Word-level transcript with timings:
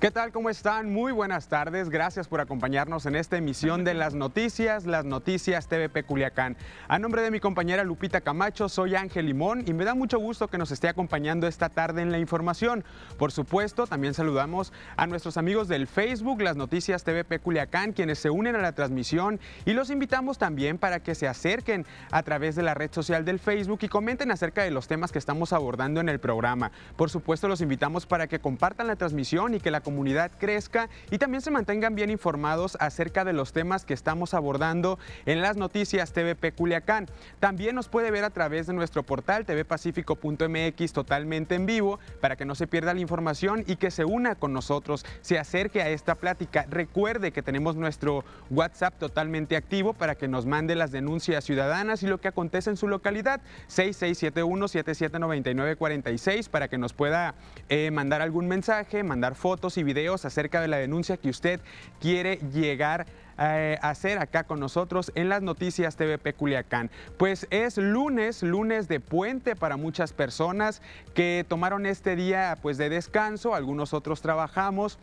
¿Qué 0.00 0.10
tal? 0.10 0.32
¿Cómo 0.32 0.48
están? 0.48 0.90
Muy 0.90 1.12
buenas 1.12 1.48
tardes. 1.48 1.90
Gracias 1.90 2.26
por 2.26 2.40
acompañarnos 2.40 3.04
en 3.04 3.16
esta 3.16 3.36
emisión 3.36 3.84
de 3.84 3.92
Las 3.92 4.14
Noticias, 4.14 4.86
Las 4.86 5.04
Noticias 5.04 5.68
TVP 5.68 6.04
Culiacán. 6.04 6.56
A 6.88 6.98
nombre 6.98 7.20
de 7.20 7.30
mi 7.30 7.38
compañera 7.38 7.84
Lupita 7.84 8.22
Camacho, 8.22 8.70
soy 8.70 8.94
Ángel 8.94 9.26
Limón 9.26 9.62
y 9.66 9.74
me 9.74 9.84
da 9.84 9.94
mucho 9.94 10.18
gusto 10.18 10.48
que 10.48 10.56
nos 10.56 10.70
esté 10.70 10.88
acompañando 10.88 11.46
esta 11.46 11.68
tarde 11.68 12.00
en 12.00 12.10
la 12.12 12.18
información. 12.18 12.82
Por 13.18 13.30
supuesto, 13.30 13.86
también 13.86 14.14
saludamos 14.14 14.72
a 14.96 15.06
nuestros 15.06 15.36
amigos 15.36 15.68
del 15.68 15.86
Facebook, 15.86 16.40
Las 16.40 16.56
Noticias 16.56 17.04
TVP 17.04 17.38
Culiacán, 17.38 17.92
quienes 17.92 18.20
se 18.20 18.30
unen 18.30 18.56
a 18.56 18.62
la 18.62 18.72
transmisión 18.72 19.38
y 19.66 19.74
los 19.74 19.90
invitamos 19.90 20.38
también 20.38 20.78
para 20.78 21.00
que 21.00 21.14
se 21.14 21.28
acerquen 21.28 21.84
a 22.10 22.22
través 22.22 22.56
de 22.56 22.62
la 22.62 22.72
red 22.72 22.90
social 22.90 23.26
del 23.26 23.38
Facebook 23.38 23.80
y 23.82 23.88
comenten 23.88 24.30
acerca 24.30 24.62
de 24.62 24.70
los 24.70 24.88
temas 24.88 25.12
que 25.12 25.18
estamos 25.18 25.52
abordando 25.52 26.00
en 26.00 26.08
el 26.08 26.20
programa. 26.20 26.72
Por 26.96 27.10
supuesto, 27.10 27.48
los 27.48 27.60
invitamos 27.60 28.06
para 28.06 28.28
que 28.28 28.38
compartan 28.38 28.86
la 28.86 28.96
transmisión 28.96 29.52
y 29.52 29.60
que 29.60 29.70
la 29.70 29.89
comunidad 29.90 30.30
crezca 30.38 30.88
y 31.10 31.18
también 31.18 31.40
se 31.40 31.50
mantengan 31.50 31.96
bien 31.96 32.10
informados 32.10 32.76
acerca 32.78 33.24
de 33.24 33.32
los 33.32 33.52
temas 33.52 33.84
que 33.84 33.92
estamos 33.92 34.34
abordando 34.34 35.00
en 35.26 35.42
las 35.42 35.56
noticias 35.56 36.12
TVP 36.12 36.52
Culiacán. 36.52 37.08
También 37.40 37.74
nos 37.74 37.88
puede 37.88 38.12
ver 38.12 38.22
a 38.22 38.30
través 38.30 38.68
de 38.68 38.72
nuestro 38.72 39.02
portal 39.02 39.44
tvpacifico.mx 39.46 40.92
totalmente 40.92 41.56
en 41.56 41.66
vivo 41.66 41.98
para 42.20 42.36
que 42.36 42.44
no 42.44 42.54
se 42.54 42.68
pierda 42.68 42.94
la 42.94 43.00
información 43.00 43.64
y 43.66 43.74
que 43.76 43.90
se 43.90 44.04
una 44.04 44.36
con 44.36 44.52
nosotros, 44.52 45.04
se 45.22 45.40
acerque 45.40 45.82
a 45.82 45.88
esta 45.88 46.14
plática. 46.14 46.66
Recuerde 46.70 47.32
que 47.32 47.42
tenemos 47.42 47.74
nuestro 47.74 48.24
WhatsApp 48.48 48.96
totalmente 48.96 49.56
activo 49.56 49.92
para 49.92 50.14
que 50.14 50.28
nos 50.28 50.46
mande 50.46 50.76
las 50.76 50.92
denuncias 50.92 51.42
ciudadanas 51.42 52.04
y 52.04 52.06
lo 52.06 52.20
que 52.20 52.28
acontece 52.28 52.70
en 52.70 52.76
su 52.76 52.86
localidad. 52.86 53.40
6671-779946 53.68 56.48
para 56.48 56.68
que 56.68 56.78
nos 56.78 56.92
pueda 56.92 57.34
eh, 57.68 57.90
mandar 57.90 58.22
algún 58.22 58.46
mensaje, 58.46 59.02
mandar 59.02 59.34
fotos 59.34 59.78
y 59.78 59.79
videos 59.82 60.24
acerca 60.24 60.60
de 60.60 60.68
la 60.68 60.78
denuncia 60.78 61.16
que 61.16 61.30
usted 61.30 61.60
quiere 62.00 62.36
llegar 62.52 63.06
a 63.36 63.88
hacer 63.88 64.18
acá 64.18 64.44
con 64.44 64.60
nosotros 64.60 65.12
en 65.14 65.30
las 65.30 65.40
noticias 65.40 65.96
TVP 65.96 66.34
Culiacán. 66.34 66.90
Pues 67.16 67.46
es 67.50 67.78
lunes, 67.78 68.42
lunes 68.42 68.86
de 68.86 69.00
puente 69.00 69.56
para 69.56 69.78
muchas 69.78 70.12
personas 70.12 70.82
que 71.14 71.46
tomaron 71.48 71.86
este 71.86 72.16
día 72.16 72.58
pues 72.60 72.76
de 72.76 72.90
descanso, 72.90 73.54
algunos 73.54 73.94
otros 73.94 74.20
trabajamos. 74.20 74.98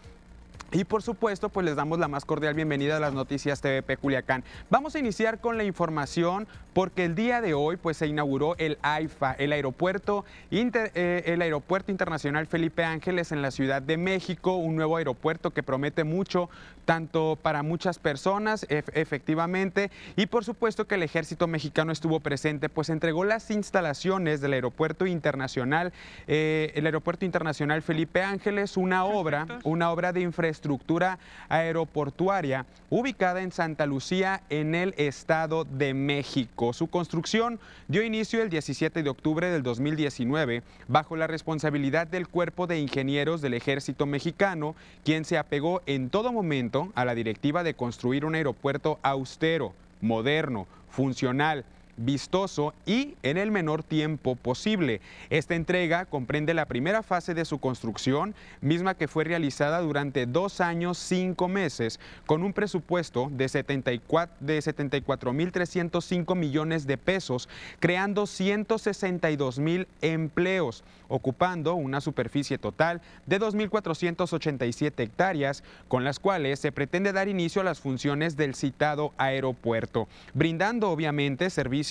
Y 0.72 0.84
por 0.84 1.02
supuesto, 1.02 1.48
pues 1.48 1.66
les 1.66 1.78
damos 1.78 1.98
la 1.98 2.10
más 2.10 2.26
cordial 2.26 2.54
bienvenida 2.54 2.98
a 2.98 3.00
las 3.00 3.14
noticias 3.14 3.62
TVP 3.62 3.96
Culiacán. 3.98 4.44
Vamos 4.70 4.96
a 4.96 5.00
iniciar 5.00 5.40
con 5.40 5.58
la 5.58 5.64
información 5.64 6.46
porque 6.74 7.06
el 7.06 7.16
día 7.16 7.40
de 7.40 7.54
hoy 7.54 7.78
pues 7.78 7.96
se 7.96 8.08
inauguró 8.08 8.56
el 8.58 8.78
AIFA, 8.82 9.32
el 9.34 9.54
aeropuerto, 9.54 10.26
eh, 10.52 11.24
el 11.26 11.42
aeropuerto 11.42 11.90
internacional 11.92 12.48
Felipe 12.48 12.84
Ángeles 12.84 13.32
en 13.32 13.42
la 13.42 13.52
Ciudad 13.52 13.82
de 13.82 13.96
México, 13.96 14.58
un 14.58 14.76
nuevo 14.76 14.98
aeropuerto 14.98 15.52
que 15.52 15.64
promete 15.64 16.04
mucho 16.04 16.50
tanto 16.84 17.38
para 17.42 17.64
muchas 17.64 18.00
personas 18.00 18.66
efectivamente 18.70 19.92
y 20.16 20.28
por 20.28 20.46
supuesto 20.46 20.88
que 20.88 20.96
el 20.96 21.04
ejército 21.04 21.46
mexicano 21.46 21.92
estuvo 21.92 22.22
presente 22.22 22.70
pues 22.70 22.90
entregó 22.90 23.26
las 23.26 23.52
instalaciones 23.52 24.40
del 24.40 24.54
aeropuerto 24.54 25.06
internacional, 25.06 25.92
eh, 26.28 26.72
el 26.76 26.86
aeropuerto 26.86 27.26
internacional 27.26 27.82
Felipe 27.82 28.24
Ángeles, 28.24 28.78
una 28.78 29.04
obra, 29.04 29.46
una 29.66 29.92
obra 29.92 30.14
de 30.14 30.22
infraestructura 30.22 30.57
estructura 30.58 31.20
aeroportuaria 31.50 32.66
ubicada 32.90 33.42
en 33.42 33.52
Santa 33.52 33.86
Lucía, 33.86 34.42
en 34.50 34.74
el 34.74 34.94
Estado 34.98 35.66
de 35.66 35.94
México. 35.94 36.74
Su 36.74 36.88
construcción 36.88 37.60
dio 37.88 38.04
inicio 38.04 38.42
el 38.42 38.50
17 38.50 39.04
de 39.04 39.10
octubre 39.10 39.50
del 39.50 39.62
2019 39.62 40.64
bajo 40.88 41.16
la 41.16 41.28
responsabilidad 41.28 42.08
del 42.08 42.28
Cuerpo 42.28 42.66
de 42.66 42.80
Ingenieros 42.80 43.42
del 43.42 43.54
Ejército 43.54 44.06
Mexicano, 44.06 44.76
quien 45.04 45.26
se 45.26 45.38
apegó 45.38 45.82
en 45.86 46.10
todo 46.10 46.32
momento 46.32 46.92
a 46.96 47.06
la 47.06 47.14
directiva 47.14 47.64
de 47.64 47.76
construir 47.76 48.26
un 48.26 48.36
aeropuerto 48.36 49.00
austero, 49.04 49.74
moderno, 50.02 50.66
funcional, 50.90 51.66
vistoso 51.98 52.74
y 52.86 53.16
en 53.24 53.38
el 53.38 53.50
menor 53.52 53.84
tiempo 53.84 54.36
posible. 54.36 55.02
Esta 55.30 55.56
entrega 55.56 56.06
comprende 56.06 56.54
la 56.54 56.68
primera 56.68 57.02
fase 57.04 57.34
de 57.34 57.44
su 57.44 57.60
construcción, 57.60 58.36
misma 58.62 58.94
que 58.94 59.08
fue 59.08 59.24
realizada 59.24 59.82
durante 59.82 60.28
dos 60.28 60.62
años, 60.62 61.00
cinco 61.00 61.48
meses, 61.48 62.00
con 62.26 62.44
un 62.44 62.54
presupuesto 62.54 63.30
de 63.32 63.48
74.305 63.48 66.36
millones 66.36 66.86
de 66.86 66.98
pesos, 66.98 67.50
creando 67.80 68.28
162 68.28 69.60
mil 69.60 69.88
empleos, 70.02 70.84
ocupando 71.08 71.74
una 71.74 72.02
superficie 72.02 72.58
total 72.58 73.02
de 73.26 73.40
2.487 73.40 75.00
hectáreas, 75.00 75.64
con 75.88 76.04
las 76.04 76.20
cuales 76.20 76.60
se 76.60 76.72
pretende 76.72 77.12
dar 77.12 77.28
inicio 77.28 77.62
a 77.62 77.66
las 77.66 77.80
funciones 77.80 78.38
del 78.38 78.54
citado 78.54 79.14
aeropuerto, 79.18 80.08
brindando 80.34 80.92
obviamente 80.92 81.50
servicios 81.50 81.87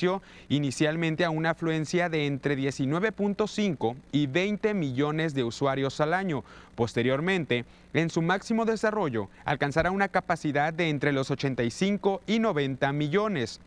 inicialmente 0.49 1.25
a 1.25 1.31
una 1.31 1.51
afluencia 1.51 2.09
de 2.09 2.27
entre 2.27 2.57
19.5 2.57 3.97
y 4.13 4.27
20 4.27 4.75
millones 4.75 5.35
de 5.35 5.45
usuarios 5.45 6.01
al 6.01 6.15
año. 6.15 6.45
Posteriormente, 6.75 7.65
en 7.95 8.11
su 8.11 8.23
máximo 8.23 8.65
desarrollo, 8.65 9.29
alcanzará 9.45 9.91
una 9.91 10.09
capacidad 10.09 10.73
de 10.73 10.91
entre 10.91 11.13
los 11.13 11.31
85 11.31 12.23
y 12.27 12.39
90 12.39 12.93
millones. 12.93 13.61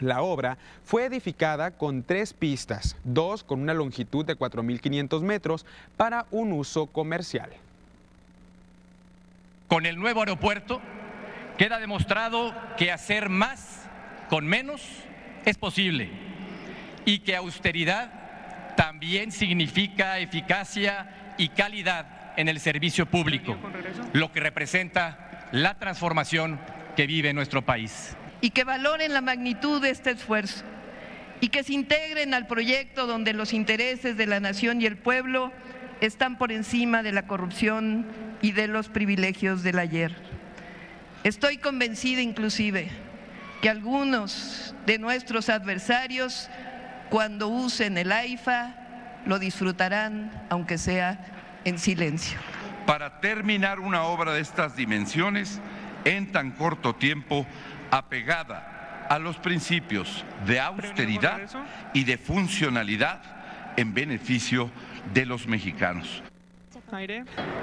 La 0.00 0.22
obra 0.22 0.58
fue 0.84 1.04
edificada 1.04 1.70
con 1.70 2.02
tres 2.02 2.32
pistas, 2.32 2.96
dos 3.04 3.44
con 3.44 3.60
una 3.60 3.74
longitud 3.74 4.24
de 4.24 4.36
4.500 4.36 5.22
metros 5.22 5.66
para 5.96 6.26
un 6.30 6.52
uso 6.52 6.86
comercial. 6.86 7.50
Con 9.68 9.86
el 9.86 9.96
nuevo 9.96 10.20
aeropuerto 10.20 10.80
queda 11.56 11.78
demostrado 11.78 12.54
que 12.76 12.90
hacer 12.90 13.28
más 13.28 13.82
con 14.28 14.46
menos 14.46 14.82
es 15.44 15.58
posible 15.58 16.10
y 17.04 17.18
que 17.20 17.36
austeridad 17.36 18.74
también 18.76 19.32
significa 19.32 20.18
eficacia 20.18 21.34
y 21.38 21.48
calidad 21.48 22.34
en 22.36 22.48
el 22.48 22.60
servicio 22.60 23.06
público, 23.06 23.56
lo 24.12 24.32
que 24.32 24.40
representa 24.40 25.48
la 25.52 25.78
transformación 25.78 26.58
que 26.96 27.06
vive 27.06 27.32
nuestro 27.32 27.62
país. 27.62 28.16
Y 28.40 28.50
que 28.50 28.64
valoren 28.64 29.12
la 29.12 29.20
magnitud 29.20 29.80
de 29.82 29.90
este 29.90 30.10
esfuerzo 30.10 30.64
y 31.40 31.48
que 31.48 31.64
se 31.64 31.74
integren 31.74 32.34
al 32.34 32.46
proyecto 32.46 33.06
donde 33.06 33.32
los 33.32 33.52
intereses 33.52 34.16
de 34.16 34.26
la 34.26 34.40
nación 34.40 34.80
y 34.80 34.86
el 34.86 34.96
pueblo 34.96 35.52
están 36.00 36.38
por 36.38 36.52
encima 36.52 37.02
de 37.02 37.12
la 37.12 37.26
corrupción 37.26 38.06
y 38.40 38.52
de 38.52 38.68
los 38.68 38.88
privilegios 38.88 39.62
del 39.62 39.78
ayer. 39.78 40.14
Estoy 41.24 41.58
convencida 41.58 42.20
inclusive 42.20 42.90
que 43.62 43.70
algunos 43.70 44.74
de 44.86 44.98
nuestros 44.98 45.48
adversarios, 45.48 46.50
cuando 47.08 47.46
usen 47.46 47.96
el 47.96 48.10
AIFA, 48.10 48.74
lo 49.24 49.38
disfrutarán, 49.38 50.32
aunque 50.50 50.78
sea 50.78 51.60
en 51.64 51.78
silencio. 51.78 52.38
Para 52.86 53.20
terminar 53.20 53.78
una 53.78 54.02
obra 54.02 54.32
de 54.32 54.40
estas 54.40 54.74
dimensiones 54.74 55.60
en 56.04 56.32
tan 56.32 56.50
corto 56.50 56.96
tiempo, 56.96 57.46
apegada 57.92 59.06
a 59.08 59.20
los 59.20 59.36
principios 59.36 60.24
de 60.44 60.58
austeridad 60.58 61.42
y 61.94 62.02
de 62.02 62.18
funcionalidad 62.18 63.22
en 63.76 63.94
beneficio 63.94 64.72
de 65.14 65.24
los 65.24 65.46
mexicanos. 65.46 66.22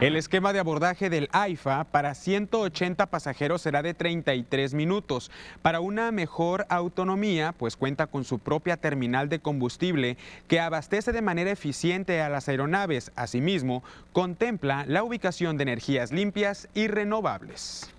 El 0.02 0.16
esquema 0.16 0.54
de 0.54 0.60
abordaje 0.60 1.12
del 1.12 1.30
AIFA 1.32 1.84
para 1.84 2.16
180 2.16 3.06
pasajeros 3.06 3.62
será 3.62 3.84
de 3.84 3.94
33 3.94 4.74
minutos. 4.74 5.30
Para 5.62 5.82
una 5.82 6.12
mejor 6.12 6.66
autonomía, 6.68 7.54
pues 7.56 7.76
cuenta 7.76 8.08
con 8.08 8.24
su 8.24 8.40
propia 8.40 8.78
terminal 8.78 9.30
de 9.30 9.38
combustible 9.38 10.18
que 10.48 10.60
abastece 10.60 11.12
de 11.12 11.22
manera 11.22 11.52
eficiente 11.52 12.22
a 12.22 12.30
las 12.30 12.50
aeronaves. 12.50 13.12
Asimismo, 13.16 13.84
contempla 14.14 14.86
la 14.88 15.04
ubicación 15.04 15.58
de 15.58 15.64
energías 15.64 16.12
limpias 16.12 16.68
y 16.74 16.88
renovables. 16.88 17.92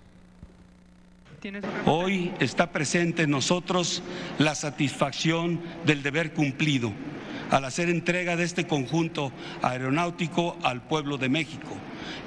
Hoy 1.85 2.33
está 2.39 2.71
presente 2.71 3.23
en 3.23 3.31
nosotros 3.31 4.03
la 4.37 4.53
satisfacción 4.53 5.61
del 5.85 6.03
deber 6.03 6.33
cumplido 6.33 6.91
al 7.51 7.65
hacer 7.65 7.89
entrega 7.89 8.35
de 8.35 8.43
este 8.43 8.65
conjunto 8.65 9.31
aeronáutico 9.61 10.57
al 10.63 10.81
pueblo 10.81 11.17
de 11.17 11.29
México, 11.29 11.69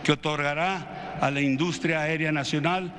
que 0.04 0.12
otorgará 0.12 1.18
a 1.20 1.30
la 1.30 1.40
industria 1.40 2.02
aérea 2.02 2.30
nacional 2.30 2.92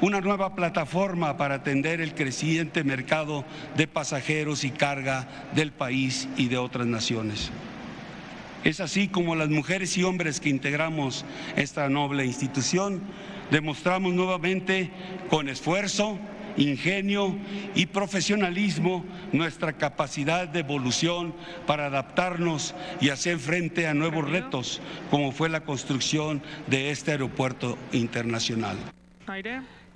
una 0.00 0.20
nueva 0.20 0.54
plataforma 0.54 1.36
para 1.36 1.56
atender 1.56 2.00
el 2.00 2.14
creciente 2.14 2.82
mercado 2.82 3.44
de 3.76 3.86
pasajeros 3.86 4.64
y 4.64 4.70
carga 4.70 5.28
del 5.54 5.72
país 5.72 6.28
y 6.36 6.48
de 6.48 6.58
otras 6.58 6.86
naciones. 6.86 7.50
Es 8.64 8.80
así 8.80 9.08
como 9.08 9.34
las 9.34 9.48
mujeres 9.48 9.96
y 9.98 10.04
hombres 10.04 10.40
que 10.40 10.48
integramos 10.48 11.24
esta 11.56 11.88
noble 11.88 12.24
institución 12.24 13.02
demostramos 13.50 14.14
nuevamente 14.14 14.90
con 15.28 15.48
esfuerzo 15.48 16.18
ingenio 16.56 17.36
y 17.74 17.86
profesionalismo 17.86 19.04
nuestra 19.32 19.72
capacidad 19.74 20.48
de 20.48 20.60
evolución 20.60 21.34
para 21.66 21.86
adaptarnos 21.86 22.74
y 23.00 23.10
hacer 23.10 23.38
frente 23.38 23.86
a 23.86 23.94
nuevos 23.94 24.28
retos, 24.28 24.80
como 25.10 25.32
fue 25.32 25.48
la 25.48 25.60
construcción 25.60 26.42
de 26.66 26.90
este 26.90 27.12
aeropuerto 27.12 27.78
internacional. 27.92 28.76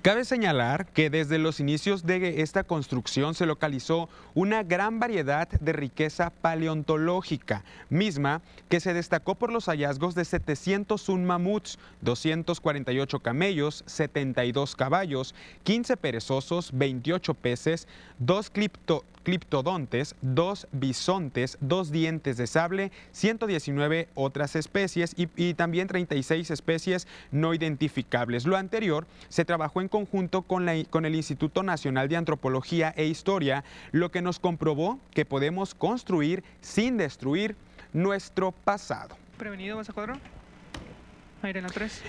Cabe 0.07 0.23
señalar 0.23 0.85
que 0.85 1.09
desde 1.09 1.37
los 1.37 1.59
inicios 1.59 2.05
de 2.05 2.41
esta 2.41 2.63
construcción 2.63 3.35
se 3.35 3.45
localizó 3.45 4.07
una 4.35 4.63
gran 4.63 5.01
variedad 5.01 5.49
de 5.49 5.73
riqueza 5.73 6.29
paleontológica, 6.29 7.65
misma 7.89 8.41
que 8.69 8.79
se 8.79 8.93
destacó 8.93 9.35
por 9.35 9.51
los 9.51 9.65
hallazgos 9.65 10.15
de 10.15 10.23
701 10.23 11.25
mamuts, 11.25 11.77
248 11.99 13.19
camellos, 13.19 13.83
72 13.85 14.77
caballos, 14.77 15.35
15 15.63 15.97
perezosos, 15.97 16.69
28 16.71 17.33
peces, 17.33 17.85
2 18.19 18.49
clipto 18.49 19.03
cliptodontes, 19.27 20.15
dos 20.21 20.69
bisontes, 20.71 21.57
dos 21.59 21.91
dientes 21.91 22.37
de 22.37 22.47
sable, 22.47 22.93
119 23.11 24.07
otras 24.15 24.55
especies 24.55 25.13
y, 25.17 25.53
también 25.55 25.89
36 25.89 26.49
especies 26.49 27.09
no 27.29 27.53
identificables. 27.53 28.45
Lo 28.45 28.55
anterior 28.55 29.05
se 29.27 29.43
trabajó 29.43 29.81
en 29.81 29.89
conjunto 29.97 30.43
con, 30.43 30.69
el 30.69 31.15
Instituto 31.15 31.63
Nacional 31.63 32.07
de 32.07 32.17
Antropología 32.17 32.93
e 32.95 33.05
Historia, 33.05 33.63
lo 33.91 34.11
que 34.11 34.21
nos 34.21 34.37
comprobó 34.37 34.99
que 35.09 35.25
podemos 35.25 35.73
construir 35.73 36.43
sin 36.61 36.97
destruir 36.97 37.55
nuestro 37.93 38.51
pasado. 38.51 39.17
Prevenido, 39.39 39.77
¿vas 39.77 39.89
a 39.89 39.93
cuadro? 39.93 40.19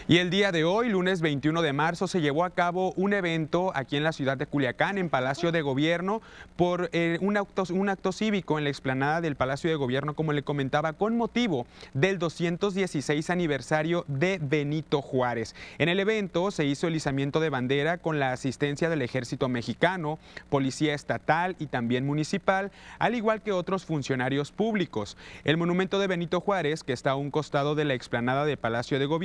Y 0.06 0.18
el 0.18 0.30
día 0.30 0.52
de 0.52 0.64
hoy, 0.64 0.88
lunes 0.88 1.20
21 1.20 1.60
de 1.60 1.72
marzo, 1.74 2.08
se 2.08 2.22
llevó 2.22 2.44
a 2.44 2.50
cabo 2.50 2.92
un 2.96 3.12
evento 3.12 3.72
aquí 3.74 3.96
en 3.96 4.02
la 4.02 4.12
ciudad 4.12 4.38
de 4.38 4.46
Culiacán, 4.46 4.96
en 4.96 5.10
Palacio 5.10 5.52
de 5.52 5.60
Gobierno, 5.60 6.22
por 6.56 6.88
eh, 6.92 7.18
un, 7.20 7.36
acto, 7.36 7.64
un 7.70 7.90
acto 7.90 8.12
cívico 8.12 8.56
en 8.56 8.64
la 8.64 8.70
explanada 8.70 9.20
del 9.20 9.36
Palacio 9.36 9.68
de 9.68 9.76
Gobierno, 9.76 10.14
como 10.14 10.32
le 10.32 10.42
comentaba, 10.42 10.94
con 10.94 11.16
motivo 11.16 11.66
del 11.92 12.18
216 12.18 13.28
aniversario 13.28 14.06
de 14.08 14.38
Benito 14.40 15.02
Juárez. 15.02 15.54
En 15.76 15.90
el 15.90 16.00
evento 16.00 16.50
se 16.50 16.64
hizo 16.64 16.86
el 16.86 16.96
izamiento 16.96 17.38
de 17.38 17.50
bandera 17.50 17.98
con 17.98 18.18
la 18.18 18.32
asistencia 18.32 18.88
del 18.88 19.02
Ejército 19.02 19.48
Mexicano, 19.50 20.18
Policía 20.48 20.94
Estatal 20.94 21.54
y 21.58 21.66
también 21.66 22.06
municipal, 22.06 22.72
al 22.98 23.14
igual 23.14 23.42
que 23.42 23.52
otros 23.52 23.84
funcionarios 23.84 24.52
públicos. 24.52 25.18
El 25.44 25.58
monumento 25.58 25.98
de 25.98 26.06
Benito 26.06 26.40
Juárez, 26.40 26.82
que 26.82 26.94
está 26.94 27.10
a 27.10 27.16
un 27.16 27.30
costado 27.30 27.74
de 27.74 27.84
la 27.84 27.94
explanada 27.94 28.46
del 28.46 28.56
Palacio 28.56 28.98
de 28.98 29.04
Gobierno, 29.04 29.17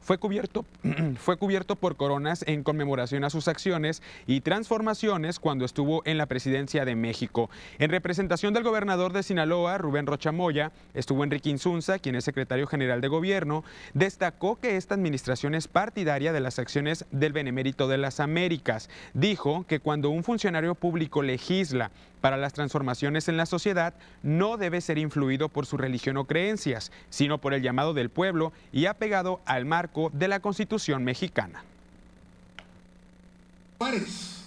fue 0.00 0.18
cubierto, 0.18 0.64
fue 1.18 1.36
cubierto 1.36 1.76
por 1.76 1.96
coronas 1.96 2.44
en 2.46 2.62
conmemoración 2.62 3.24
a 3.24 3.30
sus 3.30 3.48
acciones 3.48 4.02
y 4.26 4.40
transformaciones 4.40 5.38
cuando 5.38 5.64
estuvo 5.64 6.02
en 6.04 6.18
la 6.18 6.26
presidencia 6.26 6.84
de 6.84 6.96
México. 6.96 7.50
En 7.78 7.90
representación 7.90 8.54
del 8.54 8.62
gobernador 8.62 9.12
de 9.12 9.22
Sinaloa, 9.22 9.78
Rubén 9.78 10.06
Rochamoya, 10.06 10.72
estuvo 10.94 11.24
Enrique 11.24 11.50
Insunza, 11.50 11.98
quien 11.98 12.14
es 12.14 12.24
secretario 12.24 12.66
general 12.66 13.00
de 13.00 13.08
gobierno, 13.08 13.64
destacó 13.94 14.56
que 14.56 14.76
esta 14.76 14.94
administración 14.94 15.54
es 15.54 15.68
partidaria 15.68 16.32
de 16.32 16.40
las 16.40 16.58
acciones 16.58 17.04
del 17.10 17.32
Benemérito 17.32 17.88
de 17.88 17.98
las 17.98 18.20
Américas. 18.20 18.88
Dijo 19.14 19.64
que 19.66 19.80
cuando 19.80 20.10
un 20.10 20.24
funcionario 20.24 20.74
público 20.74 21.22
legisla 21.22 21.90
para 22.20 22.36
las 22.36 22.52
transformaciones 22.52 23.28
en 23.28 23.36
la 23.36 23.46
sociedad 23.46 23.94
no 24.22 24.56
debe 24.56 24.80
ser 24.80 24.98
influido 24.98 25.48
por 25.48 25.66
su 25.66 25.76
religión 25.76 26.16
o 26.16 26.24
creencias, 26.24 26.90
sino 27.10 27.40
por 27.40 27.54
el 27.54 27.62
llamado 27.62 27.94
del 27.94 28.10
pueblo 28.10 28.52
y 28.72 28.86
apegado 28.86 29.40
al 29.44 29.64
marco 29.64 30.10
de 30.12 30.28
la 30.28 30.40
Constitución 30.40 31.04
mexicana. 31.04 31.64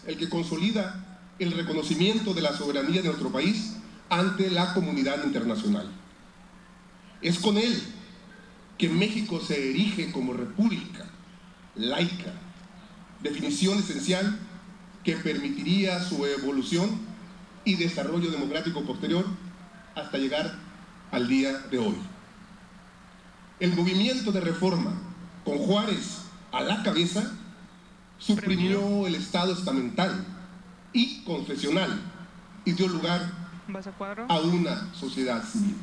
El 0.08 0.18
que 0.18 0.30
consolida 0.30 1.20
el 1.38 1.52
reconocimiento 1.52 2.34
de 2.34 2.42
la 2.42 2.54
soberanía 2.54 3.02
de 3.02 3.08
nuestro 3.10 3.32
país 3.32 3.78
ante 4.10 4.50
la 4.50 4.74
comunidad 4.74 5.24
internacional. 5.24 5.88
Es 7.22 7.38
con 7.40 7.58
él 7.58 7.82
que 8.78 8.90
México 8.90 9.40
se 9.40 9.70
erige 9.70 10.12
como 10.12 10.34
república 10.34 11.06
laica, 11.76 12.34
definición 13.22 13.80
esencial 13.80 14.40
que 15.04 15.16
permitiría 15.16 16.04
su 16.04 16.26
evolución 16.26 16.90
y 17.70 17.76
desarrollo 17.76 18.32
democrático 18.32 18.82
posterior 18.82 19.24
hasta 19.94 20.18
llegar 20.18 20.56
al 21.12 21.28
día 21.28 21.56
de 21.70 21.78
hoy. 21.78 21.96
El 23.60 23.76
movimiento 23.76 24.32
de 24.32 24.42
reforma, 24.42 24.94
con 25.46 25.60
Juárez 25.60 26.24
a 26.52 26.62
la 26.62 26.82
cabeza, 26.82 27.32
suprimió 28.18 29.06
el 29.06 29.14
Estado 29.14 29.54
estamental 29.54 30.26
y 30.94 31.24
confesional 31.24 32.02
y 32.66 32.72
dio 32.72 32.88
lugar 32.88 33.22
a 34.28 34.40
una 34.40 34.92
sociedad 34.96 35.44
civil. 35.44 35.76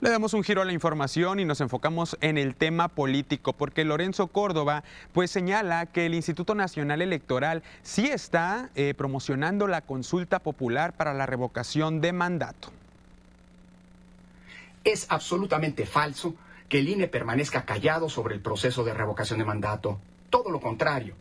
Le 0.00 0.10
damos 0.10 0.34
un 0.34 0.44
giro 0.44 0.62
a 0.62 0.64
la 0.64 0.72
información 0.72 1.40
y 1.40 1.44
nos 1.44 1.60
enfocamos 1.60 2.16
en 2.20 2.38
el 2.38 2.54
tema 2.54 2.86
político, 2.86 3.52
porque 3.52 3.84
Lorenzo 3.84 4.28
Córdoba 4.28 4.84
pues 5.12 5.32
señala 5.32 5.86
que 5.86 6.06
el 6.06 6.14
Instituto 6.14 6.54
Nacional 6.54 7.02
Electoral 7.02 7.64
sí 7.82 8.06
está 8.06 8.70
eh, 8.76 8.94
promocionando 8.96 9.66
la 9.66 9.80
consulta 9.80 10.38
popular 10.38 10.92
para 10.92 11.12
la 11.12 11.26
revocación 11.26 12.00
de 12.00 12.12
mandato. 12.12 12.70
Es 14.84 15.06
absolutamente 15.08 15.86
falso 15.86 16.36
que 16.68 16.78
el 16.78 16.88
INE 16.88 17.08
permanezca 17.08 17.64
callado 17.64 18.08
sobre 18.08 18.34
el 18.34 18.40
proceso 18.40 18.84
de 18.84 18.94
revocación 18.94 19.40
de 19.40 19.44
mandato. 19.44 19.98
Todo 20.30 20.50
lo 20.50 20.60
contrario. 20.60 21.14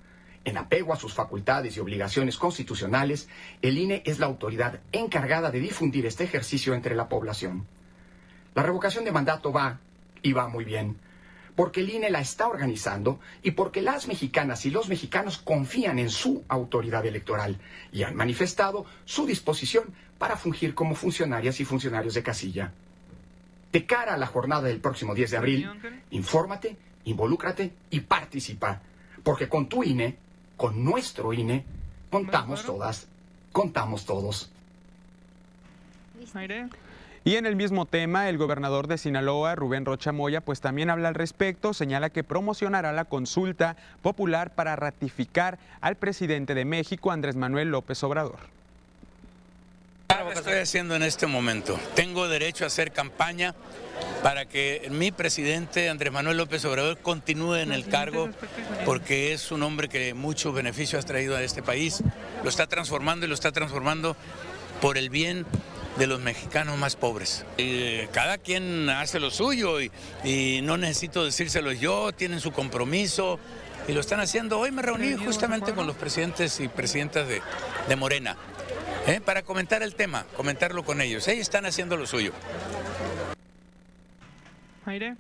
En 0.44 0.58
apego 0.58 0.94
a 0.94 0.98
sus 0.98 1.16
facultades 1.16 1.76
y 1.76 1.80
obligaciones 1.80 2.38
constitucionales, 2.38 3.28
el 3.64 3.80
INE 3.80 4.04
es 4.06 4.20
la 4.20 4.28
autoridad 4.28 4.80
encargada 4.92 5.50
de 5.50 5.60
difundir 5.60 6.06
este 6.06 6.24
ejercicio 6.24 6.76
entre 6.76 6.94
la 6.94 7.10
población. 7.10 7.66
La 8.56 8.64
revocación 8.64 9.04
de 9.04 9.12
mandato 9.12 9.52
va 9.52 9.80
y 10.22 10.32
va 10.32 10.48
muy 10.48 10.64
bien, 10.64 10.98
porque 11.56 11.82
el 11.82 11.90
INE 11.90 12.10
la 12.10 12.22
está 12.22 12.48
organizando 12.48 13.20
y 13.44 13.52
porque 13.52 13.82
las 13.82 14.08
mexicanas 14.08 14.66
y 14.66 14.72
los 14.72 14.88
mexicanos 14.88 15.38
confían 15.38 16.00
en 16.00 16.10
su 16.10 16.44
autoridad 16.48 17.06
electoral 17.06 17.60
y 17.92 18.04
han 18.04 18.16
manifestado 18.16 18.86
su 19.04 19.26
disposición 19.26 19.94
para 20.18 20.38
fungir 20.38 20.74
como 20.74 20.96
funcionarias 20.96 21.60
y 21.60 21.66
funcionarios 21.66 22.14
de 22.14 22.24
casilla. 22.24 22.72
De 23.74 23.86
cara 23.86 24.14
a 24.14 24.18
la 24.18 24.28
jornada 24.28 24.64
del 24.64 24.80
próximo 24.80 25.14
10 25.14 25.32
de 25.32 25.38
abril, 25.38 25.70
infórmate, 26.12 26.78
involúcrate 27.04 27.74
y 27.90 28.00
participa, 28.00 28.82
porque 29.22 29.50
con 29.50 29.68
tu 29.68 29.84
INE, 29.84 30.16
con 30.56 30.82
nuestro 30.82 31.34
INE, 31.34 31.66
contamos 32.10 32.64
todas, 32.64 33.08
contamos 33.52 34.06
todos. 34.06 34.50
Y 37.28 37.38
en 37.38 37.48
el 37.48 37.56
mismo 37.56 37.88
tema, 37.88 38.30
el 38.30 38.38
gobernador 38.38 38.86
de 38.86 39.00
Sinaloa, 39.00 39.56
Rubén 39.56 39.84
Rocha 39.84 40.12
Moya, 40.12 40.42
pues 40.42 40.62
también 40.62 40.92
habla 40.92 41.08
al 41.08 41.16
respecto, 41.16 41.74
señala 41.74 42.12
que 42.12 42.24
promocionará 42.24 42.94
la 42.94 43.06
consulta 43.06 43.78
popular 44.04 44.54
para 44.54 44.76
ratificar 44.76 45.58
al 45.82 45.96
presidente 45.96 46.54
de 46.54 46.66
México, 46.66 47.12
Andrés 47.12 47.36
Manuel 47.36 47.70
López 47.70 48.04
Obrador. 48.04 48.38
Lo 50.10 50.30
que 50.30 50.38
estoy 50.38 50.54
haciendo 50.54 50.96
en 50.96 51.02
este 51.02 51.26
momento. 51.26 51.80
Tengo 51.96 52.28
derecho 52.28 52.64
a 52.64 52.68
hacer 52.68 52.92
campaña 52.92 53.56
para 54.22 54.46
que 54.46 54.88
mi 54.92 55.12
presidente 55.12 55.90
Andrés 55.90 56.14
Manuel 56.14 56.38
López 56.38 56.64
Obrador 56.66 57.00
continúe 57.00 57.56
en 57.56 57.72
el 57.72 57.88
cargo 57.88 58.30
porque 58.86 59.34
es 59.34 59.52
un 59.52 59.64
hombre 59.64 59.90
que 59.90 60.14
mucho 60.14 60.54
beneficio 60.54 61.00
ha 61.00 61.02
traído 61.02 61.36
a 61.36 61.42
este 61.42 61.64
país, 61.64 62.04
lo 62.44 62.50
está 62.50 62.68
transformando 62.68 63.26
y 63.26 63.30
lo 63.30 63.36
está 63.36 63.52
transformando 63.52 64.16
por 64.80 65.00
el 65.00 65.10
bien 65.10 65.48
de 65.98 66.08
los 66.08 66.20
mexicanos 66.20 66.78
más 66.78 66.96
pobres. 66.96 67.46
cada 68.12 68.38
quien 68.38 68.90
hace 68.90 69.20
lo 69.20 69.32
suyo 69.32 69.80
y, 69.82 70.62
no 70.64 70.78
necesito 70.78 71.24
decírselo 71.24 71.72
yo, 71.72 72.12
tienen 72.12 72.40
su 72.40 72.52
compromiso 72.52 73.40
y 73.88 73.94
lo 73.94 74.00
están 74.00 74.20
haciendo. 74.20 74.60
Hoy 74.60 74.72
me 74.72 74.82
reuní 74.82 75.14
justamente 75.14 75.74
con 75.74 75.88
los 75.88 75.96
presidentes 75.96 76.60
y 76.60 76.68
presidentas 76.68 77.28
de, 77.28 77.42
de 77.88 77.96
Morena 77.96 78.36
¿eh? 79.08 79.22
para 79.24 79.44
comentar 79.44 79.84
el 79.84 79.96
tema, 79.96 80.26
comentarlo 80.36 80.84
con 80.84 81.02
ellos. 81.02 81.28
Ellos 81.28 81.42
están 81.42 81.66
haciendo 81.66 81.98
lo 81.98 82.08
suyo. 82.08 82.32
Aire. 84.86 85.16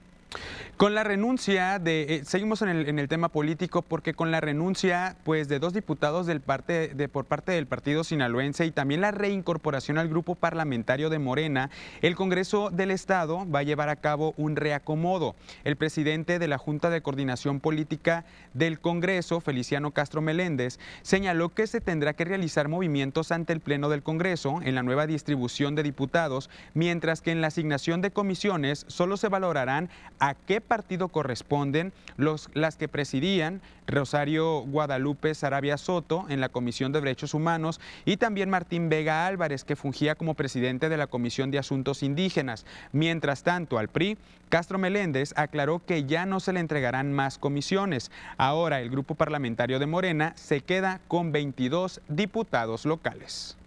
Con 0.78 0.94
la 0.94 1.06
renuncia 1.06 1.80
de, 1.80 2.16
eh, 2.16 2.26
seguimos 2.26 2.62
en 2.62 3.00
el, 3.00 3.08
tema 3.08 3.30
político 3.30 3.82
porque 3.82 4.14
con 4.14 4.30
la 4.30 4.42
renuncia 4.42 5.16
pues 5.24 5.48
de 5.48 5.60
dos 5.60 5.72
diputados 5.72 6.28
del 6.28 6.42
parte, 6.42 6.90
de, 6.90 7.08
por 7.08 7.24
parte 7.24 7.54
del 7.54 7.66
partido 7.66 8.04
sinaloense 8.04 8.66
y 8.66 8.72
también 8.72 9.00
la 9.00 9.12
reincorporación 9.12 9.98
al 9.98 10.10
grupo 10.10 10.36
parlamentario 10.36 11.10
de 11.10 11.18
Morena, 11.18 11.70
el 12.02 12.18
Congreso 12.18 12.72
del 12.72 12.92
Estado 12.92 13.50
va 13.50 13.60
a 13.60 13.64
llevar 13.64 13.88
a 13.88 13.96
cabo 13.96 14.34
un 14.36 14.58
reacomodo. 14.58 15.38
El 15.64 15.78
presidente 15.78 16.40
de 16.40 16.48
la 16.50 16.58
Junta 16.58 16.90
de 16.90 17.02
Coordinación 17.02 17.62
Política 17.62 18.26
del 18.54 18.82
Congreso, 18.82 19.40
Feliciano 19.40 19.92
Castro 19.92 20.22
Meléndez, 20.22 20.78
señaló 21.04 21.54
que 21.54 21.68
se 21.68 21.80
tendrá 21.80 22.12
que 22.12 22.26
realizar 22.26 22.68
movimientos 22.68 23.32
ante 23.32 23.54
el 23.54 23.62
Pleno 23.62 23.88
del 23.88 24.04
Congreso 24.04 24.60
en 24.62 24.76
la 24.76 24.84
nueva 24.84 25.08
distribución 25.08 25.76
de 25.76 25.84
diputados, 25.84 26.50
mientras 26.74 27.22
que 27.22 27.32
en 27.32 27.40
la 27.40 27.48
asignación 27.48 28.02
de 28.02 28.12
comisiones 28.12 28.84
solo 28.90 29.16
se 29.16 29.30
valorarán 29.30 29.90
a 30.20 30.34
qué 30.34 30.65
partido 30.66 31.08
corresponden 31.08 31.94
los, 32.18 32.50
las 32.54 32.76
que 32.78 32.88
presidían 32.88 33.62
Rosario 33.88 34.62
Guadalupe 34.62 35.34
Sarabia 35.34 35.78
Soto 35.78 36.26
en 36.30 36.42
la 36.42 36.50
Comisión 36.50 36.92
de 36.92 37.00
Derechos 37.00 37.34
Humanos 37.34 37.80
y 38.04 38.18
también 38.18 38.50
Martín 38.50 38.90
Vega 38.90 39.28
Álvarez, 39.28 39.64
que 39.64 39.76
fungía 39.76 40.16
como 40.16 40.34
presidente 40.34 40.90
de 40.90 40.98
la 40.98 41.08
Comisión 41.08 41.52
de 41.52 41.60
Asuntos 41.60 42.04
Indígenas. 42.04 42.66
Mientras 42.92 43.44
tanto, 43.44 43.78
al 43.78 43.90
PRI, 43.90 44.18
Castro 44.50 44.78
Meléndez 44.78 45.34
aclaró 45.38 45.84
que 45.86 46.06
ya 46.06 46.26
no 46.26 46.40
se 46.40 46.54
le 46.54 46.60
entregarán 46.60 47.14
más 47.14 47.38
comisiones. 47.38 48.12
Ahora 48.38 48.82
el 48.82 48.90
grupo 48.90 49.16
parlamentario 49.16 49.80
de 49.80 49.86
Morena 49.86 50.34
se 50.36 50.62
queda 50.62 51.00
con 51.08 51.32
22 51.32 52.02
diputados 52.08 52.86
locales. 52.86 53.58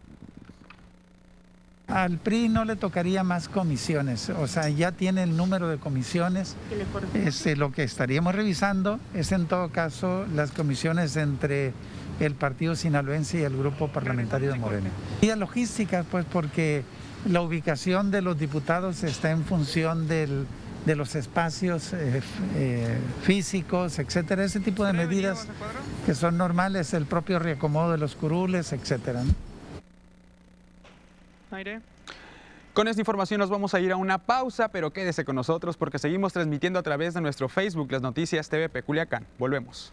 Al 1.88 2.18
PRI 2.18 2.50
no 2.50 2.66
le 2.66 2.76
tocaría 2.76 3.24
más 3.24 3.48
comisiones, 3.48 4.28
o 4.28 4.46
sea, 4.46 4.68
ya 4.68 4.92
tiene 4.92 5.22
el 5.22 5.38
número 5.38 5.68
de 5.68 5.78
comisiones. 5.78 6.54
Este, 7.14 7.56
lo 7.56 7.72
que 7.72 7.82
estaríamos 7.82 8.34
revisando 8.34 9.00
es 9.14 9.32
en 9.32 9.46
todo 9.46 9.70
caso 9.70 10.26
las 10.34 10.50
comisiones 10.50 11.16
entre 11.16 11.72
el 12.20 12.34
Partido 12.34 12.76
Sinaloense 12.76 13.40
y 13.40 13.42
el 13.42 13.56
Grupo 13.56 13.88
Parlamentario 13.88 14.52
de 14.52 14.58
Morena. 14.58 14.90
Y 15.22 15.30
a 15.30 15.36
logística, 15.36 16.04
pues 16.10 16.26
porque 16.30 16.84
la 17.26 17.40
ubicación 17.40 18.10
de 18.10 18.20
los 18.20 18.38
diputados 18.38 19.02
está 19.02 19.30
en 19.30 19.46
función 19.46 20.08
del, 20.08 20.46
de 20.84 20.94
los 20.94 21.14
espacios 21.14 21.94
eh, 21.94 22.20
eh, 22.56 22.98
físicos, 23.22 23.98
etcétera, 23.98 24.44
ese 24.44 24.60
tipo 24.60 24.84
de 24.84 24.92
medidas 24.92 25.46
que 26.04 26.14
son 26.14 26.36
normales, 26.36 26.92
el 26.92 27.06
propio 27.06 27.38
reacomodo 27.38 27.92
de 27.92 27.98
los 27.98 28.14
curules, 28.14 28.74
etcétera. 28.74 29.22
Con 32.74 32.86
esta 32.86 33.00
información 33.00 33.40
nos 33.40 33.50
vamos 33.50 33.74
a 33.74 33.80
ir 33.80 33.90
a 33.90 33.96
una 33.96 34.18
pausa, 34.18 34.68
pero 34.68 34.92
quédese 34.92 35.24
con 35.24 35.34
nosotros 35.34 35.76
porque 35.76 35.98
seguimos 35.98 36.32
transmitiendo 36.32 36.78
a 36.78 36.82
través 36.82 37.14
de 37.14 37.20
nuestro 37.20 37.48
Facebook 37.48 37.90
las 37.90 38.02
noticias 38.02 38.48
TVP 38.48 38.82
Culiacán. 38.82 39.26
Volvemos. 39.38 39.92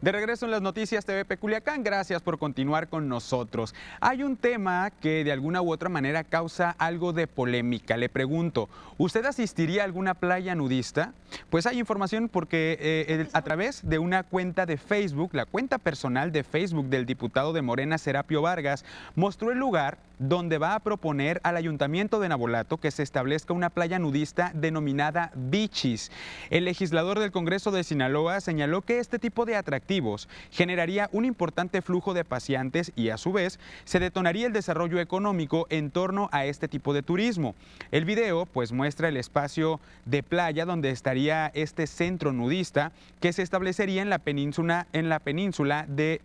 De 0.00 0.12
regreso 0.12 0.46
en 0.46 0.50
las 0.52 0.62
noticias 0.62 1.04
TVP 1.04 1.36
Culiacán, 1.36 1.84
gracias 1.84 2.22
por 2.22 2.38
continuar 2.38 2.88
con 2.88 3.06
nosotros. 3.06 3.74
Hay 4.00 4.22
un 4.22 4.38
tema 4.38 4.90
que 4.90 5.24
de 5.24 5.32
alguna 5.32 5.60
u 5.60 5.70
otra 5.70 5.90
manera 5.90 6.24
causa 6.24 6.74
algo 6.78 7.12
de 7.12 7.26
polémica. 7.26 7.98
Le 7.98 8.08
pregunto, 8.08 8.70
¿usted 8.96 9.26
asistiría 9.26 9.82
a 9.82 9.84
alguna 9.84 10.14
playa 10.14 10.54
nudista? 10.54 11.12
Pues 11.50 11.66
hay 11.66 11.78
información 11.78 12.30
porque 12.30 12.78
eh, 12.80 13.28
a 13.34 13.42
través 13.42 13.86
de 13.86 13.98
una 13.98 14.22
cuenta 14.22 14.64
de 14.64 14.78
Facebook, 14.78 15.34
la 15.34 15.44
cuenta 15.44 15.76
personal 15.76 16.32
de 16.32 16.44
Facebook 16.44 16.86
del 16.86 17.04
diputado 17.04 17.52
de 17.52 17.60
Morena, 17.60 17.98
Serapio 17.98 18.40
Vargas, 18.40 18.86
mostró 19.16 19.50
el 19.50 19.58
lugar 19.58 19.98
donde 20.20 20.58
va 20.58 20.74
a 20.74 20.80
proponer 20.80 21.40
al 21.42 21.56
ayuntamiento 21.56 22.20
de 22.20 22.28
Nabolato 22.28 22.76
que 22.76 22.90
se 22.90 23.02
establezca 23.02 23.54
una 23.54 23.70
playa 23.70 23.98
nudista 23.98 24.52
denominada 24.54 25.32
Bichis. 25.34 26.12
El 26.50 26.66
legislador 26.66 27.18
del 27.18 27.32
Congreso 27.32 27.70
de 27.70 27.82
Sinaloa 27.82 28.40
señaló 28.40 28.82
que 28.82 28.98
este 28.98 29.18
tipo 29.18 29.46
de 29.46 29.56
atractivos 29.56 30.28
generaría 30.50 31.08
un 31.12 31.24
importante 31.24 31.80
flujo 31.80 32.12
de 32.12 32.24
paseantes 32.24 32.92
y 32.94 33.08
a 33.08 33.16
su 33.16 33.32
vez 33.32 33.58
se 33.84 33.98
detonaría 33.98 34.46
el 34.46 34.52
desarrollo 34.52 35.00
económico 35.00 35.66
en 35.70 35.90
torno 35.90 36.28
a 36.32 36.44
este 36.44 36.68
tipo 36.68 36.92
de 36.92 37.02
turismo. 37.02 37.54
El 37.90 38.04
video 38.04 38.44
pues 38.44 38.72
muestra 38.72 39.08
el 39.08 39.16
espacio 39.16 39.80
de 40.04 40.22
playa 40.22 40.66
donde 40.66 40.90
estaría 40.90 41.50
este 41.54 41.86
centro 41.86 42.32
nudista 42.32 42.92
que 43.20 43.32
se 43.32 43.42
establecería 43.42 44.02
en 44.02 44.10
la 44.10 44.18
península, 44.18 44.86
en 44.92 45.08
la 45.08 45.18
península 45.18 45.86
de 45.88 46.20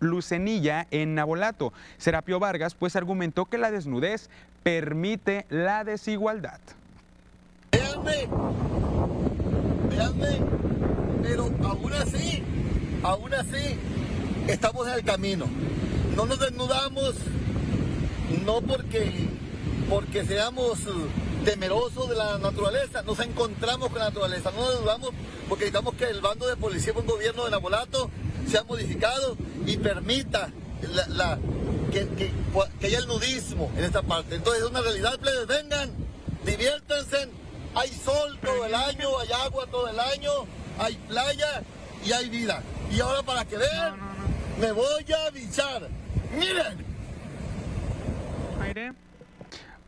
Lucenilla 0.00 0.86
en 0.90 1.14
Nabolato. 1.14 1.72
Serapio 1.98 2.38
Vargas 2.40 2.74
pues 2.74 2.96
argumentó 2.96 3.46
que 3.46 3.58
la 3.58 3.70
desnudez 3.70 4.28
permite 4.62 5.46
la 5.50 5.84
desigualdad. 5.84 6.60
Véanme, 7.72 8.28
véanme, 9.90 10.40
pero 11.22 11.50
aún 11.64 11.92
así, 11.92 12.42
aún 13.02 13.34
así, 13.34 13.78
estamos 14.48 14.86
en 14.88 14.94
el 14.94 15.04
camino. 15.04 15.46
No 16.16 16.26
nos 16.26 16.38
desnudamos 16.38 17.16
no 18.44 18.60
porque, 18.60 19.28
porque 19.88 20.24
seamos 20.24 20.78
temerosos 21.44 22.08
de 22.08 22.16
la 22.16 22.38
naturaleza, 22.38 23.02
nos 23.02 23.18
encontramos 23.20 23.88
con 23.90 23.98
la 23.98 24.06
naturaleza, 24.06 24.50
no 24.50 24.62
nos 24.62 24.80
dudamos 24.80 25.10
porque 25.48 25.64
necesitamos 25.64 25.94
que 25.94 26.04
el 26.04 26.20
bando 26.20 26.46
de 26.46 26.56
policía, 26.56 26.92
un 26.96 27.06
gobierno 27.06 27.44
de 27.44 27.50
Nabolato, 27.50 28.10
sea 28.48 28.64
modificado 28.64 29.36
y 29.66 29.76
permita 29.76 30.50
la, 31.08 31.38
que, 31.92 32.08
que, 32.08 32.86
haya 32.86 32.98
el 32.98 33.06
nudismo 33.06 33.70
en 33.76 33.84
esta 33.84 34.02
parte. 34.02 34.36
Entonces 34.36 34.62
es 34.62 34.70
una 34.70 34.80
realidad, 34.80 35.18
plebes, 35.18 35.46
vengan, 35.46 35.90
diviértanse, 36.44 37.28
hay 37.74 37.88
sol 37.90 38.38
todo 38.42 38.64
el 38.64 38.74
año, 38.74 39.18
hay 39.18 39.32
agua 39.32 39.66
todo 39.70 39.88
el 39.88 39.98
año, 39.98 40.30
hay 40.78 40.94
playa 41.08 41.62
y 42.04 42.12
hay 42.12 42.28
vida. 42.28 42.62
Y 42.90 43.00
ahora 43.00 43.22
para 43.22 43.44
que 43.44 43.56
vean, 43.56 43.96
me 44.60 44.72
voy 44.72 45.04
a 45.12 45.30
bichar. 45.30 45.88
Miren. 46.36 46.84
Aire. 48.60 48.92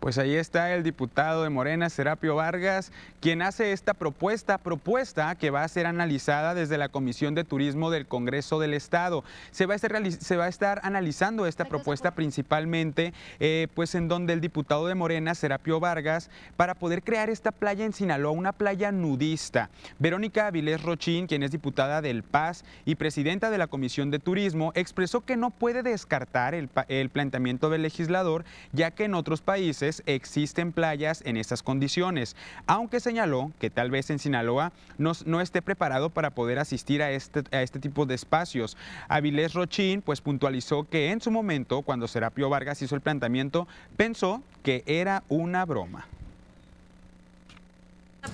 Pues 0.07 0.19
ahí 0.19 0.37
está 0.37 0.73
el 0.73 0.85
diputado 0.85 1.43
de 1.43 1.51
Morena, 1.51 1.91
Serapio 1.91 2.37
Vargas, 2.37 2.93
quien 3.27 3.43
hace 3.43 3.73
esta 3.73 3.93
propuesta, 3.93 4.57
propuesta 4.57 5.35
que 5.35 5.51
va 5.51 5.65
a 5.65 5.69
ser 5.69 5.87
analizada 5.87 6.55
desde 6.55 6.79
la 6.79 6.91
Comisión 6.91 7.35
de 7.35 7.43
Turismo 7.43 7.91
del 7.91 8.07
Congreso 8.07 8.61
del 8.61 8.73
Estado. 8.73 9.25
Se 9.51 9.67
va 9.67 9.73
a 9.73 9.75
estar, 9.75 10.13
se 10.13 10.37
va 10.37 10.45
a 10.45 10.49
estar 10.49 10.79
analizando 10.85 11.45
esta 11.49 11.65
propuesta 11.65 12.13
principalmente, 12.13 13.13
eh, 13.41 13.67
pues 13.75 13.97
en 13.97 14.07
donde 14.07 14.33
el 14.33 14.41
diputado 14.41 14.87
de 14.87 14.95
Morena, 14.95 15.35
Serapio 15.35 15.81
Vargas, 15.81 16.31
para 16.57 16.77
poder 16.77 17.03
crear 17.03 17.29
esta 17.29 17.51
playa 17.51 17.85
en 17.85 17.93
Sinaloa, 17.93 18.31
una 18.31 18.53
playa 18.53 18.93
nudista. 18.93 19.71
Verónica 19.99 20.47
Avilés 20.47 20.85
Rochín, 20.85 21.27
quien 21.27 21.43
es 21.43 21.51
diputada 21.51 22.03
del 22.03 22.23
Paz 22.23 22.65
y 22.85 22.95
presidenta 22.95 23.51
de 23.51 23.59
la 23.59 23.67
Comisión 23.67 24.13
de 24.13 24.21
Turismo, 24.21 24.71
expresó 24.77 25.23
que 25.23 25.37
no 25.37 25.51
puede 25.51 25.83
descartar 25.83 26.55
el, 26.55 26.71
el 26.87 27.11
planteamiento 27.11 27.71
del 27.71 27.83
legislador, 27.83 28.45
ya 28.71 28.93
que 28.93 29.03
en 29.03 29.15
otros 29.15 29.41
países 29.41 30.05
existen 30.07 30.71
playas 30.71 31.23
en 31.27 31.37
estas 31.37 31.65
condiciones, 31.65 32.37
aunque 32.69 33.01
señaló 33.17 33.51
que 33.59 33.71
tal 33.71 33.91
vez 33.91 34.11
en 34.11 34.19
Sinaloa 34.19 34.73
no, 34.99 35.13
no 35.25 35.41
esté 35.41 35.63
preparado 35.63 36.11
para 36.11 36.33
poder 36.33 36.59
asistir 36.59 37.03
a 37.03 37.11
este, 37.11 37.45
a 37.51 37.63
este 37.63 37.79
tipo 37.79 38.05
de 38.05 38.15
espacios. 38.15 38.77
Avilés 39.09 39.55
Rochín 39.55 40.03
pues 40.03 40.21
puntualizó 40.21 40.85
que 40.85 41.13
en 41.13 41.23
su 41.23 41.31
momento, 41.31 41.81
cuando 41.81 42.09
Serapio 42.09 42.51
Vargas 42.51 42.83
hizo 42.83 42.95
el 42.95 43.01
planteamiento, 43.01 43.67
pensó 43.97 44.43
que 44.63 44.85
era 44.85 45.23
una 45.31 45.65
broma. 45.65 46.07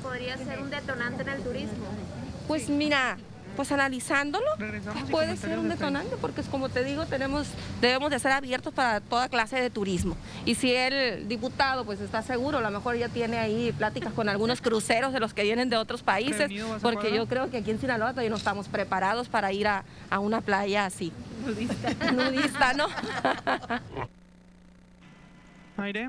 ¿Podría 0.02 0.36
ser 0.36 0.58
un 0.60 0.70
detonante 0.70 1.22
en 1.22 1.28
el 1.28 1.42
turismo? 1.44 1.84
Pues 2.48 2.68
mira, 2.68 3.18
pues 3.56 3.72
analizándolo 3.72 4.46
puede 5.10 5.36
ser 5.36 5.58
un 5.58 5.68
detonante 5.68 6.16
porque 6.20 6.40
es 6.40 6.46
como 6.48 6.68
te 6.68 6.84
digo 6.84 7.06
tenemos 7.06 7.48
debemos 7.80 8.10
de 8.10 8.18
ser 8.18 8.32
abiertos 8.32 8.72
para 8.72 9.00
toda 9.00 9.28
clase 9.28 9.60
de 9.60 9.70
turismo. 9.70 10.16
Y 10.44 10.54
si 10.54 10.74
el 10.74 11.28
diputado 11.28 11.84
pues 11.84 12.00
está 12.00 12.22
seguro 12.22 12.58
a 12.58 12.60
lo 12.60 12.70
mejor 12.70 12.96
ya 12.96 13.08
tiene 13.08 13.38
ahí 13.38 13.72
pláticas 13.72 14.12
con 14.12 14.28
algunos 14.28 14.60
cruceros 14.60 15.12
de 15.12 15.20
los 15.20 15.34
que 15.34 15.42
vienen 15.42 15.70
de 15.70 15.76
otros 15.76 16.02
países 16.02 16.50
porque 16.80 17.14
yo 17.14 17.26
creo 17.26 17.50
que 17.50 17.58
aquí 17.58 17.70
en 17.70 17.80
Sinaloa 17.80 18.10
todavía 18.10 18.30
no 18.30 18.36
estamos 18.36 18.68
preparados 18.68 19.28
para 19.28 19.52
ir 19.52 19.66
a, 19.68 19.84
a 20.10 20.18
una 20.18 20.40
playa 20.40 20.84
así. 20.86 21.12
Nudista. 21.44 22.12
Nudista 22.12 22.72
no 22.74 22.86
aire 25.78 26.08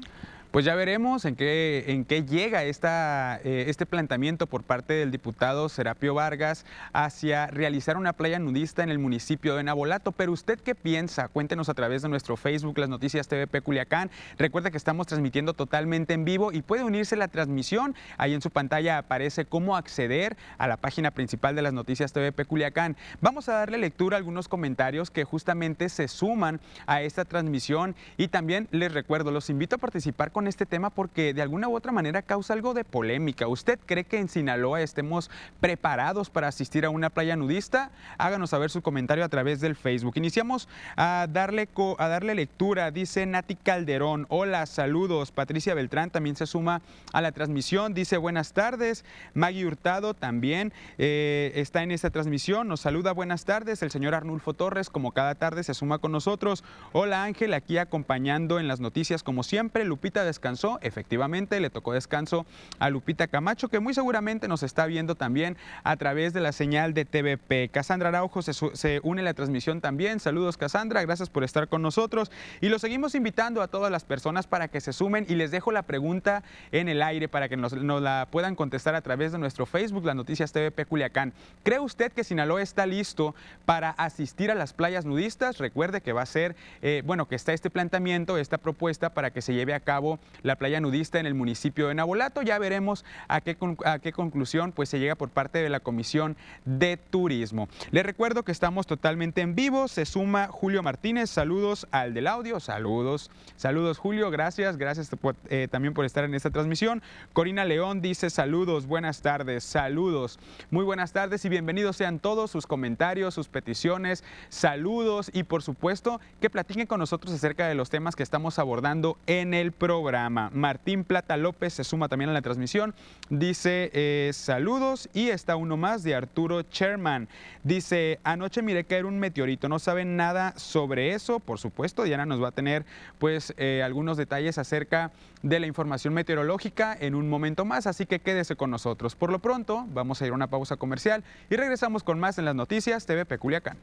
pues 0.53 0.65
ya 0.65 0.75
veremos 0.75 1.25
en 1.25 1.35
qué, 1.35 1.83
en 1.87 2.05
qué 2.05 2.25
llega 2.25 2.63
esta, 2.63 3.39
eh, 3.43 3.65
este 3.69 3.87
planteamiento 3.87 4.45
por 4.45 4.61
parte 4.61 4.93
del 4.93 5.09
diputado 5.09 5.67
Serapio 5.67 6.13
Vargas 6.13 6.63
hacia 6.93 7.47
realizar 7.47 7.97
una 7.97 8.13
playa 8.13 8.37
nudista 8.37 8.83
en 8.83 8.91
el 8.91 8.99
municipio 8.99 9.55
de 9.55 9.63
Nabolato. 9.63 10.11
Pero 10.11 10.31
usted 10.31 10.59
qué 10.59 10.75
piensa? 10.75 11.27
Cuéntenos 11.27 11.69
a 11.69 11.73
través 11.73 12.03
de 12.03 12.09
nuestro 12.09 12.37
Facebook, 12.37 12.77
las 12.77 12.87
noticias 12.87 13.27
TVP 13.27 13.61
Culiacán. 13.61 14.11
Recuerda 14.37 14.69
que 14.69 14.77
estamos 14.77 15.07
transmitiendo 15.07 15.55
totalmente 15.55 16.13
en 16.13 16.23
vivo 16.23 16.51
y 16.51 16.61
puede 16.61 16.83
unirse 16.83 17.15
a 17.15 17.17
la 17.17 17.29
transmisión. 17.29 17.95
Ahí 18.19 18.35
en 18.35 18.41
su 18.41 18.51
pantalla 18.51 18.99
aparece 18.99 19.45
cómo 19.45 19.75
acceder 19.75 20.37
a 20.59 20.67
la 20.67 20.77
página 20.77 21.09
principal 21.09 21.55
de 21.55 21.63
las 21.63 21.73
noticias 21.73 22.13
TVP 22.13 22.45
Culiacán. 22.45 22.95
Vamos 23.21 23.49
a 23.49 23.53
darle 23.53 23.79
lectura 23.79 24.17
a 24.17 24.19
algunos 24.19 24.47
comentarios 24.47 25.09
que 25.09 25.23
justamente 25.23 25.89
se 25.89 26.07
suman 26.07 26.61
a 26.85 27.01
esta 27.01 27.25
transmisión 27.25 27.95
y 28.17 28.27
también 28.27 28.67
les 28.69 28.93
recuerdo, 28.93 29.31
los 29.31 29.49
invito 29.49 29.77
a 29.77 29.79
participar 29.79 30.31
con 30.31 30.42
este 30.47 30.65
tema 30.65 30.89
porque 30.89 31.33
de 31.33 31.41
alguna 31.41 31.67
u 31.67 31.75
otra 31.75 31.91
manera 31.91 32.21
causa 32.21 32.53
algo 32.53 32.73
de 32.73 32.83
polémica. 32.83 33.47
¿Usted 33.47 33.79
cree 33.85 34.03
que 34.03 34.19
en 34.19 34.29
Sinaloa 34.29 34.81
estemos 34.81 35.29
preparados 35.59 36.29
para 36.29 36.47
asistir 36.47 36.85
a 36.85 36.89
una 36.89 37.09
playa 37.09 37.35
nudista? 37.35 37.91
Háganos 38.17 38.51
saber 38.51 38.69
su 38.69 38.81
comentario 38.81 39.23
a 39.23 39.29
través 39.29 39.61
del 39.61 39.75
Facebook. 39.75 40.13
Iniciamos 40.15 40.67
a 40.95 41.27
darle, 41.29 41.69
a 41.97 42.07
darle 42.07 42.35
lectura, 42.35 42.91
dice 42.91 43.25
Nati 43.25 43.55
Calderón. 43.55 44.25
Hola, 44.29 44.65
saludos. 44.65 45.31
Patricia 45.31 45.73
Beltrán 45.73 46.09
también 46.09 46.35
se 46.35 46.47
suma 46.47 46.81
a 47.11 47.21
la 47.21 47.31
transmisión. 47.31 47.93
Dice 47.93 48.17
buenas 48.17 48.53
tardes. 48.53 49.05
Maggie 49.33 49.65
Hurtado 49.65 50.13
también 50.13 50.73
eh, 50.97 51.51
está 51.55 51.83
en 51.83 51.91
esta 51.91 52.09
transmisión. 52.09 52.67
Nos 52.67 52.81
saluda 52.81 53.11
buenas 53.11 53.45
tardes. 53.45 53.81
El 53.81 53.91
señor 53.91 54.15
Arnulfo 54.15 54.53
Torres, 54.53 54.89
como 54.89 55.11
cada 55.11 55.35
tarde, 55.35 55.63
se 55.63 55.73
suma 55.73 55.99
con 55.99 56.11
nosotros. 56.11 56.63
Hola 56.91 57.23
Ángel, 57.23 57.53
aquí 57.53 57.77
acompañando 57.77 58.59
en 58.59 58.67
las 58.67 58.79
noticias 58.79 59.23
como 59.23 59.43
siempre. 59.43 59.85
Lupita 59.85 60.23
descansó, 60.33 60.79
efectivamente 60.81 61.59
le 61.59 61.69
tocó 61.69 61.93
descanso 61.93 62.47
a 62.79 62.89
Lupita 62.89 63.27
Camacho, 63.27 63.69
que 63.69 63.79
muy 63.79 63.93
seguramente 63.93 64.47
nos 64.47 64.63
está 64.63 64.87
viendo 64.87 65.13
también 65.13 65.57
a 65.83 65.95
través 65.95 66.33
de 66.33 66.41
la 66.41 66.51
señal 66.51 66.95
de 66.95 67.05
TVP. 67.05 67.69
Casandra 67.69 68.09
Araujo 68.09 68.41
se, 68.41 68.99
une 69.03 69.21
a 69.21 69.25
la 69.25 69.35
transmisión 69.35 69.79
también. 69.79 70.19
Saludos 70.19 70.57
Casandra, 70.57 71.03
gracias 71.03 71.29
por 71.29 71.43
estar 71.43 71.67
con 71.67 71.83
nosotros. 71.83 72.31
Y 72.61 72.69
lo 72.69 72.79
seguimos 72.79 73.13
invitando 73.13 73.61
a 73.61 73.67
todas 73.67 73.91
las 73.91 74.05
personas 74.05 74.47
para 74.47 74.69
que 74.69 74.81
se 74.81 74.91
sumen 74.91 75.27
y 75.29 75.35
les 75.35 75.51
dejo 75.51 75.71
la 75.71 75.83
pregunta 75.83 76.43
en 76.71 76.89
el 76.89 77.03
aire 77.03 77.27
para 77.27 77.47
que 77.47 77.55
nos, 77.55 77.73
la 77.73 78.27
puedan 78.31 78.55
contestar 78.55 78.95
a 78.95 79.01
través 79.01 79.31
de 79.31 79.37
nuestro 79.37 79.67
Facebook, 79.67 80.03
las 80.03 80.15
noticias 80.15 80.51
TVP 80.51 80.85
Culiacán. 80.87 81.33
¿Cree 81.61 81.79
usted 81.79 82.11
que 82.11 82.23
Sinaloa 82.23 82.63
está 82.63 82.87
listo 82.87 83.35
para 83.65 83.91
asistir 83.91 84.49
a 84.49 84.55
las 84.55 84.73
playas 84.73 85.05
nudistas? 85.05 85.59
Recuerde 85.59 86.01
que 86.01 86.11
va 86.11 86.23
a 86.23 86.25
ser, 86.25 86.55
eh, 86.81 87.03
bueno, 87.05 87.27
que 87.27 87.35
está 87.35 87.53
este 87.53 87.69
planteamiento, 87.69 88.39
esta 88.39 88.57
propuesta 88.57 89.13
para 89.13 89.31
que 89.31 89.43
se 89.43 89.53
lleve 89.53 89.75
a 89.75 89.79
cabo 89.79 90.19
la 90.41 90.55
playa 90.55 90.79
nudista 90.79 91.19
en 91.19 91.25
el 91.25 91.33
municipio 91.33 91.87
de 91.87 91.95
Nabolato. 91.95 92.41
Ya 92.41 92.59
veremos 92.59 93.05
a 93.27 93.41
qué, 93.41 93.57
a 93.85 93.99
qué 93.99 94.11
conclusión 94.11 94.71
pues, 94.71 94.89
se 94.89 94.99
llega 94.99 95.15
por 95.15 95.29
parte 95.29 95.59
de 95.59 95.69
la 95.69 95.79
Comisión 95.79 96.35
de 96.65 96.97
Turismo. 96.97 97.67
Les 97.91 98.05
recuerdo 98.05 98.43
que 98.43 98.51
estamos 98.51 98.87
totalmente 98.87 99.41
en 99.41 99.55
vivo. 99.55 99.87
Se 99.87 100.05
suma 100.05 100.47
Julio 100.47 100.83
Martínez. 100.83 101.29
Saludos 101.29 101.87
al 101.91 102.13
del 102.13 102.27
audio. 102.27 102.59
Saludos. 102.59 103.31
Saludos, 103.55 103.97
Julio. 103.97 104.31
Gracias. 104.31 104.77
Gracias 104.77 105.09
eh, 105.49 105.67
también 105.69 105.93
por 105.93 106.05
estar 106.05 106.23
en 106.23 106.33
esta 106.33 106.49
transmisión. 106.49 107.01
Corina 107.33 107.65
León 107.65 108.01
dice 108.01 108.29
saludos. 108.29 108.85
Buenas 108.85 109.21
tardes. 109.21 109.63
Saludos. 109.63 110.39
Muy 110.71 110.83
buenas 110.83 111.11
tardes 111.11 111.45
y 111.45 111.49
bienvenidos 111.49 111.97
sean 111.97 112.19
todos 112.19 112.51
sus 112.51 112.67
comentarios, 112.67 113.33
sus 113.33 113.47
peticiones, 113.47 114.23
saludos 114.49 115.29
y 115.33 115.43
por 115.43 115.61
supuesto 115.63 116.19
que 116.41 116.49
platiquen 116.49 116.87
con 116.87 116.99
nosotros 116.99 117.33
acerca 117.33 117.67
de 117.67 117.75
los 117.75 117.89
temas 117.89 118.15
que 118.15 118.23
estamos 118.23 118.59
abordando 118.59 119.17
en 119.27 119.53
el 119.53 119.71
programa. 119.71 120.12
Martín 120.29 121.03
Plata 121.03 121.37
López 121.37 121.73
se 121.73 121.83
suma 121.83 122.09
también 122.09 122.29
a 122.29 122.33
la 122.33 122.41
transmisión. 122.41 122.93
Dice 123.29 123.89
eh, 123.93 124.31
saludos 124.33 125.09
y 125.13 125.29
está 125.29 125.55
uno 125.55 125.77
más 125.77 126.03
de 126.03 126.15
Arturo 126.15 126.61
Sherman. 126.61 127.27
Dice, 127.63 128.19
anoche 128.23 128.61
miré 128.61 128.83
caer 128.83 129.05
un 129.05 129.19
meteorito, 129.19 129.69
no 129.69 129.79
saben 129.79 130.15
nada 130.15 130.53
sobre 130.57 131.13
eso. 131.13 131.39
Por 131.39 131.59
supuesto, 131.59 132.03
Diana 132.03 132.25
nos 132.25 132.41
va 132.41 132.49
a 132.49 132.51
tener 132.51 132.85
pues 133.19 133.53
eh, 133.57 133.81
algunos 133.83 134.17
detalles 134.17 134.57
acerca 134.57 135.11
de 135.41 135.59
la 135.59 135.67
información 135.67 136.13
meteorológica 136.13 136.95
en 136.99 137.15
un 137.15 137.29
momento 137.29 137.65
más, 137.65 137.87
así 137.87 138.05
que 138.05 138.19
quédese 138.19 138.55
con 138.55 138.71
nosotros. 138.71 139.15
Por 139.15 139.31
lo 139.31 139.39
pronto, 139.39 139.85
vamos 139.89 140.21
a 140.21 140.25
ir 140.25 140.31
a 140.31 140.35
una 140.35 140.47
pausa 140.47 140.77
comercial 140.77 141.23
y 141.49 141.55
regresamos 141.55 142.03
con 142.03 142.19
más 142.19 142.37
en 142.37 142.45
las 142.45 142.55
noticias 142.55 143.05
TV 143.05 143.25
Peculiacán. 143.25 143.77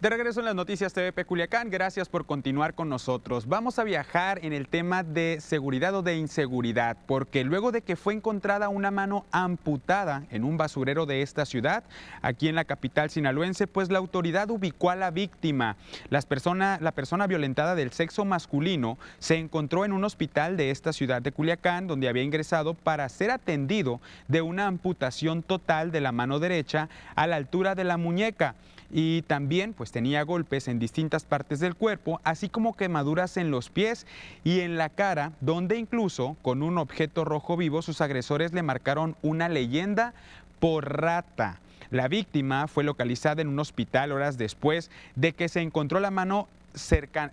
De 0.00 0.10
regreso 0.10 0.38
en 0.38 0.46
las 0.46 0.54
noticias 0.54 0.92
TVP 0.92 1.24
Culiacán, 1.24 1.70
gracias 1.70 2.08
por 2.08 2.24
continuar 2.24 2.74
con 2.74 2.88
nosotros. 2.88 3.48
Vamos 3.48 3.80
a 3.80 3.84
viajar 3.84 4.38
en 4.44 4.52
el 4.52 4.68
tema 4.68 5.02
de 5.02 5.38
seguridad 5.40 5.92
o 5.92 6.02
de 6.02 6.16
inseguridad, 6.16 6.96
porque 7.08 7.42
luego 7.42 7.72
de 7.72 7.82
que 7.82 7.96
fue 7.96 8.14
encontrada 8.14 8.68
una 8.68 8.92
mano 8.92 9.26
amputada 9.32 10.22
en 10.30 10.44
un 10.44 10.56
basurero 10.56 11.04
de 11.04 11.22
esta 11.22 11.44
ciudad, 11.44 11.82
aquí 12.22 12.46
en 12.46 12.54
la 12.54 12.64
capital 12.64 13.10
sinaloense, 13.10 13.66
pues 13.66 13.90
la 13.90 13.98
autoridad 13.98 14.48
ubicó 14.50 14.90
a 14.90 14.94
la 14.94 15.10
víctima. 15.10 15.76
Persona, 16.28 16.78
la 16.80 16.92
persona 16.92 17.26
violentada 17.26 17.74
del 17.74 17.90
sexo 17.90 18.24
masculino 18.24 18.98
se 19.18 19.34
encontró 19.34 19.84
en 19.84 19.92
un 19.92 20.04
hospital 20.04 20.56
de 20.56 20.70
esta 20.70 20.92
ciudad 20.92 21.22
de 21.22 21.32
Culiacán, 21.32 21.88
donde 21.88 22.08
había 22.08 22.22
ingresado 22.22 22.74
para 22.74 23.08
ser 23.08 23.32
atendido 23.32 24.00
de 24.28 24.42
una 24.42 24.68
amputación 24.68 25.42
total 25.42 25.90
de 25.90 26.00
la 26.00 26.12
mano 26.12 26.38
derecha 26.38 26.88
a 27.16 27.26
la 27.26 27.34
altura 27.34 27.74
de 27.74 27.82
la 27.82 27.96
muñeca 27.96 28.54
y 28.90 29.22
también 29.22 29.74
pues 29.74 29.92
tenía 29.92 30.22
golpes 30.22 30.68
en 30.68 30.78
distintas 30.78 31.24
partes 31.24 31.60
del 31.60 31.74
cuerpo, 31.74 32.20
así 32.24 32.48
como 32.48 32.76
quemaduras 32.76 33.36
en 33.36 33.50
los 33.50 33.68
pies 33.68 34.06
y 34.44 34.60
en 34.60 34.78
la 34.78 34.88
cara, 34.88 35.32
donde 35.40 35.76
incluso 35.76 36.36
con 36.42 36.62
un 36.62 36.78
objeto 36.78 37.24
rojo 37.24 37.56
vivo 37.56 37.82
sus 37.82 38.00
agresores 38.00 38.52
le 38.52 38.62
marcaron 38.62 39.16
una 39.22 39.48
leyenda 39.48 40.14
por 40.60 41.00
rata. 41.00 41.60
La 41.90 42.08
víctima 42.08 42.68
fue 42.68 42.84
localizada 42.84 43.40
en 43.40 43.48
un 43.48 43.58
hospital 43.58 44.12
horas 44.12 44.36
después 44.36 44.90
de 45.16 45.32
que 45.32 45.48
se 45.48 45.60
encontró 45.60 46.00
la 46.00 46.10
mano 46.10 46.48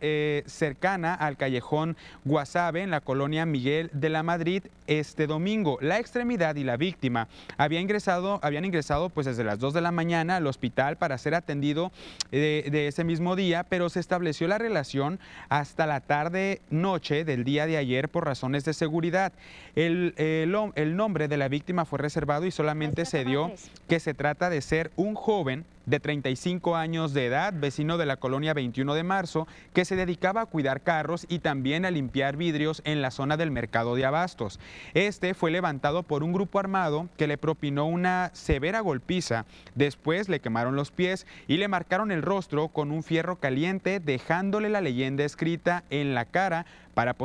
eh, 0.02 0.44
cercana 0.46 1.14
al 1.14 1.38
callejón 1.38 1.96
Guasave 2.24 2.82
en 2.82 2.92
la 2.92 3.02
colonia 3.02 3.46
Miguel 3.46 3.90
de 3.94 4.10
la 4.10 4.24
Madrid 4.24 4.64
este 4.88 5.28
domingo. 5.28 5.78
La 5.82 6.00
extremidad 6.00 6.56
y 6.56 6.64
la 6.64 6.78
víctima 6.78 7.28
había 7.58 7.80
ingresado, 7.80 8.40
habían 8.44 8.66
ingresado 8.66 9.10
pues 9.10 9.26
desde 9.26 9.44
las 9.44 9.60
2 9.60 9.74
de 9.74 9.82
la 9.82 9.92
mañana 9.92 10.38
al 10.38 10.48
hospital 10.48 10.98
para 10.98 11.18
ser 11.18 11.36
atendido 11.36 11.92
eh, 12.32 12.68
de, 12.72 12.88
ese 12.88 13.04
mismo 13.04 13.36
día, 13.36 13.64
pero 13.64 13.90
se 13.90 14.00
estableció 14.00 14.48
la 14.48 14.58
relación 14.58 15.20
hasta 15.50 15.86
la 15.86 16.02
tarde-noche 16.02 17.26
del 17.26 17.44
día 17.44 17.66
de 17.66 17.78
ayer 17.78 18.10
por 18.10 18.26
razones 18.26 18.66
de 18.66 18.74
seguridad. 18.74 19.34
El, 19.76 20.14
el 20.18 20.96
nombre 20.96 21.28
de 21.28 21.38
la 21.38 21.48
víctima 21.48 21.86
fue 21.86 22.00
reservado 22.00 22.46
y 22.46 22.52
solamente 22.52 23.06
se 23.06 23.26
dio 23.26 23.52
que 23.88 24.00
se 24.00 24.14
trata 24.14 24.50
de 24.50 24.62
ser 24.62 24.92
un 24.96 25.16
joven 25.16 25.66
de 25.86 26.00
35 26.00 26.76
años 26.76 27.14
de 27.14 27.26
edad, 27.26 27.54
vecino 27.56 27.98
de 27.98 28.06
la 28.06 28.18
colonia 28.18 28.54
21 28.54 28.94
de 28.94 29.04
marzo, 29.04 29.48
que 29.74 29.86
se 29.86 29.96
dedicaba 29.96 30.42
a 30.42 30.46
cuidar 30.46 30.82
carros 30.82 31.26
y 31.30 31.40
también 31.40 31.86
a 31.86 31.92
limpiar 31.92 32.38
vidrios 32.38 32.82
en 32.86 33.02
la 33.02 33.12
zona 33.12 33.38
del 33.38 33.52
mercado 33.52 33.96
de 33.96 34.06
abastos. 34.06 34.60
Este 34.94 35.34
fue 35.34 35.52
levantado 35.52 36.04
por 36.04 36.24
un 36.24 36.34
grupo 36.34 36.60
armado 36.60 37.08
que 37.18 37.28
le 37.28 37.38
propinó 37.38 37.86
una 37.86 38.32
severa 38.34 38.80
golpiza. 38.80 39.46
Después 39.76 40.30
le 40.30 40.40
quemaron 40.40 40.76
los 40.76 40.92
pies 40.92 41.26
y 41.48 41.58
le 41.58 41.68
marcaron 41.68 42.12
el 42.12 42.22
rostro 42.22 42.70
con 42.70 42.92
un 42.92 43.04
fierro 43.04 43.38
caliente, 43.38 44.00
dejándole 44.00 44.70
la 44.70 44.82
leyenda 44.82 45.24
escrita 45.24 45.84
en 45.90 46.14
la 46.14 46.26
cara 46.26 46.66
para, 46.94 47.16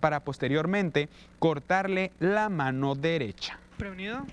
para 0.00 0.20
posteriormente 0.20 1.08
cortarle 1.38 2.12
la 2.20 2.48
mano 2.48 2.94
derecha. 2.94 3.58
¿Prevenido? 3.76 4.24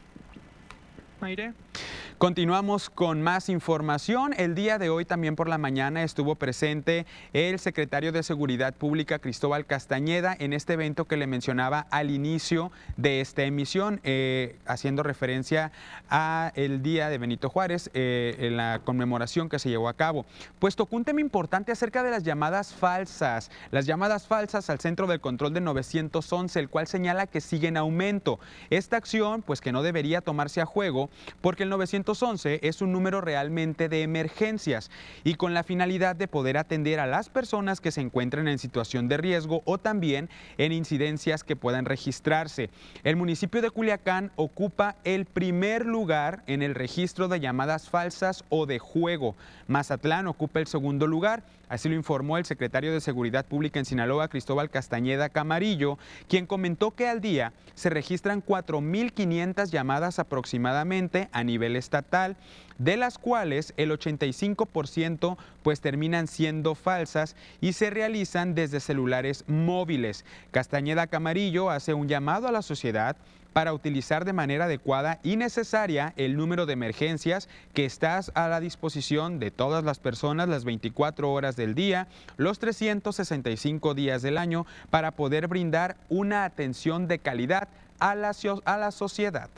Continuamos 2.17 2.89
con 2.89 3.21
más 3.21 3.49
información. 3.49 4.33
El 4.38 4.55
día 4.55 4.77
de 4.77 4.89
hoy 4.89 5.03
también 5.03 5.36
por 5.36 5.49
la 5.49 5.57
mañana 5.57 6.03
estuvo 6.03 6.36
presente 6.36 7.05
el 7.33 7.59
secretario 7.59 8.13
de 8.13 8.23
Seguridad 8.23 8.73
Pública 8.73 9.19
Cristóbal 9.19 9.65
Castañeda 9.65 10.36
en 10.39 10.53
este 10.53 10.73
evento 10.73 11.03
que 11.05 11.17
le 11.17 11.27
mencionaba 11.27 11.86
al 11.91 12.12
inicio 12.12 12.71
de 12.95 13.19
esta 13.19 13.43
emisión, 13.43 13.99
eh, 14.03 14.57
haciendo 14.65 15.03
referencia 15.03 15.73
a 16.09 16.53
el 16.55 16.81
día 16.81 17.09
de 17.09 17.17
Benito 17.17 17.49
Juárez, 17.49 17.89
eh, 17.93 18.36
en 18.39 18.55
la 18.55 18.79
conmemoración 18.86 19.49
que 19.49 19.59
se 19.59 19.69
llevó 19.69 19.89
a 19.89 19.93
cabo. 19.93 20.25
Pues 20.59 20.77
tocó 20.77 20.95
un 20.95 21.03
tema 21.03 21.19
importante 21.19 21.73
acerca 21.73 22.03
de 22.03 22.12
las 22.12 22.23
llamadas 22.23 22.73
falsas, 22.73 23.51
las 23.71 23.86
llamadas 23.86 24.27
falsas 24.27 24.69
al 24.69 24.79
centro 24.79 25.07
del 25.07 25.19
control 25.19 25.53
de 25.53 25.59
911, 25.62 26.57
el 26.59 26.69
cual 26.69 26.88
señala 26.88 27.27
que 27.27 27.41
sigue 27.41 27.67
en 27.67 27.75
aumento. 27.75 28.39
Esta 28.69 28.95
acción, 28.95 29.41
pues 29.41 29.59
que 29.59 29.73
no 29.73 29.83
debería 29.83 30.21
tomarse 30.21 30.62
a 30.62 30.65
juego, 30.65 31.09
porque 31.41 31.63
el 31.63 31.69
911 31.69 32.60
es 32.63 32.82
un 32.82 32.91
número 32.91 33.21
realmente 33.21 33.89
de 33.89 34.04
emergencias 34.04 34.91
y 35.23 35.36
con 35.36 35.54
la 35.54 35.63
finalidad 35.63 36.15
de 36.15 36.28
poder 36.28 36.58
atender 36.58 36.99
a 36.99 37.08
las 37.08 37.30
personas 37.30 37.82
que 37.82 37.91
se 37.91 38.02
encuentren 38.02 38.47
en 38.47 38.60
situación 38.60 39.08
de 39.08 39.17
riesgo 39.17 39.62
o 39.65 39.78
también 39.78 40.30
en 40.58 40.71
incidencias 40.71 41.43
que 41.43 41.56
puedan 41.56 41.86
registrarse. 41.86 42.69
El 43.04 43.15
municipio 43.15 43.62
de 43.62 43.71
Culiacán 43.71 44.32
ocupa 44.36 44.95
el 45.04 45.26
primer 45.26 45.86
lugar 45.86 46.43
en 46.47 46.62
el 46.62 46.76
registro 46.76 47.28
de 47.28 47.39
llamadas 47.39 47.89
falsas 47.89 48.43
o 48.49 48.65
de 48.65 48.80
juego. 48.80 49.36
Mazatlán 49.67 50.28
ocupa 50.28 50.60
el 50.60 50.67
segundo 50.67 51.08
lugar 51.08 51.43
Así 51.73 51.89
lo 51.89 51.95
informó 51.95 52.38
el 52.38 52.45
secretario 52.45 52.93
de 52.93 53.01
Seguridad 53.01 53.47
Pública 53.47 53.79
en 53.79 53.86
Sinaloa, 53.86 54.27
Cristóbal 54.27 54.69
Castañeda 54.69 55.29
Camarillo, 55.29 55.97
quien 56.27 56.45
comentó 56.45 56.91
que 56.91 57.07
al 57.07 57.19
día 57.19 57.51
se 57.73 57.89
registran 57.89 58.45
4.500 58.45 59.71
llamadas 59.71 60.19
aproximadamente 60.19 61.29
a 61.31 61.43
nivel 61.43 61.75
estatal, 61.75 62.38
de 62.77 62.95
las 62.95 63.17
cuales 63.17 63.73
el 63.75 63.89
85% 63.89 65.36
pues 65.63 65.81
terminan 65.81 66.27
siendo 66.27 66.75
falsas 66.75 67.36
y 67.59 67.73
se 67.73 67.89
realizan 67.89 68.53
desde 68.53 68.79
celulares 68.79 69.43
móviles. 69.47 70.25
Castañeda 70.51 71.07
Camarillo 71.07 71.71
hace 71.71 71.95
un 71.95 72.07
llamado 72.07 72.47
a 72.47 72.51
la 72.51 72.62
sociedad 72.62 73.17
para 73.53 73.73
utilizar 73.73 74.25
de 74.25 74.33
manera 74.33 74.65
adecuada 74.65 75.19
y 75.23 75.37
necesaria 75.37 76.13
el 76.17 76.35
número 76.35 76.65
de 76.65 76.73
emergencias 76.73 77.47
que 77.73 77.85
está 77.85 78.19
a 78.33 78.47
la 78.47 78.59
disposición 78.59 79.39
de 79.39 79.51
todas 79.51 79.83
las 79.83 79.99
personas 79.99 80.49
las 80.49 80.65
24 80.65 81.31
horas 81.31 81.55
del 81.55 81.75
día, 81.75 82.07
los 82.37 82.59
365 82.59 83.93
días 83.93 84.21
del 84.21 84.37
año, 84.37 84.65
para 84.89 85.11
poder 85.11 85.47
brindar 85.47 85.95
una 86.09 86.45
atención 86.45 87.07
de 87.07 87.19
calidad 87.19 87.69
a 87.99 88.15
la, 88.15 88.35
a 88.65 88.77
la 88.77 88.91
sociedad. 88.91 89.49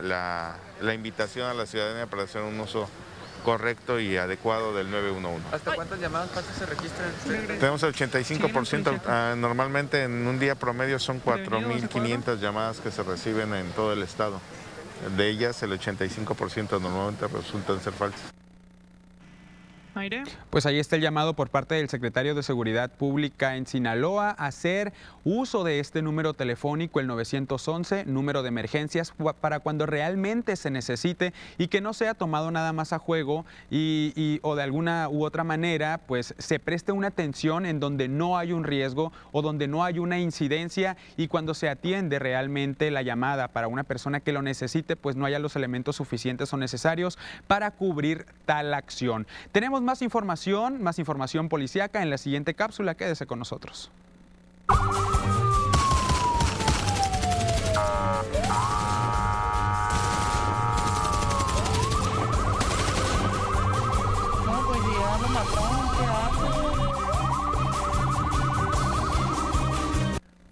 La, 0.00 0.56
la 0.80 0.94
invitación 0.94 1.50
a 1.50 1.54
la 1.54 1.66
ciudadanía 1.66 2.06
para 2.06 2.22
hacer 2.22 2.42
un 2.42 2.58
uso 2.58 2.88
correcto 3.42 4.00
y 4.00 4.16
adecuado 4.16 4.74
del 4.74 4.90
911. 4.90 5.46
¿Hasta 5.52 5.74
cuántas 5.74 6.00
llamadas 6.00 6.30
falsas 6.30 6.56
se 6.56 6.66
registran? 6.66 7.10
Tenemos 7.58 7.82
el 7.82 7.94
85%, 7.94 9.00
ah, 9.06 9.34
normalmente 9.36 10.04
en 10.04 10.26
un 10.26 10.38
día 10.38 10.54
promedio 10.54 10.98
son 10.98 11.22
4.500 11.22 12.38
llamadas 12.38 12.80
que 12.80 12.90
se 12.90 13.02
reciben 13.02 13.54
en 13.54 13.70
todo 13.72 13.92
el 13.92 14.02
estado. 14.02 14.40
De 15.16 15.28
ellas 15.28 15.62
el 15.62 15.72
85% 15.78 16.80
normalmente 16.80 17.26
resultan 17.26 17.80
ser 17.80 17.92
falsas. 17.92 18.32
Pues 20.48 20.64
ahí 20.64 20.78
está 20.78 20.96
el 20.96 21.02
llamado 21.02 21.34
por 21.34 21.50
parte 21.50 21.74
del 21.74 21.90
secretario 21.90 22.34
de 22.34 22.42
Seguridad 22.42 22.90
Pública 22.90 23.56
en 23.56 23.66
Sinaloa 23.66 24.30
a 24.30 24.46
hacer 24.46 24.94
uso 25.22 25.64
de 25.64 25.80
este 25.80 26.00
número 26.00 26.32
telefónico, 26.32 26.98
el 26.98 27.06
911, 27.06 28.06
número 28.06 28.42
de 28.42 28.48
emergencias, 28.48 29.12
para 29.40 29.60
cuando 29.60 29.84
realmente 29.84 30.56
se 30.56 30.70
necesite 30.70 31.34
y 31.58 31.68
que 31.68 31.82
no 31.82 31.92
sea 31.92 32.14
tomado 32.14 32.50
nada 32.50 32.72
más 32.72 32.94
a 32.94 32.98
juego 32.98 33.44
y, 33.70 34.40
o 34.42 34.56
de 34.56 34.62
alguna 34.62 35.10
u 35.10 35.24
otra 35.24 35.44
manera, 35.44 36.00
pues 36.06 36.34
se 36.38 36.58
preste 36.58 36.92
una 36.92 37.08
atención 37.08 37.66
en 37.66 37.78
donde 37.78 38.08
no 38.08 38.38
hay 38.38 38.52
un 38.52 38.64
riesgo 38.64 39.12
o 39.30 39.42
donde 39.42 39.68
no 39.68 39.84
hay 39.84 39.98
una 39.98 40.18
incidencia 40.18 40.96
y 41.18 41.28
cuando 41.28 41.52
se 41.52 41.68
atiende 41.68 42.18
realmente 42.18 42.90
la 42.90 43.02
llamada 43.02 43.48
para 43.48 43.68
una 43.68 43.84
persona 43.84 44.20
que 44.20 44.32
lo 44.32 44.40
necesite, 44.40 44.96
pues 44.96 45.16
no 45.16 45.26
haya 45.26 45.38
los 45.38 45.54
elementos 45.54 45.96
suficientes 45.96 46.50
o 46.52 46.56
necesarios 46.56 47.18
para 47.46 47.70
cubrir 47.72 48.24
tal 48.46 48.72
acción. 48.72 49.26
Tenemos 49.52 49.81
más 49.84 50.02
información, 50.02 50.82
más 50.82 50.98
información 50.98 51.48
policíaca 51.48 52.02
en 52.02 52.10
la 52.10 52.18
siguiente 52.18 52.54
cápsula. 52.54 52.94
Quédese 52.94 53.26
con 53.26 53.38
nosotros. 53.38 53.90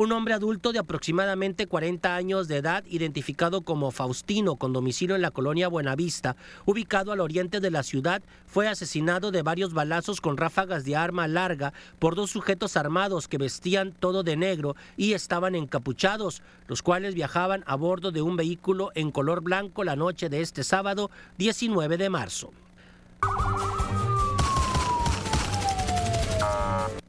Un 0.01 0.13
hombre 0.13 0.33
adulto 0.33 0.73
de 0.73 0.79
aproximadamente 0.79 1.67
40 1.67 2.17
años 2.17 2.49
de 2.49 2.57
edad, 2.57 2.85
identificado 2.89 3.61
como 3.61 3.91
Faustino, 3.91 4.57
con 4.57 4.73
domicilio 4.73 5.15
en 5.15 5.21
la 5.21 5.31
colonia 5.31 5.69
Buenavista, 5.69 6.37
ubicado 6.65 7.13
al 7.13 7.21
oriente 7.21 7.61
de 7.61 7.71
la 7.71 7.83
ciudad, 7.83 8.23
fue 8.47 8.67
asesinado 8.67 9.31
de 9.31 9.43
varios 9.43 9.75
balazos 9.75 10.23
con 10.23 10.39
ráfagas 10.39 10.87
de 10.87 10.97
arma 10.97 11.29
larga 11.29 11.75
por 11.99 12.15
dos 12.15 12.31
sujetos 12.31 12.79
armados 12.79 13.29
que 13.29 13.37
vestían 13.37 13.93
todo 13.93 14.23
de 14.23 14.39
negro 14.39 14.75
y 14.97 15.13
estaban 15.13 15.55
encapuchados, 15.55 16.41
los 16.67 16.81
cuales 16.81 17.15
viajaban 17.15 17.63
a 17.67 17.75
bordo 17.77 18.11
de 18.11 18.23
un 18.23 18.37
vehículo 18.37 18.93
en 18.95 19.11
color 19.11 19.43
blanco 19.43 19.85
la 19.85 19.97
noche 19.97 20.31
de 20.31 20.41
este 20.41 20.65
sábado 20.65 21.11
19 21.37 21.99
de 21.99 22.09
marzo. 22.09 22.53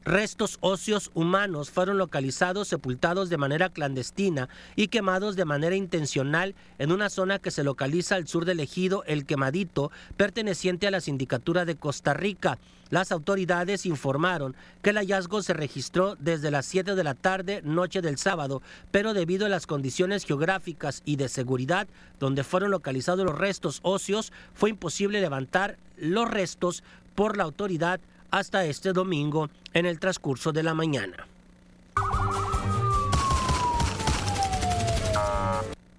Restos 0.04 0.58
óseos 0.60 1.12
humanos 1.14 1.70
fueron 1.70 1.96
localizados, 1.96 2.66
sepultados 2.66 3.30
de 3.30 3.38
manera 3.38 3.68
clandestina 3.68 4.48
y 4.74 4.88
quemados 4.88 5.36
de 5.36 5.44
manera 5.44 5.76
intencional 5.76 6.56
en 6.78 6.90
una 6.90 7.08
zona 7.08 7.38
que 7.38 7.52
se 7.52 7.62
localiza 7.62 8.16
al 8.16 8.26
sur 8.26 8.44
del 8.44 8.60
ejido 8.60 9.04
El 9.06 9.24
Quemadito, 9.24 9.92
perteneciente 10.16 10.88
a 10.88 10.90
la 10.90 11.00
Sindicatura 11.00 11.64
de 11.64 11.76
Costa 11.76 12.14
Rica. 12.14 12.58
Las 12.90 13.12
autoridades 13.12 13.86
informaron 13.86 14.56
que 14.82 14.90
el 14.90 14.98
hallazgo 14.98 15.40
se 15.40 15.54
registró 15.54 16.16
desde 16.16 16.50
las 16.50 16.66
7 16.66 16.94
de 16.94 17.04
la 17.04 17.14
tarde, 17.14 17.62
noche 17.62 18.02
del 18.02 18.18
sábado, 18.18 18.60
pero 18.90 19.14
debido 19.14 19.46
a 19.46 19.48
las 19.48 19.66
condiciones 19.66 20.24
geográficas 20.24 21.02
y 21.04 21.16
de 21.16 21.28
seguridad 21.28 21.86
donde 22.18 22.44
fueron 22.44 22.72
localizados 22.72 23.24
los 23.24 23.38
restos 23.38 23.78
óseos, 23.82 24.32
fue 24.52 24.70
imposible 24.70 25.20
levantar 25.20 25.78
los 25.96 26.28
restos 26.28 26.82
por 27.14 27.36
la 27.36 27.44
autoridad 27.44 28.00
hasta 28.32 28.64
este 28.64 28.92
domingo 28.92 29.48
en 29.72 29.86
el 29.86 30.00
transcurso 30.00 30.52
de 30.52 30.64
la 30.64 30.74
mañana. 30.74 31.28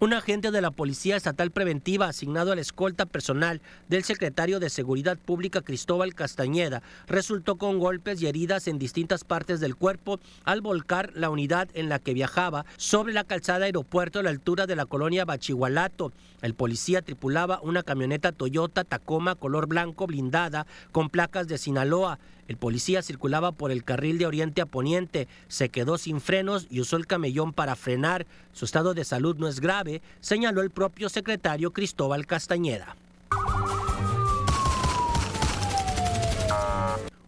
Un 0.04 0.12
agente 0.12 0.52
de 0.52 0.60
la 0.60 0.72
Policía 0.72 1.16
Estatal 1.16 1.50
Preventiva 1.50 2.08
asignado 2.08 2.52
a 2.52 2.56
la 2.56 2.62
escolta 2.62 3.06
personal 3.06 3.62
del 3.88 4.04
secretario 4.04 4.60
de 4.60 4.70
Seguridad 4.70 5.18
Pública 5.18 5.62
Cristóbal 5.62 6.14
Castañeda 6.14 6.84
resultó 7.08 7.56
con 7.56 7.80
golpes 7.80 8.22
y 8.22 8.28
heridas 8.28 8.68
en 8.68 8.80
distintas 8.80 9.24
partes 9.24 9.62
del 9.62 9.78
cuerpo 9.78 10.20
al 10.44 10.60
volcar 10.60 11.14
la 11.16 11.30
unidad 11.30 11.70
en 11.74 11.88
la 11.88 12.00
que 12.00 12.14
viajaba 12.14 12.66
sobre 12.76 13.14
la 13.14 13.24
calzada 13.24 13.64
aeropuerto 13.64 14.20
a 14.20 14.24
la 14.24 14.30
altura 14.30 14.68
de 14.68 14.76
la 14.76 14.86
colonia 14.86 15.24
Bachihualato. 15.24 16.12
El 16.42 16.54
policía 16.54 17.02
tripulaba 17.02 17.62
una 17.64 17.82
camioneta 17.82 18.34
Toyota 18.34 18.84
Tacoma 18.84 19.36
color 19.36 19.68
blanco 19.68 20.06
blindada 20.06 20.68
con 20.92 21.10
placas 21.10 21.48
de 21.48 21.58
Sinaloa. 21.58 22.20
El 22.48 22.58
policía 22.58 23.02
circulaba 23.02 23.52
por 23.52 23.72
el 23.72 23.84
carril 23.84 24.18
de 24.18 24.26
oriente 24.26 24.62
a 24.62 24.66
poniente, 24.66 25.28
se 25.48 25.70
quedó 25.70 25.98
sin 25.98 26.20
frenos 26.20 26.68
y 26.70 26.82
usó 26.82 26.98
el 26.98 27.08
camellón 27.08 27.54
para 27.54 27.76
frenar. 27.76 28.26
Su 28.52 28.66
estado 28.66 28.94
de 28.94 29.06
salud 29.06 29.38
no 29.38 29.48
es 29.48 29.60
grave, 29.60 30.02
señaló 30.20 30.62
el 30.62 30.70
propio 30.70 31.10
secretario 31.10 31.72
Cristóbal 31.72 32.26
Castañeda. 32.26 32.96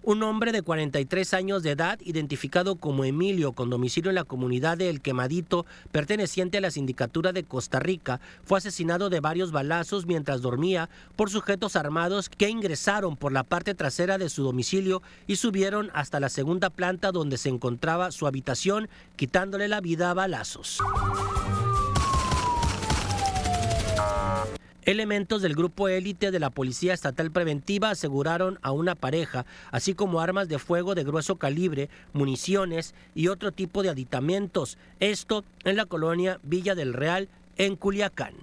Un 0.07 0.21
hombre 0.21 0.51
de 0.51 0.61
43 0.61 1.33
años 1.33 1.63
de 1.63 1.71
edad, 1.71 1.99
identificado 2.03 2.75
como 2.75 3.05
Emilio, 3.05 3.53
con 3.53 3.71
domicilio 3.71 4.11
en 4.11 4.15
la 4.15 4.23
comunidad 4.23 4.77
de 4.77 4.91
El 4.91 5.01
Quemadito, 5.01 5.65
perteneciente 5.91 6.59
a 6.59 6.61
la 6.61 6.69
Sindicatura 6.69 7.33
de 7.33 7.43
Costa 7.43 7.79
Rica, 7.79 8.21
fue 8.43 8.59
asesinado 8.59 9.09
de 9.09 9.19
varios 9.19 9.51
balazos 9.51 10.05
mientras 10.05 10.43
dormía 10.43 10.91
por 11.15 11.31
sujetos 11.31 11.75
armados 11.75 12.29
que 12.29 12.49
ingresaron 12.49 13.17
por 13.17 13.31
la 13.31 13.41
parte 13.41 13.73
trasera 13.73 14.19
de 14.19 14.29
su 14.29 14.43
domicilio 14.43 15.01
y 15.25 15.37
subieron 15.37 15.89
hasta 15.95 16.19
la 16.19 16.29
segunda 16.29 16.69
planta 16.69 17.11
donde 17.11 17.39
se 17.39 17.49
encontraba 17.49 18.11
su 18.11 18.27
habitación, 18.27 18.89
quitándole 19.15 19.67
la 19.67 19.81
vida 19.81 20.11
a 20.11 20.13
balazos. 20.13 20.83
Elementos 24.85 25.41
del 25.41 25.55
grupo 25.55 25.87
élite 25.87 26.29
de 26.29 26.39
la 26.39 26.51
Policía 26.51 26.93
Estatal 26.93 27.31
Preventiva 27.31 27.89
aseguraron 27.89 28.59
a 28.61 28.71
una 28.71 28.93
pareja, 28.93 29.47
así 29.71 29.95
como 29.95 30.21
armas 30.21 30.47
de 30.47 30.59
fuego 30.59 30.93
de 30.93 31.03
grueso 31.03 31.37
calibre, 31.37 31.89
municiones 32.13 32.93
y 33.15 33.29
otro 33.29 33.51
tipo 33.51 33.81
de 33.81 33.89
aditamentos. 33.89 34.77
Esto 34.99 35.43
en 35.63 35.77
la 35.77 35.85
colonia 35.85 36.39
Villa 36.43 36.75
del 36.75 36.93
Real, 36.93 37.29
en 37.57 37.77
Culiacán. 37.77 38.35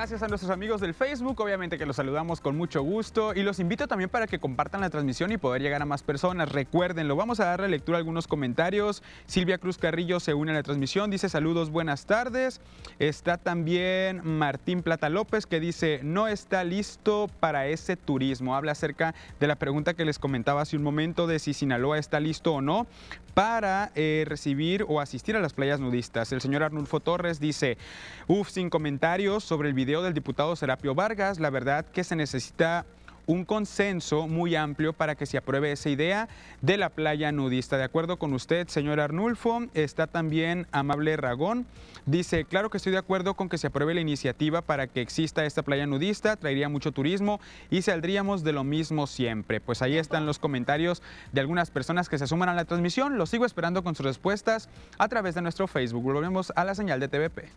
Gracias 0.00 0.22
a 0.22 0.28
nuestros 0.28 0.50
amigos 0.50 0.80
del 0.80 0.94
Facebook, 0.94 1.38
obviamente 1.42 1.76
que 1.76 1.84
los 1.84 1.96
saludamos 1.96 2.40
con 2.40 2.56
mucho 2.56 2.80
gusto 2.80 3.34
y 3.34 3.42
los 3.42 3.60
invito 3.60 3.86
también 3.86 4.08
para 4.08 4.26
que 4.26 4.38
compartan 4.38 4.80
la 4.80 4.88
transmisión 4.88 5.30
y 5.30 5.36
poder 5.36 5.60
llegar 5.60 5.82
a 5.82 5.84
más 5.84 6.02
personas. 6.02 6.50
Recuérdenlo, 6.50 7.16
vamos 7.16 7.38
a 7.38 7.44
darle 7.44 7.68
lectura 7.68 7.98
a 7.98 8.00
algunos 8.00 8.26
comentarios. 8.26 9.02
Silvia 9.26 9.58
Cruz 9.58 9.76
Carrillo 9.76 10.18
se 10.18 10.32
une 10.32 10.52
a 10.52 10.54
la 10.54 10.62
transmisión, 10.62 11.10
dice 11.10 11.28
saludos, 11.28 11.68
buenas 11.68 12.06
tardes. 12.06 12.62
Está 12.98 13.36
también 13.36 14.22
Martín 14.24 14.82
Plata 14.82 15.10
López 15.10 15.44
que 15.44 15.60
dice 15.60 16.00
no 16.02 16.28
está 16.28 16.64
listo 16.64 17.26
para 17.38 17.66
ese 17.66 17.98
turismo. 17.98 18.56
Habla 18.56 18.72
acerca 18.72 19.14
de 19.38 19.48
la 19.48 19.56
pregunta 19.56 19.92
que 19.92 20.06
les 20.06 20.18
comentaba 20.18 20.62
hace 20.62 20.78
un 20.78 20.82
momento 20.82 21.26
de 21.26 21.38
si 21.38 21.52
Sinaloa 21.52 21.98
está 21.98 22.20
listo 22.20 22.54
o 22.54 22.62
no 22.62 22.86
para 23.34 23.90
eh, 23.94 24.24
recibir 24.26 24.84
o 24.88 25.00
asistir 25.00 25.36
a 25.36 25.40
las 25.40 25.52
playas 25.52 25.80
nudistas. 25.80 26.32
El 26.32 26.40
señor 26.40 26.62
Arnulfo 26.62 27.00
Torres 27.00 27.40
dice, 27.40 27.78
uff, 28.26 28.50
sin 28.50 28.70
comentarios 28.70 29.44
sobre 29.44 29.68
el 29.68 29.74
video 29.74 30.02
del 30.02 30.14
diputado 30.14 30.56
Serapio 30.56 30.94
Vargas, 30.94 31.40
la 31.40 31.50
verdad 31.50 31.86
que 31.86 32.04
se 32.04 32.16
necesita 32.16 32.86
un 33.30 33.44
consenso 33.44 34.26
muy 34.26 34.56
amplio 34.56 34.92
para 34.92 35.14
que 35.14 35.24
se 35.24 35.38
apruebe 35.38 35.70
esa 35.70 35.88
idea 35.88 36.28
de 36.62 36.76
la 36.76 36.88
playa 36.90 37.30
nudista. 37.30 37.76
De 37.76 37.84
acuerdo 37.84 38.18
con 38.18 38.34
usted, 38.34 38.66
señor 38.66 38.98
Arnulfo, 38.98 39.62
está 39.72 40.08
también 40.08 40.66
Amable 40.72 41.16
Ragón. 41.16 41.64
Dice, 42.06 42.44
claro 42.44 42.70
que 42.70 42.78
estoy 42.78 42.90
de 42.90 42.98
acuerdo 42.98 43.34
con 43.34 43.48
que 43.48 43.56
se 43.56 43.68
apruebe 43.68 43.94
la 43.94 44.00
iniciativa 44.00 44.62
para 44.62 44.88
que 44.88 45.00
exista 45.00 45.44
esta 45.44 45.62
playa 45.62 45.86
nudista, 45.86 46.34
traería 46.34 46.68
mucho 46.68 46.90
turismo 46.90 47.40
y 47.70 47.82
saldríamos 47.82 48.42
de 48.42 48.52
lo 48.52 48.64
mismo 48.64 49.06
siempre. 49.06 49.60
Pues 49.60 49.80
ahí 49.80 49.96
están 49.96 50.26
los 50.26 50.40
comentarios 50.40 51.00
de 51.30 51.40
algunas 51.40 51.70
personas 51.70 52.08
que 52.08 52.18
se 52.18 52.26
suman 52.26 52.48
a 52.48 52.54
la 52.54 52.64
transmisión. 52.64 53.16
Los 53.16 53.30
sigo 53.30 53.46
esperando 53.46 53.84
con 53.84 53.94
sus 53.94 54.06
respuestas 54.06 54.68
a 54.98 55.06
través 55.06 55.36
de 55.36 55.42
nuestro 55.42 55.68
Facebook. 55.68 56.02
Volvemos 56.02 56.52
a 56.56 56.64
la 56.64 56.74
señal 56.74 56.98
de 56.98 57.06
TVP. 57.06 57.48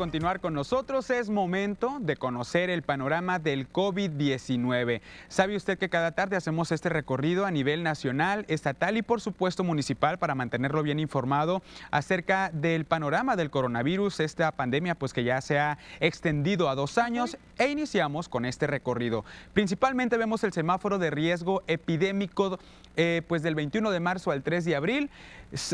Continuar 0.00 0.40
con 0.40 0.54
nosotros. 0.54 1.10
Es 1.10 1.28
momento 1.28 1.98
de 2.00 2.16
conocer 2.16 2.70
el 2.70 2.80
panorama 2.80 3.38
del 3.38 3.70
COVID-19. 3.70 5.02
¿Sabe 5.28 5.56
usted 5.56 5.76
que 5.76 5.90
cada 5.90 6.12
tarde 6.12 6.36
hacemos 6.36 6.72
este 6.72 6.88
recorrido 6.88 7.44
a 7.44 7.50
nivel 7.50 7.82
nacional, 7.82 8.46
estatal 8.48 8.96
y 8.96 9.02
por 9.02 9.20
supuesto 9.20 9.62
municipal 9.62 10.18
para 10.18 10.34
mantenerlo 10.34 10.82
bien 10.82 11.00
informado 11.00 11.60
acerca 11.90 12.48
del 12.54 12.86
panorama 12.86 13.36
del 13.36 13.50
coronavirus, 13.50 14.20
esta 14.20 14.50
pandemia 14.52 14.94
pues 14.94 15.12
que 15.12 15.22
ya 15.22 15.38
se 15.42 15.58
ha 15.58 15.76
extendido 16.00 16.70
a 16.70 16.74
dos 16.74 16.96
años 16.96 17.36
e 17.58 17.68
iniciamos 17.68 18.30
con 18.30 18.46
este 18.46 18.66
recorrido. 18.66 19.26
Principalmente 19.52 20.16
vemos 20.16 20.42
el 20.44 20.54
semáforo 20.54 20.98
de 20.98 21.10
riesgo 21.10 21.62
epidémico 21.66 22.58
eh, 23.02 23.22
pues 23.26 23.42
del 23.42 23.54
21 23.54 23.92
de 23.92 23.98
marzo 23.98 24.30
al 24.30 24.42
3 24.42 24.62
de 24.66 24.76
abril, 24.76 25.08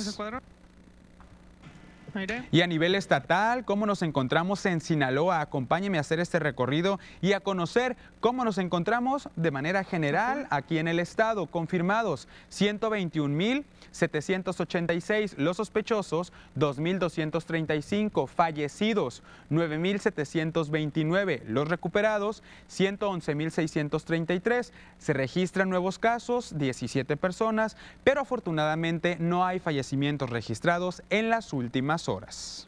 Y 2.50 2.62
a 2.62 2.66
nivel 2.66 2.94
estatal, 2.94 3.64
¿cómo 3.64 3.86
nos 3.86 4.02
encontramos 4.02 4.64
en 4.66 4.80
Sinaloa? 4.80 5.40
Acompáñeme 5.40 5.98
a 5.98 6.00
hacer 6.00 6.18
este 6.20 6.38
recorrido 6.38 6.98
y 7.20 7.32
a 7.32 7.40
conocer 7.40 7.96
cómo 8.20 8.44
nos 8.44 8.58
encontramos 8.58 9.28
de 9.36 9.50
manera 9.50 9.82
general 9.84 10.46
aquí 10.50 10.78
en 10.78 10.88
el 10.88 10.98
estado. 10.98 11.46
Confirmados 11.46 12.28
121.786, 12.50 15.36
los 15.36 15.58
sospechosos 15.58 16.32
2.235, 16.56 18.26
fallecidos 18.28 19.22
9.729, 19.50 21.42
los 21.46 21.68
recuperados 21.68 22.42
111.633. 22.70 24.72
Se 24.98 25.12
registran 25.12 25.68
nuevos 25.68 25.98
casos, 25.98 26.56
17 26.56 27.16
personas, 27.16 27.76
pero 28.04 28.20
afortunadamente 28.22 29.16
no 29.20 29.44
hay 29.44 29.58
fallecimientos 29.58 30.30
registrados 30.30 31.02
en 31.10 31.28
las 31.30 31.52
últimas 31.52 32.05
horas. 32.08 32.66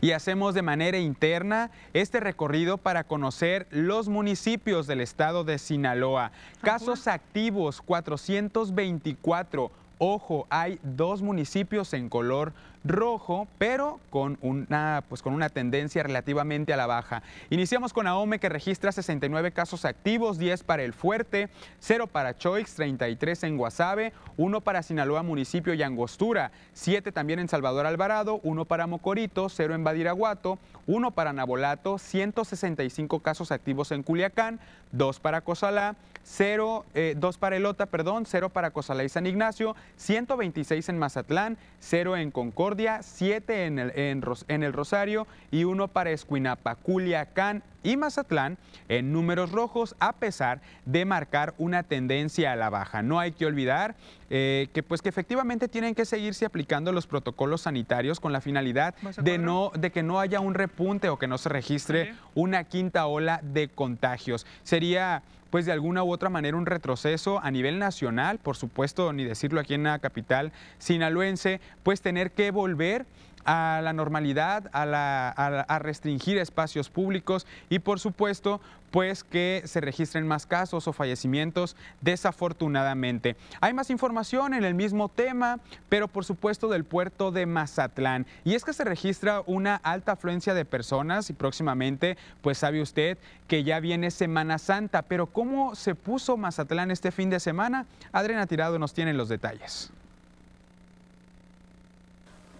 Y 0.00 0.12
hacemos 0.12 0.54
de 0.54 0.62
manera 0.62 0.98
interna 0.98 1.70
este 1.94 2.20
recorrido 2.20 2.78
para 2.78 3.04
conocer 3.04 3.66
los 3.70 4.08
municipios 4.08 4.86
del 4.86 5.00
estado 5.00 5.42
de 5.42 5.58
Sinaloa. 5.58 6.30
Casos 6.60 7.08
activos 7.08 7.82
424. 7.82 9.70
Ojo, 9.98 10.46
hay 10.50 10.78
dos 10.82 11.22
municipios 11.22 11.92
en 11.92 12.08
color 12.08 12.52
rojo, 12.84 13.48
pero 13.58 14.00
con 14.10 14.38
una, 14.40 15.04
pues 15.08 15.22
con 15.22 15.34
una 15.34 15.48
tendencia 15.48 16.02
relativamente 16.02 16.72
a 16.72 16.76
la 16.76 16.86
baja. 16.86 17.22
Iniciamos 17.50 17.92
con 17.92 18.06
Ahome 18.06 18.38
que 18.38 18.48
registra 18.48 18.92
69 18.92 19.52
casos 19.52 19.84
activos, 19.84 20.38
10 20.38 20.64
para 20.64 20.82
El 20.82 20.92
Fuerte, 20.92 21.48
0 21.80 22.06
para 22.06 22.36
Choix, 22.36 22.74
33 22.74 23.44
en 23.44 23.56
Guasave, 23.56 24.12
1 24.36 24.60
para 24.60 24.82
Sinaloa 24.82 25.22
Municipio 25.22 25.74
y 25.74 25.82
Angostura, 25.82 26.52
7 26.72 27.12
también 27.12 27.38
en 27.38 27.48
Salvador 27.48 27.86
Alvarado, 27.86 28.40
1 28.42 28.64
para 28.64 28.86
Mocorito, 28.86 29.48
0 29.48 29.74
en 29.74 29.84
Badiraguato, 29.84 30.58
1 30.86 31.10
para 31.12 31.32
Nabolato, 31.32 31.98
165 31.98 33.20
casos 33.20 33.52
activos 33.52 33.92
en 33.92 34.02
Culiacán, 34.02 34.60
2 34.92 35.20
para 35.20 35.40
Cozalá, 35.40 35.96
0, 36.24 36.84
2 37.16 37.38
para 37.38 37.56
Elota, 37.56 37.86
perdón, 37.86 38.24
0 38.26 38.50
para 38.50 38.70
Cozalá 38.70 39.04
y 39.04 39.08
San 39.08 39.26
Ignacio, 39.26 39.74
126 39.96 40.88
en 40.88 40.98
Mazatlán, 40.98 41.58
0 41.80 42.16
en 42.16 42.30
Concordia, 42.30 43.02
7 43.02 43.66
en 43.66 43.78
el, 43.78 43.92
en, 43.96 44.62
el 44.62 44.72
Rosario 44.72 45.26
y 45.50 45.64
1 45.64 45.88
para 45.88 46.10
Escuinapa, 46.10 46.76
Culiacán 46.76 47.62
y 47.82 47.96
Mazatlán 47.96 48.58
en 48.88 49.12
números 49.12 49.52
rojos 49.52 49.96
a 50.00 50.14
pesar 50.14 50.60
de 50.84 51.04
marcar 51.04 51.54
una 51.58 51.82
tendencia 51.82 52.52
a 52.52 52.56
la 52.56 52.70
baja. 52.70 53.02
No 53.02 53.20
hay 53.20 53.32
que 53.32 53.46
olvidar 53.46 53.94
eh, 54.30 54.68
que 54.72 54.82
pues 54.82 55.02
que 55.02 55.08
efectivamente 55.08 55.68
tienen 55.68 55.94
que 55.94 56.04
seguirse 56.04 56.44
aplicando 56.44 56.92
los 56.92 57.06
protocolos 57.06 57.62
sanitarios 57.62 58.20
con 58.20 58.32
la 58.32 58.40
finalidad 58.40 58.94
de, 59.22 59.38
no, 59.38 59.72
de 59.78 59.90
que 59.90 60.02
no 60.02 60.20
haya 60.20 60.40
un 60.40 60.54
repunte 60.54 61.08
o 61.08 61.18
que 61.18 61.26
no 61.26 61.38
se 61.38 61.48
registre 61.48 62.14
una 62.34 62.64
quinta 62.64 63.06
ola 63.06 63.40
de 63.42 63.68
contagios. 63.68 64.46
Sería 64.62 65.22
pues 65.52 65.66
de 65.66 65.72
alguna 65.72 66.02
u 66.02 66.10
otra 66.10 66.30
manera 66.30 66.56
un 66.56 66.64
retroceso 66.64 67.38
a 67.38 67.50
nivel 67.50 67.78
nacional, 67.78 68.38
por 68.38 68.56
supuesto, 68.56 69.12
ni 69.12 69.22
decirlo 69.22 69.60
aquí 69.60 69.74
en 69.74 69.82
la 69.82 69.98
capital 69.98 70.50
sinaloense, 70.78 71.60
pues 71.82 72.00
tener 72.00 72.30
que 72.30 72.50
volver 72.50 73.04
a 73.44 73.80
la 73.82 73.92
normalidad, 73.92 74.70
a, 74.72 75.78
restringir 75.80 76.38
espacios 76.38 76.90
públicos 76.90 77.46
y 77.68 77.78
por 77.78 78.00
supuesto 78.00 78.60
pues 78.90 79.24
que 79.24 79.62
se 79.64 79.80
registren 79.80 80.26
más 80.26 80.44
casos 80.44 80.86
o 80.86 80.92
fallecimientos 80.92 81.76
desafortunadamente. 82.02 83.36
Hay 83.60 83.72
más 83.72 83.88
información 83.88 84.52
en 84.52 84.64
el 84.64 84.74
mismo 84.74 85.08
tema, 85.08 85.60
pero 85.88 86.08
por 86.08 86.26
supuesto 86.26 86.68
del 86.68 86.84
puerto 86.84 87.30
de 87.32 87.46
Mazatlán. 87.46 88.26
Y 88.44 88.54
es 88.54 88.64
que 88.64 88.74
se 88.74 88.84
registra 88.84 89.42
una 89.46 89.76
alta 89.76 90.12
afluencia 90.12 90.52
de 90.52 90.66
personas 90.66 91.30
y 91.30 91.32
próximamente 91.32 92.18
pues 92.42 92.58
sabe 92.58 92.82
usted 92.82 93.16
que 93.48 93.64
ya 93.64 93.80
viene 93.80 94.10
Semana 94.10 94.58
Santa, 94.58 95.02
pero 95.02 95.26
¿cómo 95.26 95.74
se 95.74 95.94
puso 95.94 96.36
Mazatlán 96.36 96.90
este 96.90 97.12
fin 97.12 97.30
de 97.30 97.40
semana? 97.40 97.86
Adriana 98.12 98.46
Tirado 98.46 98.78
nos 98.78 98.92
tiene 98.92 99.14
los 99.14 99.30
detalles. 99.30 99.90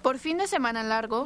Por 0.03 0.19
fin 0.19 0.39
de 0.39 0.49
semana 0.49 0.83
largo, 0.83 1.25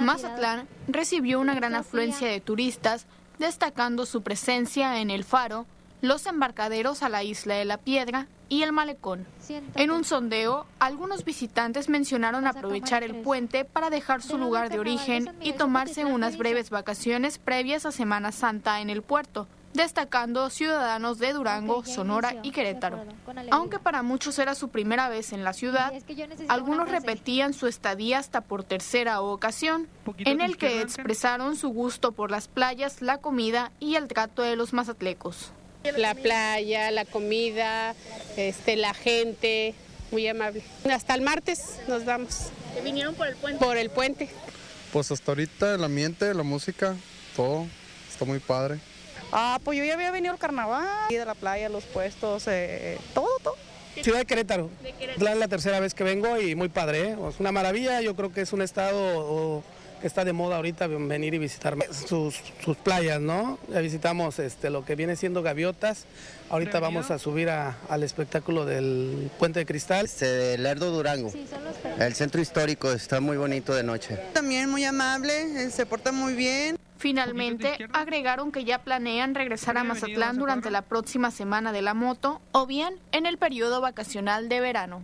Mazatlán 0.00 0.66
recibió 0.88 1.40
una 1.40 1.54
gran 1.54 1.74
afluencia 1.74 2.28
de 2.28 2.40
turistas, 2.40 3.06
destacando 3.38 4.04
su 4.04 4.22
presencia 4.22 5.00
en 5.00 5.10
el 5.10 5.22
faro, 5.24 5.66
los 6.00 6.26
embarcaderos 6.26 7.02
a 7.02 7.08
la 7.08 7.22
isla 7.22 7.54
de 7.54 7.64
la 7.64 7.78
Piedra 7.78 8.26
y 8.48 8.62
el 8.62 8.72
malecón. 8.72 9.26
En 9.74 9.90
un 9.90 10.04
sondeo, 10.04 10.66
algunos 10.78 11.24
visitantes 11.24 11.88
mencionaron 11.88 12.46
aprovechar 12.46 13.02
el 13.02 13.16
puente 13.16 13.64
para 13.64 13.90
dejar 13.90 14.22
su 14.22 14.38
lugar 14.38 14.70
de 14.70 14.78
origen 14.78 15.34
y 15.40 15.52
tomarse 15.52 16.04
unas 16.04 16.36
breves 16.36 16.70
vacaciones 16.70 17.38
previas 17.38 17.86
a 17.86 17.92
Semana 17.92 18.32
Santa 18.32 18.80
en 18.80 18.90
el 18.90 19.02
puerto, 19.02 19.46
destacando 19.76 20.50
ciudadanos 20.50 21.18
de 21.18 21.32
Durango, 21.32 21.84
Sonora 21.84 22.34
y 22.42 22.50
Querétaro. 22.50 23.04
Aunque 23.50 23.78
para 23.78 24.02
muchos 24.02 24.38
era 24.38 24.54
su 24.54 24.70
primera 24.70 25.08
vez 25.08 25.32
en 25.32 25.44
la 25.44 25.52
ciudad, 25.52 25.92
algunos 26.48 26.90
repetían 26.90 27.52
su 27.52 27.66
estadía 27.66 28.18
hasta 28.18 28.40
por 28.40 28.64
tercera 28.64 29.20
ocasión, 29.20 29.88
en 30.18 30.40
el 30.40 30.56
que 30.56 30.80
expresaron 30.80 31.56
su 31.56 31.68
gusto 31.68 32.12
por 32.12 32.30
las 32.30 32.48
playas, 32.48 33.02
la 33.02 33.18
comida 33.18 33.70
y 33.78 33.96
el 33.96 34.08
trato 34.08 34.42
de 34.42 34.56
los 34.56 34.72
mazatlecos. 34.72 35.52
La 35.96 36.14
playa, 36.14 36.90
la 36.90 37.04
comida, 37.04 37.94
este, 38.36 38.74
la 38.74 38.92
gente, 38.92 39.74
muy 40.10 40.26
amable. 40.26 40.64
Hasta 40.90 41.14
el 41.14 41.20
martes 41.20 41.78
nos 41.86 42.04
vamos. 42.04 42.48
¿Vinieron 42.82 43.14
por 43.14 43.28
el 43.28 43.36
puente? 43.36 43.64
Por 43.64 43.76
el 43.76 43.90
puente. 43.90 44.28
Pues 44.92 45.10
hasta 45.12 45.32
ahorita 45.32 45.74
el 45.74 45.84
ambiente, 45.84 46.32
la 46.34 46.42
música, 46.42 46.96
todo, 47.36 47.66
está 48.08 48.24
muy 48.24 48.40
padre. 48.40 48.80
Ah, 49.32 49.58
pues 49.64 49.78
yo 49.78 49.84
ya 49.84 49.94
había 49.94 50.10
venido 50.10 50.32
al 50.32 50.38
carnaval, 50.38 50.86
de 51.10 51.24
la 51.24 51.34
playa, 51.34 51.68
los 51.68 51.84
puestos, 51.84 52.44
eh, 52.46 52.98
todo, 53.14 53.28
todo. 53.42 53.54
Ciudad 54.02 54.18
de 54.18 54.26
Querétaro. 54.26 54.70
Es 55.16 55.22
la 55.22 55.48
tercera 55.48 55.80
vez 55.80 55.94
que 55.94 56.04
vengo 56.04 56.38
y 56.38 56.54
muy 56.54 56.68
padre, 56.68 57.00
¿eh? 57.12 57.16
es 57.30 57.40
una 57.40 57.50
maravilla, 57.50 58.00
yo 58.02 58.14
creo 58.14 58.30
que 58.30 58.42
es 58.42 58.52
un 58.52 58.60
estado 58.60 59.62
que 60.02 60.06
está 60.06 60.26
de 60.26 60.34
moda 60.34 60.56
ahorita 60.56 60.86
venir 60.86 61.32
y 61.32 61.38
visitar 61.38 61.74
sus, 61.90 62.38
sus 62.62 62.76
playas, 62.76 63.18
¿no? 63.18 63.58
Ya 63.72 63.80
visitamos 63.80 64.38
este, 64.38 64.68
lo 64.68 64.84
que 64.84 64.94
viene 64.94 65.16
siendo 65.16 65.42
gaviotas. 65.42 66.04
Ahorita 66.50 66.78
vamos 66.80 67.10
a 67.10 67.18
subir 67.18 67.48
a- 67.48 67.78
al 67.88 68.02
espectáculo 68.02 68.66
del 68.66 69.30
Puente 69.38 69.60
de 69.60 69.64
Cristal. 69.66 70.04
Este, 70.04 70.58
Lerdo 70.58 70.90
Durango. 70.90 71.32
El 71.98 72.14
centro 72.14 72.42
histórico 72.42 72.92
está 72.92 73.20
muy 73.20 73.38
bonito 73.38 73.74
de 73.74 73.82
noche. 73.82 74.18
También 74.34 74.68
muy 74.68 74.84
amable, 74.84 75.64
eh, 75.64 75.70
se 75.70 75.86
porta 75.86 76.12
muy 76.12 76.34
bien. 76.34 76.76
Finalmente, 76.98 77.76
agregaron 77.92 78.52
que 78.52 78.64
ya 78.64 78.82
planean 78.82 79.34
regresar 79.34 79.76
a 79.76 79.84
Mazatlán 79.84 80.38
durante 80.38 80.70
la 80.70 80.82
próxima 80.82 81.30
semana 81.30 81.72
de 81.72 81.82
la 81.82 81.94
moto 81.94 82.40
o 82.52 82.66
bien 82.66 82.98
en 83.12 83.26
el 83.26 83.38
periodo 83.38 83.80
vacacional 83.80 84.48
de 84.48 84.60
verano. 84.60 85.02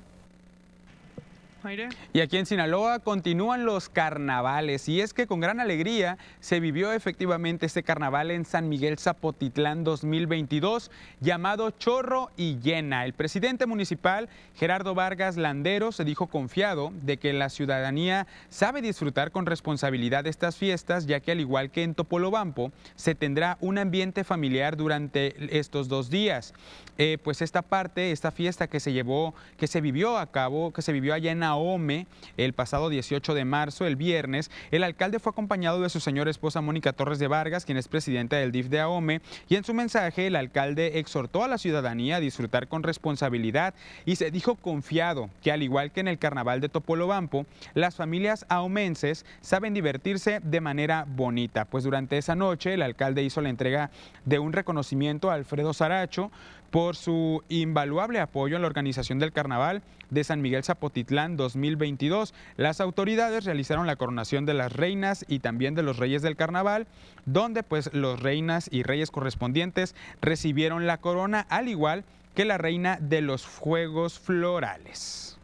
Y 2.12 2.20
aquí 2.20 2.38
en 2.38 2.46
Sinaloa 2.46 2.98
continúan 2.98 3.64
los 3.64 3.88
carnavales 3.88 4.88
y 4.88 5.00
es 5.00 5.14
que 5.14 5.26
con 5.26 5.40
gran 5.40 5.60
alegría 5.60 6.18
se 6.40 6.58
vivió 6.58 6.92
efectivamente 6.92 7.66
este 7.66 7.82
carnaval 7.82 8.30
en 8.30 8.44
San 8.44 8.68
Miguel 8.68 8.98
Zapotitlán 8.98 9.84
2022 9.84 10.90
llamado 11.20 11.70
Chorro 11.70 12.30
y 12.36 12.58
Llena. 12.58 13.04
El 13.04 13.12
presidente 13.12 13.66
municipal 13.66 14.28
Gerardo 14.56 14.94
Vargas 14.94 15.36
Landero 15.36 15.92
se 15.92 16.04
dijo 16.04 16.26
confiado 16.26 16.92
de 17.02 17.16
que 17.16 17.32
la 17.32 17.48
ciudadanía 17.48 18.26
sabe 18.48 18.82
disfrutar 18.82 19.30
con 19.30 19.46
responsabilidad 19.46 20.26
estas 20.26 20.56
fiestas 20.56 21.06
ya 21.06 21.20
que 21.20 21.32
al 21.32 21.40
igual 21.40 21.70
que 21.70 21.84
en 21.84 21.94
Topolobampo 21.94 22.72
se 22.96 23.14
tendrá 23.14 23.56
un 23.60 23.78
ambiente 23.78 24.24
familiar 24.24 24.76
durante 24.76 25.58
estos 25.58 25.88
dos 25.88 26.10
días. 26.10 26.54
Eh, 26.98 27.18
pues 27.22 27.40
esta 27.40 27.62
parte, 27.62 28.12
esta 28.12 28.30
fiesta 28.30 28.66
que 28.66 28.80
se 28.80 28.92
llevó, 28.92 29.34
que 29.56 29.66
se 29.66 29.80
vivió 29.80 30.18
a 30.18 30.30
cabo, 30.30 30.72
que 30.72 30.82
se 30.82 30.92
vivió 30.92 31.14
allá 31.14 31.32
en 31.32 31.42
Ahome 31.52 32.06
el 32.38 32.54
pasado 32.54 32.88
18 32.88 33.34
de 33.34 33.44
marzo, 33.44 33.86
el 33.86 33.96
viernes, 33.96 34.50
el 34.70 34.84
alcalde 34.84 35.18
fue 35.18 35.30
acompañado 35.30 35.80
de 35.80 35.90
su 35.90 36.00
señora 36.00 36.30
esposa 36.30 36.62
Mónica 36.62 36.94
Torres 36.94 37.18
de 37.18 37.28
Vargas, 37.28 37.66
quien 37.66 37.76
es 37.76 37.88
presidenta 37.88 38.36
del 38.36 38.52
DIF 38.52 38.68
de 38.68 38.80
Ahome, 38.80 39.20
y 39.48 39.56
en 39.56 39.64
su 39.64 39.74
mensaje 39.74 40.26
el 40.26 40.36
alcalde 40.36 40.98
exhortó 40.98 41.44
a 41.44 41.48
la 41.48 41.58
ciudadanía 41.58 42.16
a 42.16 42.20
disfrutar 42.20 42.68
con 42.68 42.82
responsabilidad 42.82 43.74
y 44.06 44.16
se 44.16 44.30
dijo 44.30 44.56
confiado 44.56 45.28
que 45.42 45.52
al 45.52 45.62
igual 45.62 45.92
que 45.92 46.00
en 46.00 46.08
el 46.08 46.18
carnaval 46.18 46.62
de 46.62 46.70
Topolobampo, 46.70 47.44
las 47.74 47.96
familias 47.96 48.46
ahomenses 48.48 49.26
saben 49.42 49.74
divertirse 49.74 50.40
de 50.40 50.60
manera 50.62 51.04
bonita, 51.06 51.66
pues 51.66 51.84
durante 51.84 52.16
esa 52.16 52.34
noche 52.34 52.72
el 52.72 52.82
alcalde 52.82 53.22
hizo 53.22 53.42
la 53.42 53.50
entrega 53.50 53.90
de 54.24 54.38
un 54.38 54.54
reconocimiento 54.54 55.30
a 55.30 55.34
Alfredo 55.34 55.74
Saracho 55.74 56.30
por 56.72 56.96
su 56.96 57.44
invaluable 57.50 58.18
apoyo 58.18 58.56
en 58.56 58.62
la 58.62 58.66
organización 58.66 59.18
del 59.18 59.30
carnaval 59.30 59.82
de 60.08 60.24
San 60.24 60.40
Miguel 60.40 60.64
Zapotitlán 60.64 61.36
2022. 61.36 62.32
Las 62.56 62.80
autoridades 62.80 63.44
realizaron 63.44 63.86
la 63.86 63.96
coronación 63.96 64.46
de 64.46 64.54
las 64.54 64.72
reinas 64.72 65.24
y 65.28 65.40
también 65.40 65.74
de 65.74 65.82
los 65.82 65.98
reyes 65.98 66.22
del 66.22 66.34
carnaval, 66.34 66.86
donde 67.26 67.62
pues 67.62 67.92
los 67.92 68.20
reinas 68.20 68.68
y 68.72 68.82
reyes 68.82 69.10
correspondientes 69.10 69.94
recibieron 70.22 70.86
la 70.86 70.96
corona 70.96 71.46
al 71.50 71.68
igual 71.68 72.04
que 72.34 72.46
la 72.46 72.56
reina 72.56 72.98
de 73.00 73.20
los 73.20 73.46
fuegos 73.46 74.18
florales. 74.18 75.38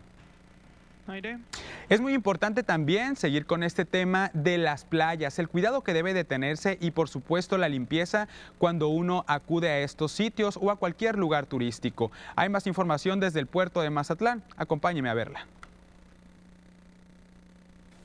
Es 1.88 2.00
muy 2.02 2.12
importante 2.12 2.62
también 2.62 3.16
seguir 3.16 3.46
con 3.46 3.62
este 3.62 3.84
tema 3.86 4.30
de 4.34 4.59
las 4.59 4.84
playas, 4.84 5.38
el 5.38 5.48
cuidado 5.48 5.80
que 5.80 5.94
debe 5.94 6.12
de 6.12 6.24
tenerse 6.24 6.76
y 6.80 6.90
por 6.90 7.09
supuesto 7.09 7.56
la 7.56 7.68
limpieza 7.68 8.28
cuando 8.59 8.88
uno 8.88 9.24
acude 9.26 9.70
a 9.70 9.78
estos 9.78 10.12
sitios 10.12 10.59
o 10.61 10.70
a 10.70 10.76
cualquier 10.76 11.16
lugar 11.16 11.46
turístico. 11.46 12.12
Hay 12.36 12.50
más 12.50 12.66
información 12.66 13.20
desde 13.20 13.40
el 13.40 13.46
puerto 13.46 13.80
de 13.80 13.88
Mazatlán. 13.88 14.42
Acompáñeme 14.56 15.09
a 15.09 15.14
verla. 15.14 15.46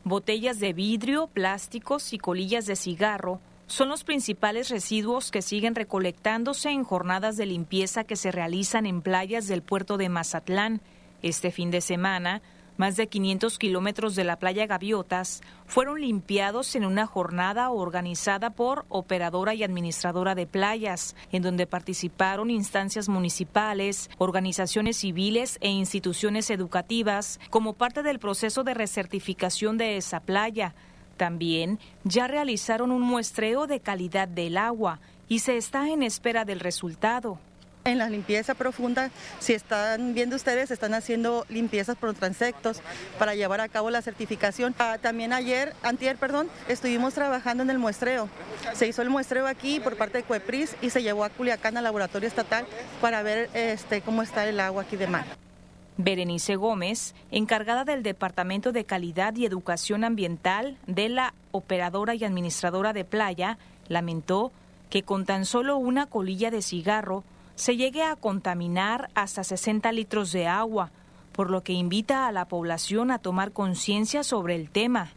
Botellas 0.06 0.60
de 0.60 0.74
vidrio, 0.74 1.28
plásticos 1.28 2.14
y 2.14 2.18
colillas 2.18 2.66
de 2.66 2.76
cigarro 2.76 3.40
son 3.68 3.90
los 3.90 4.04
principales 4.04 4.70
residuos 4.70 5.32
que 5.32 5.42
siguen 5.42 5.76
recolectándose 5.76 6.70
en 6.70 6.84
jornadas 6.84 7.38
de 7.38 7.46
limpieza 7.46 8.04
que 8.04 8.16
se 8.16 8.32
realizan 8.32 8.86
en 8.86 9.02
playas 9.02 9.48
del 9.48 9.62
puerto 9.62 9.98
de 9.98 10.10
Mazatlán. 10.10 10.82
Este 11.22 11.52
fin 11.52 11.72
de 11.72 11.80
semana, 11.80 12.42
más 12.78 12.96
de 12.96 13.08
500 13.08 13.58
kilómetros 13.58 14.16
de 14.16 14.24
la 14.24 14.38
playa 14.38 14.66
Gaviotas 14.66 15.42
fueron 15.66 16.02
limpiados 16.02 16.76
en 16.76 16.86
una 16.86 17.06
jornada 17.06 17.70
organizada 17.70 18.50
por 18.50 18.86
Operadora 18.90 19.54
y 19.54 19.64
Administradora 19.64 20.36
de 20.36 20.48
Playas, 20.48 21.16
en 21.32 21.44
donde 21.44 21.68
participaron 21.68 22.50
instancias 22.50 23.10
municipales, 23.10 24.10
organizaciones 24.18 24.98
civiles 24.98 25.58
e 25.62 25.70
instituciones 25.70 26.50
educativas 26.50 27.40
como 27.50 27.74
parte 27.74 28.04
del 28.04 28.20
proceso 28.20 28.64
de 28.64 28.74
recertificación 28.74 29.78
de 29.78 29.98
esa 29.98 30.20
playa. 30.20 30.76
También 31.18 31.80
ya 32.04 32.28
realizaron 32.28 32.92
un 32.92 33.02
muestreo 33.02 33.68
de 33.68 33.80
calidad 33.80 34.28
del 34.28 34.58
agua 34.58 35.00
y 35.28 35.40
se 35.40 35.58
está 35.58 35.90
en 35.90 36.04
espera 36.04 36.46
del 36.46 36.60
resultado. 36.60 37.40
En 37.86 37.98
la 37.98 38.10
limpieza 38.10 38.54
profunda, 38.54 39.12
si 39.40 39.52
están 39.52 40.14
viendo 40.14 40.38
ustedes, 40.38 40.72
están 40.72 40.94
haciendo 40.94 41.46
limpiezas 41.50 41.98
por 41.98 42.14
transectos 42.14 42.82
para 43.20 43.36
llevar 43.36 43.60
a 43.60 43.68
cabo 43.68 43.90
la 43.90 44.02
certificación. 44.02 44.74
Ah, 44.80 44.98
también 45.02 45.34
ayer, 45.34 45.74
antier, 45.84 46.16
perdón, 46.16 46.48
estuvimos 46.70 47.14
trabajando 47.14 47.62
en 47.62 47.70
el 47.70 47.80
muestreo. 47.80 48.30
Se 48.74 48.88
hizo 48.88 49.02
el 49.02 49.10
muestreo 49.10 49.48
aquí 49.48 49.82
por 49.82 49.98
parte 49.98 50.20
de 50.20 50.24
Cuepris 50.24 50.78
y 50.82 50.92
se 50.92 51.04
llevó 51.04 51.26
a 51.26 51.30
Culiacán 51.30 51.76
al 51.76 51.84
laboratorio 51.84 52.30
estatal 52.30 52.66
para 53.02 53.22
ver 53.22 53.50
este, 53.54 54.02
cómo 54.02 54.22
está 54.22 54.48
el 54.48 54.62
agua 54.62 54.84
aquí 54.84 54.96
de 54.96 55.08
mar. 55.08 55.26
Berenice 55.98 56.56
Gómez, 56.56 57.14
encargada 57.32 57.84
del 57.84 58.02
Departamento 58.02 58.72
de 58.72 58.86
Calidad 58.86 59.36
y 59.36 59.46
Educación 59.46 60.06
Ambiental 60.06 60.78
de 60.88 61.10
la 61.10 61.34
Operadora 61.52 62.16
y 62.16 62.24
Administradora 62.24 62.94
de 62.94 63.04
Playa, 63.04 63.58
lamentó 63.90 64.54
que 64.90 65.04
con 65.04 65.26
tan 65.26 65.46
solo 65.46 65.76
una 65.76 66.06
colilla 66.06 66.50
de 66.50 66.62
cigarro 66.62 67.26
se 67.56 67.76
llegue 67.78 68.04
a 68.04 68.16
contaminar 68.16 69.10
hasta 69.16 69.44
60 69.44 69.92
litros 69.92 70.32
de 70.32 70.48
agua, 70.48 70.92
por 71.32 71.50
lo 71.50 71.64
que 71.64 71.74
invita 71.74 72.28
a 72.28 72.32
la 72.32 72.46
población 72.46 73.12
a 73.12 73.20
tomar 73.20 73.52
conciencia 73.52 74.24
sobre 74.24 74.56
el 74.56 74.70
tema. 74.70 75.12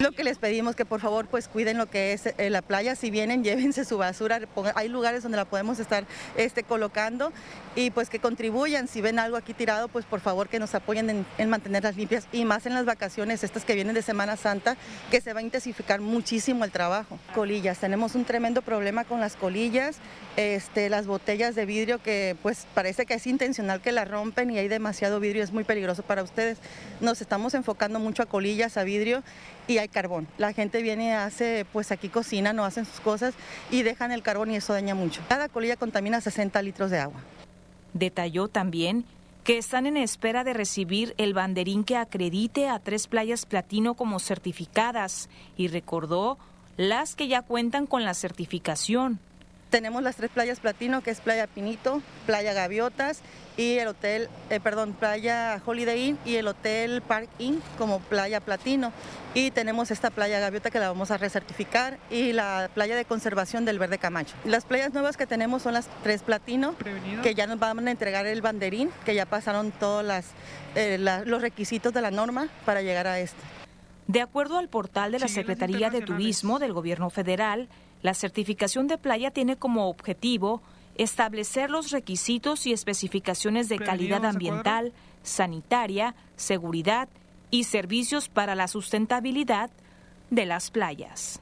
Lo 0.00 0.12
que 0.12 0.24
les 0.24 0.38
pedimos 0.38 0.76
que 0.76 0.86
por 0.86 1.00
favor 1.00 1.26
pues 1.26 1.46
cuiden 1.46 1.76
lo 1.76 1.84
que 1.84 2.14
es 2.14 2.24
eh, 2.24 2.48
la 2.48 2.62
playa, 2.62 2.96
si 2.96 3.10
vienen 3.10 3.44
llévense 3.44 3.84
su 3.84 3.98
basura, 3.98 4.40
hay 4.74 4.88
lugares 4.88 5.22
donde 5.22 5.36
la 5.36 5.44
podemos 5.44 5.78
estar 5.78 6.06
este, 6.36 6.62
colocando 6.62 7.32
y 7.76 7.90
pues 7.90 8.10
que 8.10 8.18
contribuyan, 8.18 8.88
si 8.88 9.00
ven 9.00 9.18
algo 9.18 9.36
aquí 9.36 9.54
tirado 9.54 9.88
pues 9.88 10.04
por 10.04 10.20
favor 10.20 10.48
que 10.48 10.58
nos 10.58 10.74
apoyen 10.74 11.10
en, 11.10 11.26
en 11.38 11.50
mantenerlas 11.50 11.96
limpias 11.96 12.26
y 12.32 12.44
más 12.44 12.66
en 12.66 12.74
las 12.74 12.84
vacaciones 12.84 13.44
estas 13.44 13.64
que 13.64 13.74
vienen 13.74 13.94
de 13.94 14.02
Semana 14.02 14.36
Santa 14.36 14.76
que 15.10 15.20
se 15.20 15.32
va 15.32 15.40
a 15.40 15.42
intensificar 15.42 16.00
muchísimo 16.00 16.64
el 16.64 16.70
trabajo. 16.70 17.18
Colillas, 17.34 17.78
tenemos 17.78 18.14
un 18.14 18.24
tremendo 18.24 18.62
problema 18.62 19.04
con 19.04 19.20
las 19.20 19.36
colillas, 19.36 19.98
este, 20.36 20.88
las 20.88 21.06
botellas 21.06 21.54
de 21.54 21.66
vidrio 21.66 22.02
que 22.02 22.36
pues 22.42 22.66
parece 22.74 23.06
que 23.06 23.14
es 23.14 23.26
intencional 23.26 23.80
que 23.80 23.92
las 23.92 24.08
rompen 24.08 24.50
y 24.50 24.58
hay 24.58 24.68
demasiado 24.68 25.20
vidrio, 25.20 25.42
es 25.42 25.52
muy 25.52 25.64
peligroso 25.64 26.02
para 26.02 26.22
ustedes. 26.22 26.58
Nos 27.00 27.20
estamos 27.20 27.54
enfocando 27.54 27.98
mucho 27.98 28.22
a 28.22 28.26
colillas, 28.26 28.76
a 28.76 28.84
vidrio 28.84 29.22
y 29.66 29.78
hay 29.78 29.88
carbón. 29.88 30.26
La 30.38 30.52
gente 30.52 30.82
viene, 30.82 31.14
hace, 31.14 31.66
pues 31.72 31.92
aquí 31.92 32.08
cocina, 32.08 32.52
no 32.52 32.64
hacen 32.64 32.84
sus 32.84 33.00
cosas 33.00 33.34
y 33.70 33.82
dejan 33.82 34.12
el 34.12 34.22
carbón 34.22 34.50
y 34.50 34.56
eso 34.56 34.72
daña 34.72 34.94
mucho. 34.94 35.22
Cada 35.28 35.48
colilla 35.48 35.76
contamina 35.76 36.20
60 36.20 36.60
litros 36.62 36.90
de 36.90 36.98
agua. 36.98 37.20
Detalló 37.94 38.48
también 38.48 39.04
que 39.44 39.58
están 39.58 39.86
en 39.86 39.96
espera 39.96 40.44
de 40.44 40.52
recibir 40.52 41.14
el 41.16 41.34
banderín 41.34 41.84
que 41.84 41.96
acredite 41.96 42.68
a 42.68 42.78
tres 42.78 43.06
playas 43.06 43.46
platino 43.46 43.94
como 43.94 44.18
certificadas 44.18 45.28
y 45.56 45.68
recordó 45.68 46.38
las 46.76 47.14
que 47.16 47.28
ya 47.28 47.42
cuentan 47.42 47.86
con 47.86 48.04
la 48.04 48.14
certificación. 48.14 49.18
Tenemos 49.70 50.02
las 50.02 50.16
tres 50.16 50.30
playas 50.30 50.60
platino, 50.60 51.00
que 51.00 51.10
es 51.10 51.20
Playa 51.20 51.46
Pinito, 51.46 52.02
Playa 52.26 52.52
Gaviotas 52.52 53.22
y 53.60 53.78
el 53.78 53.88
hotel, 53.88 54.28
eh, 54.48 54.58
perdón, 54.58 54.94
Playa 54.94 55.60
Holiday 55.66 56.08
Inn 56.08 56.18
y 56.24 56.36
el 56.36 56.48
Hotel 56.48 57.02
Park 57.02 57.28
Inn 57.38 57.62
como 57.76 58.00
Playa 58.00 58.40
Platino. 58.40 58.90
Y 59.34 59.50
tenemos 59.50 59.90
esta 59.90 60.08
Playa 60.10 60.40
Gaviota 60.40 60.70
que 60.70 60.78
la 60.80 60.88
vamos 60.88 61.10
a 61.10 61.18
recertificar 61.18 61.98
y 62.10 62.32
la 62.32 62.70
Playa 62.72 62.96
de 62.96 63.04
Conservación 63.04 63.66
del 63.66 63.78
Verde 63.78 63.98
Camacho. 63.98 64.34
Las 64.46 64.64
playas 64.64 64.94
nuevas 64.94 65.18
que 65.18 65.26
tenemos 65.26 65.60
son 65.62 65.74
las 65.74 65.88
tres 66.02 66.22
platino, 66.22 66.74
que 67.22 67.34
ya 67.34 67.46
nos 67.46 67.58
van 67.58 67.86
a 67.86 67.90
entregar 67.90 68.26
el 68.26 68.40
banderín, 68.40 68.90
que 69.04 69.14
ya 69.14 69.26
pasaron 69.26 69.72
todos 69.72 70.02
las, 70.04 70.28
eh, 70.74 70.96
la- 70.98 71.24
los 71.26 71.42
requisitos 71.42 71.92
de 71.92 72.00
la 72.00 72.10
norma 72.10 72.48
para 72.64 72.80
llegar 72.80 73.06
a 73.06 73.20
este. 73.20 73.40
De 74.06 74.22
acuerdo 74.22 74.58
al 74.58 74.68
portal 74.68 75.12
de 75.12 75.18
la 75.18 75.28
Secretaría 75.28 75.90
de 75.90 76.00
Turismo 76.00 76.58
del 76.58 76.72
Gobierno 76.72 77.10
Federal, 77.10 77.68
la 78.02 78.14
certificación 78.14 78.88
de 78.88 78.96
playa 78.96 79.30
tiene 79.30 79.56
como 79.56 79.88
objetivo 79.88 80.62
establecer 80.96 81.70
los 81.70 81.90
requisitos 81.90 82.66
y 82.66 82.72
especificaciones 82.72 83.68
de 83.68 83.78
calidad 83.78 84.24
ambiental, 84.24 84.92
sanitaria, 85.22 86.14
seguridad 86.36 87.08
y 87.50 87.64
servicios 87.64 88.28
para 88.28 88.54
la 88.54 88.68
sustentabilidad 88.68 89.70
de 90.30 90.46
las 90.46 90.70
playas. 90.70 91.40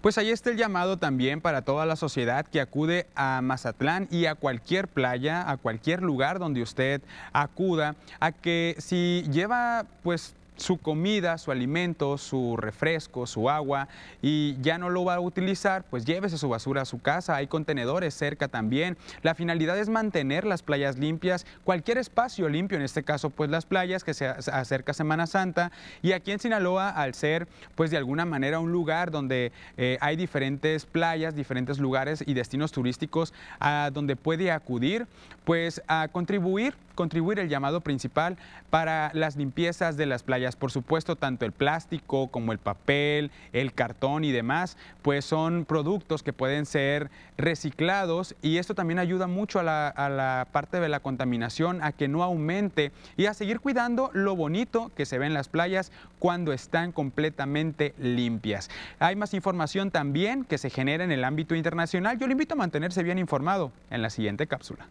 Pues 0.00 0.18
ahí 0.18 0.30
está 0.30 0.50
el 0.50 0.56
llamado 0.56 0.98
también 0.98 1.40
para 1.40 1.62
toda 1.62 1.84
la 1.84 1.96
sociedad 1.96 2.46
que 2.46 2.60
acude 2.60 3.06
a 3.16 3.40
Mazatlán 3.42 4.06
y 4.10 4.26
a 4.26 4.34
cualquier 4.34 4.86
playa, 4.86 5.50
a 5.50 5.56
cualquier 5.56 6.02
lugar 6.02 6.38
donde 6.38 6.62
usted 6.62 7.02
acuda, 7.32 7.96
a 8.20 8.30
que 8.30 8.76
si 8.78 9.24
lleva 9.30 9.84
pues 10.02 10.34
su 10.56 10.78
comida, 10.78 11.38
su 11.38 11.50
alimento, 11.50 12.18
su 12.18 12.56
refresco, 12.56 13.26
su 13.26 13.50
agua 13.50 13.88
y 14.22 14.56
ya 14.60 14.78
no 14.78 14.90
lo 14.90 15.04
va 15.04 15.14
a 15.14 15.20
utilizar, 15.20 15.84
pues 15.84 16.04
llévese 16.04 16.38
su 16.38 16.48
basura 16.48 16.82
a 16.82 16.84
su 16.84 17.00
casa. 17.00 17.36
Hay 17.36 17.46
contenedores 17.46 18.14
cerca 18.14 18.48
también. 18.48 18.96
La 19.22 19.34
finalidad 19.34 19.78
es 19.78 19.88
mantener 19.88 20.44
las 20.44 20.62
playas 20.62 20.98
limpias, 20.98 21.46
cualquier 21.64 21.98
espacio 21.98 22.48
limpio, 22.48 22.76
en 22.76 22.84
este 22.84 23.02
caso 23.02 23.30
pues 23.30 23.50
las 23.50 23.66
playas 23.66 24.04
que 24.04 24.14
se 24.14 24.26
acerca 24.26 24.92
Semana 24.92 25.26
Santa 25.26 25.72
y 26.02 26.12
aquí 26.12 26.32
en 26.32 26.38
Sinaloa 26.38 26.90
al 26.90 27.14
ser 27.14 27.48
pues 27.74 27.90
de 27.90 27.96
alguna 27.96 28.24
manera 28.24 28.58
un 28.58 28.72
lugar 28.72 29.10
donde 29.10 29.52
eh, 29.76 29.98
hay 30.00 30.16
diferentes 30.16 30.86
playas, 30.86 31.34
diferentes 31.34 31.78
lugares 31.78 32.22
y 32.26 32.34
destinos 32.34 32.72
turísticos 32.72 33.32
a 33.60 33.90
donde 33.92 34.16
puede 34.16 34.50
acudir, 34.50 35.06
pues 35.44 35.82
a 35.88 36.08
contribuir 36.08 36.74
contribuir 36.96 37.38
el 37.38 37.48
llamado 37.48 37.82
principal 37.82 38.36
para 38.70 39.12
las 39.14 39.36
limpiezas 39.36 39.96
de 39.96 40.06
las 40.06 40.24
playas. 40.24 40.56
Por 40.56 40.72
supuesto, 40.72 41.14
tanto 41.14 41.44
el 41.44 41.52
plástico 41.52 42.26
como 42.28 42.50
el 42.50 42.58
papel, 42.58 43.30
el 43.52 43.72
cartón 43.72 44.24
y 44.24 44.32
demás, 44.32 44.76
pues 45.02 45.24
son 45.24 45.64
productos 45.64 46.24
que 46.24 46.32
pueden 46.32 46.66
ser 46.66 47.10
reciclados 47.38 48.34
y 48.42 48.56
esto 48.58 48.74
también 48.74 48.98
ayuda 48.98 49.26
mucho 49.26 49.60
a 49.60 49.62
la, 49.62 50.48
parte 50.50 50.80
de 50.80 50.88
la 50.88 51.00
contaminación, 51.00 51.82
a 51.82 51.92
que 51.92 52.08
no 52.08 52.22
aumente 52.22 52.92
y 53.16 53.26
a 53.26 53.34
seguir 53.34 53.60
cuidando 53.60 54.10
lo 54.12 54.34
bonito 54.34 54.90
que 54.96 55.06
se 55.06 55.18
ve 55.18 55.26
en 55.26 55.34
las 55.34 55.48
playas 55.48 55.92
cuando 56.18 56.52
están 56.52 56.92
completamente 56.92 57.94
limpias. 57.98 58.70
Hay 58.98 59.16
más 59.16 59.34
información 59.34 59.90
también 59.90 60.44
que 60.44 60.58
se 60.58 60.70
genera 60.70 61.04
en 61.04 61.12
el 61.12 61.24
ámbito 61.24 61.54
internacional. 61.54 62.18
Yo 62.18 62.26
le 62.26 62.32
invito 62.32 62.54
a 62.54 62.56
mantenerse 62.56 63.02
bien 63.02 63.18
informado 63.18 63.70
en 63.90 64.02
la 64.02 64.10
siguiente 64.10 64.46
cápsula. 64.46 64.86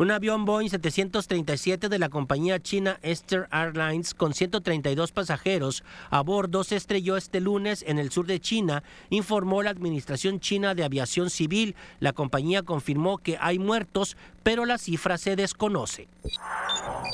Un 0.00 0.12
avión 0.12 0.44
Boeing 0.44 0.68
737 0.68 1.88
de 1.88 1.98
la 1.98 2.08
compañía 2.08 2.62
china 2.62 3.00
Eastern 3.02 3.48
Airlines 3.50 4.14
con 4.14 4.32
132 4.32 5.10
pasajeros 5.10 5.82
a 6.10 6.20
bordo 6.20 6.62
se 6.62 6.76
estrelló 6.76 7.16
este 7.16 7.40
lunes 7.40 7.84
en 7.84 7.98
el 7.98 8.12
sur 8.12 8.24
de 8.24 8.38
China, 8.38 8.84
informó 9.10 9.60
la 9.64 9.70
Administración 9.70 10.38
China 10.38 10.76
de 10.76 10.84
Aviación 10.84 11.30
Civil. 11.30 11.74
La 11.98 12.12
compañía 12.12 12.62
confirmó 12.62 13.18
que 13.18 13.38
hay 13.40 13.58
muertos, 13.58 14.16
pero 14.48 14.64
la 14.64 14.78
cifra 14.78 15.18
se 15.18 15.36
desconoce. 15.36 16.08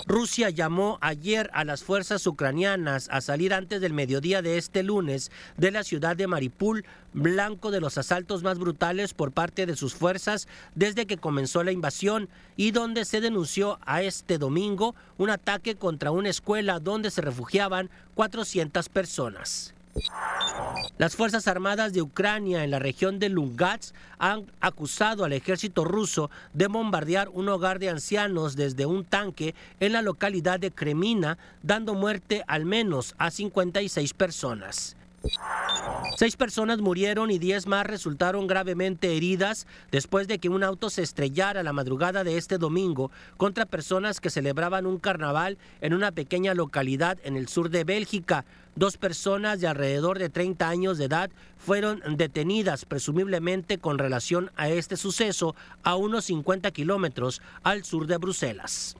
Rusia 0.06 0.50
llamó 0.50 0.98
ayer 1.00 1.50
a 1.52 1.64
las 1.64 1.82
fuerzas 1.82 2.24
ucranianas 2.28 3.08
a 3.10 3.20
salir 3.20 3.52
antes 3.52 3.80
del 3.80 3.92
mediodía 3.92 4.40
de 4.40 4.56
este 4.56 4.84
lunes 4.84 5.32
de 5.56 5.72
la 5.72 5.82
ciudad 5.82 6.14
de 6.14 6.28
Maripul, 6.28 6.84
blanco 7.12 7.72
de 7.72 7.80
los 7.80 7.98
asaltos 7.98 8.44
más 8.44 8.60
brutales 8.60 9.14
por 9.14 9.32
parte 9.32 9.66
de 9.66 9.74
sus 9.74 9.96
fuerzas 9.96 10.46
desde 10.76 11.06
que 11.06 11.16
comenzó 11.16 11.64
la 11.64 11.72
invasión 11.72 12.28
y 12.56 12.70
donde 12.70 13.04
se 13.04 13.20
denunció 13.20 13.80
a 13.84 14.02
este 14.02 14.38
domingo 14.38 14.94
un 15.18 15.30
ataque 15.30 15.74
contra 15.74 16.12
una 16.12 16.28
escuela 16.28 16.78
donde 16.78 17.10
se 17.10 17.20
refugiaban 17.20 17.90
400 18.14 18.88
personas. 18.90 19.74
Las 20.98 21.16
Fuerzas 21.16 21.48
Armadas 21.48 21.92
de 21.92 22.02
Ucrania 22.02 22.64
en 22.64 22.70
la 22.70 22.78
región 22.78 23.18
de 23.18 23.28
Lungatsk 23.28 23.94
han 24.18 24.46
acusado 24.60 25.24
al 25.24 25.32
ejército 25.32 25.84
ruso 25.84 26.30
de 26.52 26.68
bombardear 26.68 27.28
un 27.30 27.48
hogar 27.48 27.78
de 27.78 27.90
ancianos 27.90 28.56
desde 28.56 28.86
un 28.86 29.04
tanque 29.04 29.54
en 29.80 29.92
la 29.92 30.02
localidad 30.02 30.60
de 30.60 30.70
Kremina, 30.70 31.38
dando 31.62 31.94
muerte 31.94 32.44
al 32.46 32.64
menos 32.64 33.14
a 33.18 33.30
56 33.30 34.14
personas. 34.14 34.96
Seis 36.16 36.36
personas 36.36 36.80
murieron 36.80 37.30
y 37.30 37.38
diez 37.38 37.66
más 37.66 37.86
resultaron 37.86 38.46
gravemente 38.46 39.16
heridas 39.16 39.66
después 39.90 40.28
de 40.28 40.38
que 40.38 40.48
un 40.48 40.62
auto 40.62 40.90
se 40.90 41.02
estrellara 41.02 41.62
la 41.62 41.72
madrugada 41.72 42.22
de 42.24 42.36
este 42.36 42.58
domingo 42.58 43.10
contra 43.36 43.66
personas 43.66 44.20
que 44.20 44.30
celebraban 44.30 44.86
un 44.86 44.98
carnaval 44.98 45.58
en 45.80 45.92
una 45.92 46.12
pequeña 46.12 46.54
localidad 46.54 47.18
en 47.24 47.36
el 47.36 47.48
sur 47.48 47.70
de 47.70 47.84
Bélgica. 47.84 48.44
Dos 48.76 48.96
personas 48.96 49.60
de 49.60 49.68
alrededor 49.68 50.18
de 50.18 50.28
30 50.28 50.68
años 50.68 50.98
de 50.98 51.06
edad 51.06 51.30
fueron 51.58 52.02
detenidas 52.16 52.84
presumiblemente 52.84 53.78
con 53.78 53.98
relación 53.98 54.50
a 54.56 54.68
este 54.68 54.96
suceso 54.96 55.54
a 55.82 55.96
unos 55.96 56.26
50 56.26 56.70
kilómetros 56.70 57.40
al 57.62 57.84
sur 57.84 58.06
de 58.06 58.18
Bruselas. 58.18 58.96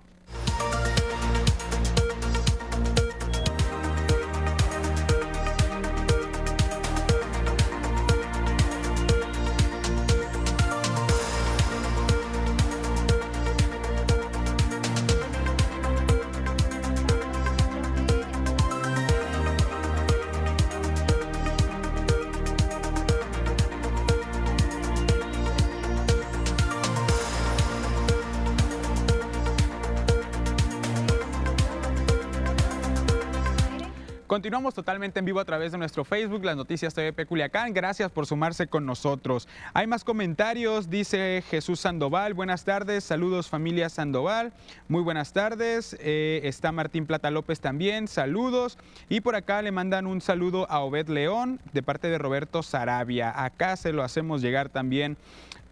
Continuamos 34.45 34.75
totalmente 34.75 35.21
en 35.21 35.25
vivo 35.25 35.41
a 35.41 35.45
través 35.47 35.73
de 35.73 35.79
nuestro 35.79 36.05
Facebook, 36.05 36.45
las 36.45 36.55
noticias 36.55 36.93
TVP 36.93 37.25
Culiacán. 37.25 37.73
Gracias 37.73 38.13
por 38.13 38.27
sumarse 38.27 38.67
con 38.67 38.85
nosotros. 38.85 39.49
Hay 39.73 39.87
más 39.87 40.05
comentarios, 40.05 40.91
dice 40.91 41.43
Jesús 41.49 41.81
Sandoval. 41.81 42.35
Buenas 42.35 42.63
tardes, 42.63 43.05
saludos 43.05 43.49
familia 43.49 43.89
Sandoval. 43.89 44.53
Muy 44.87 45.01
buenas 45.01 45.33
tardes. 45.33 45.97
Eh, 45.99 46.43
está 46.45 46.73
Martín 46.73 47.07
Plata 47.07 47.31
López 47.31 47.61
también, 47.61 48.07
saludos. 48.07 48.77
Y 49.09 49.23
por 49.23 49.35
acá 49.35 49.63
le 49.63 49.73
mandan 49.73 50.07
un 50.07 50.21
saludo 50.21 50.71
a 50.71 50.81
Obed 50.81 51.09
León 51.09 51.59
de 51.73 51.83
parte 51.83 52.09
de 52.09 52.19
Roberto 52.19 52.63
Sarabia. 52.63 53.33
Acá 53.45 53.79
se 53.79 53.95
lo 53.95 54.03
hacemos 54.03 54.43
llegar 54.43 54.69
también 54.69 55.17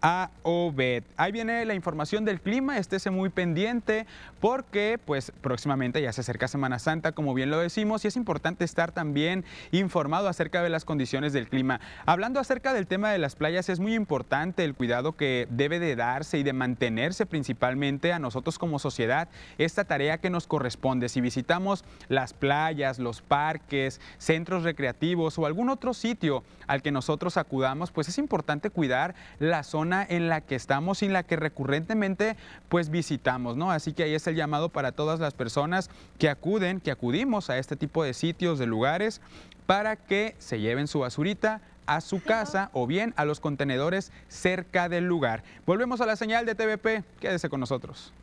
a 0.03 0.29
Obed. 0.43 1.03
Ahí 1.15 1.31
viene 1.31 1.63
la 1.63 1.73
información 1.73 2.25
del 2.25 2.41
clima, 2.41 2.77
estése 2.77 3.09
muy 3.09 3.29
pendiente 3.29 4.05
porque 4.41 4.99
pues 5.03 5.31
próximamente 5.39 6.01
ya 6.01 6.11
se 6.11 6.19
acerca 6.19 6.49
Semana 6.49 6.77
Santa, 6.77 7.13
como 7.13 7.33
bien 7.33 7.49
lo 7.49 7.57
decimos, 7.57 8.03
y 8.03 8.09
es 8.09 8.17
importante 8.17 8.65
estar 8.65 8.91
también 8.91 9.45
informado 9.71 10.27
acerca 10.27 10.61
de 10.61 10.67
las 10.67 10.83
condiciones 10.83 11.31
del 11.31 11.47
clima. 11.47 11.79
Hablando 12.05 12.41
acerca 12.41 12.73
del 12.73 12.85
tema 12.85 13.11
de 13.11 13.17
las 13.17 13.37
playas, 13.37 13.69
es 13.69 13.79
muy 13.79 13.95
importante 13.95 14.65
el 14.65 14.75
cuidado 14.75 15.13
que 15.15 15.47
debe 15.49 15.79
de 15.79 15.95
darse 15.95 16.37
y 16.37 16.43
de 16.43 16.51
mantenerse 16.51 17.25
principalmente 17.25 18.11
a 18.11 18.19
nosotros 18.19 18.59
como 18.59 18.79
sociedad 18.79 19.29
esta 19.57 19.85
tarea 19.85 20.17
que 20.17 20.29
nos 20.29 20.47
corresponde. 20.47 21.07
Si 21.07 21.21
visitamos 21.21 21.85
las 22.09 22.33
playas, 22.33 22.99
los 22.99 23.21
parques, 23.21 24.01
centros 24.17 24.63
recreativos 24.63 25.39
o 25.39 25.45
algún 25.45 25.69
otro 25.69 25.93
sitio 25.93 26.43
al 26.67 26.81
que 26.81 26.91
nosotros 26.91 27.37
acudamos, 27.37 27.91
pues 27.91 28.09
es 28.09 28.17
importante 28.17 28.69
cuidar 28.69 29.15
la 29.39 29.63
zona 29.93 30.05
en 30.09 30.29
la 30.29 30.41
que 30.41 30.55
estamos 30.55 31.01
y 31.01 31.05
en 31.05 31.13
la 31.13 31.23
que 31.23 31.35
recurrentemente 31.35 32.35
pues 32.69 32.89
visitamos, 32.89 33.57
¿no? 33.57 33.71
Así 33.71 33.93
que 33.93 34.03
ahí 34.03 34.13
es 34.13 34.27
el 34.27 34.35
llamado 34.35 34.69
para 34.69 34.91
todas 34.91 35.19
las 35.19 35.33
personas 35.33 35.89
que 36.17 36.29
acuden, 36.29 36.79
que 36.79 36.91
acudimos 36.91 37.49
a 37.49 37.57
este 37.57 37.75
tipo 37.75 38.03
de 38.03 38.13
sitios, 38.13 38.59
de 38.59 38.65
lugares, 38.65 39.21
para 39.65 39.95
que 39.95 40.35
se 40.39 40.59
lleven 40.59 40.87
su 40.87 40.99
basurita 40.99 41.61
a 41.85 42.01
su 42.01 42.21
casa 42.21 42.69
o 42.73 42.87
bien 42.87 43.13
a 43.17 43.25
los 43.25 43.39
contenedores 43.39 44.11
cerca 44.27 44.89
del 44.89 45.05
lugar. 45.05 45.43
Volvemos 45.65 46.01
a 46.01 46.05
la 46.05 46.15
señal 46.15 46.45
de 46.45 46.55
TVP, 46.55 47.03
quédese 47.19 47.49
con 47.49 47.59
nosotros. 47.59 48.13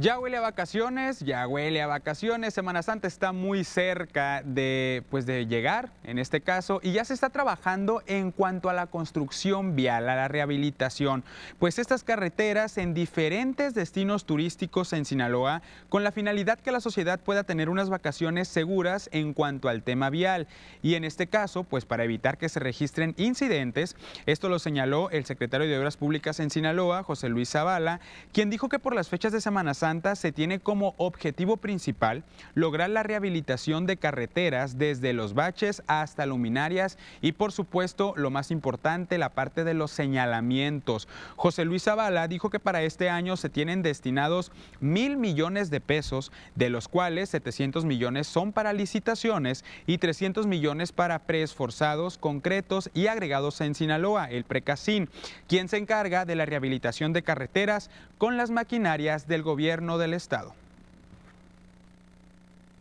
Ya 0.00 0.18
huele 0.18 0.38
a 0.38 0.40
vacaciones, 0.40 1.20
ya 1.20 1.46
huele 1.46 1.82
a 1.82 1.86
vacaciones. 1.86 2.54
Semana 2.54 2.82
Santa 2.82 3.06
está 3.06 3.32
muy 3.32 3.64
cerca 3.64 4.40
de, 4.42 5.02
pues, 5.10 5.26
de 5.26 5.46
llegar, 5.46 5.90
en 6.04 6.18
este 6.18 6.40
caso, 6.40 6.80
y 6.82 6.92
ya 6.92 7.04
se 7.04 7.12
está 7.12 7.28
trabajando 7.28 8.02
en 8.06 8.32
cuanto 8.32 8.70
a 8.70 8.72
la 8.72 8.86
construcción 8.86 9.76
vial, 9.76 10.08
a 10.08 10.16
la 10.16 10.26
rehabilitación. 10.26 11.22
Pues 11.58 11.78
estas 11.78 12.02
carreteras 12.02 12.78
en 12.78 12.94
diferentes 12.94 13.74
destinos 13.74 14.24
turísticos 14.24 14.94
en 14.94 15.04
Sinaloa, 15.04 15.60
con 15.90 16.02
la 16.02 16.12
finalidad 16.12 16.58
que 16.58 16.72
la 16.72 16.80
sociedad 16.80 17.20
pueda 17.20 17.44
tener 17.44 17.68
unas 17.68 17.90
vacaciones 17.90 18.48
seguras 18.48 19.10
en 19.12 19.34
cuanto 19.34 19.68
al 19.68 19.82
tema 19.82 20.08
vial. 20.08 20.48
Y 20.80 20.94
en 20.94 21.04
este 21.04 21.26
caso, 21.26 21.62
pues 21.62 21.84
para 21.84 22.04
evitar 22.04 22.38
que 22.38 22.48
se 22.48 22.58
registren 22.58 23.14
incidentes, 23.18 23.96
esto 24.24 24.48
lo 24.48 24.60
señaló 24.60 25.10
el 25.10 25.26
secretario 25.26 25.68
de 25.68 25.78
Obras 25.78 25.98
Públicas 25.98 26.40
en 26.40 26.48
Sinaloa, 26.48 27.02
José 27.02 27.28
Luis 27.28 27.50
Zavala, 27.50 28.00
quien 28.32 28.48
dijo 28.48 28.70
que 28.70 28.78
por 28.78 28.94
las 28.94 29.10
fechas 29.10 29.32
de 29.32 29.42
Semana 29.42 29.74
Santa, 29.74 29.89
se 30.14 30.30
tiene 30.30 30.60
como 30.60 30.94
objetivo 30.98 31.56
principal 31.56 32.22
lograr 32.54 32.90
la 32.90 33.02
rehabilitación 33.02 33.86
de 33.86 33.96
carreteras 33.96 34.78
desde 34.78 35.12
los 35.12 35.34
baches 35.34 35.82
hasta 35.88 36.26
luminarias 36.26 36.96
y 37.20 37.32
por 37.32 37.50
supuesto 37.50 38.14
lo 38.16 38.30
más 38.30 38.52
importante 38.52 39.18
la 39.18 39.30
parte 39.30 39.64
de 39.64 39.74
los 39.74 39.90
señalamientos. 39.90 41.08
José 41.34 41.64
Luis 41.64 41.82
Zavala 41.82 42.28
dijo 42.28 42.50
que 42.50 42.60
para 42.60 42.82
este 42.82 43.10
año 43.10 43.36
se 43.36 43.48
tienen 43.48 43.82
destinados 43.82 44.52
mil 44.78 45.16
millones 45.16 45.70
de 45.70 45.80
pesos, 45.80 46.30
de 46.54 46.70
los 46.70 46.86
cuales 46.86 47.30
700 47.30 47.84
millones 47.84 48.28
son 48.28 48.52
para 48.52 48.72
licitaciones 48.72 49.64
y 49.88 49.98
300 49.98 50.46
millones 50.46 50.92
para 50.92 51.18
preesforzados 51.18 52.16
concretos 52.16 52.90
y 52.94 53.08
agregados 53.08 53.60
en 53.60 53.74
Sinaloa, 53.74 54.30
el 54.30 54.44
Precasín, 54.44 55.10
quien 55.48 55.68
se 55.68 55.78
encarga 55.78 56.24
de 56.24 56.36
la 56.36 56.46
rehabilitación 56.46 57.12
de 57.12 57.24
carreteras 57.24 57.90
con 58.18 58.36
las 58.36 58.50
maquinarias 58.50 59.26
del 59.26 59.42
gobierno 59.42 59.79
del 59.98 60.14
Estado 60.14 60.54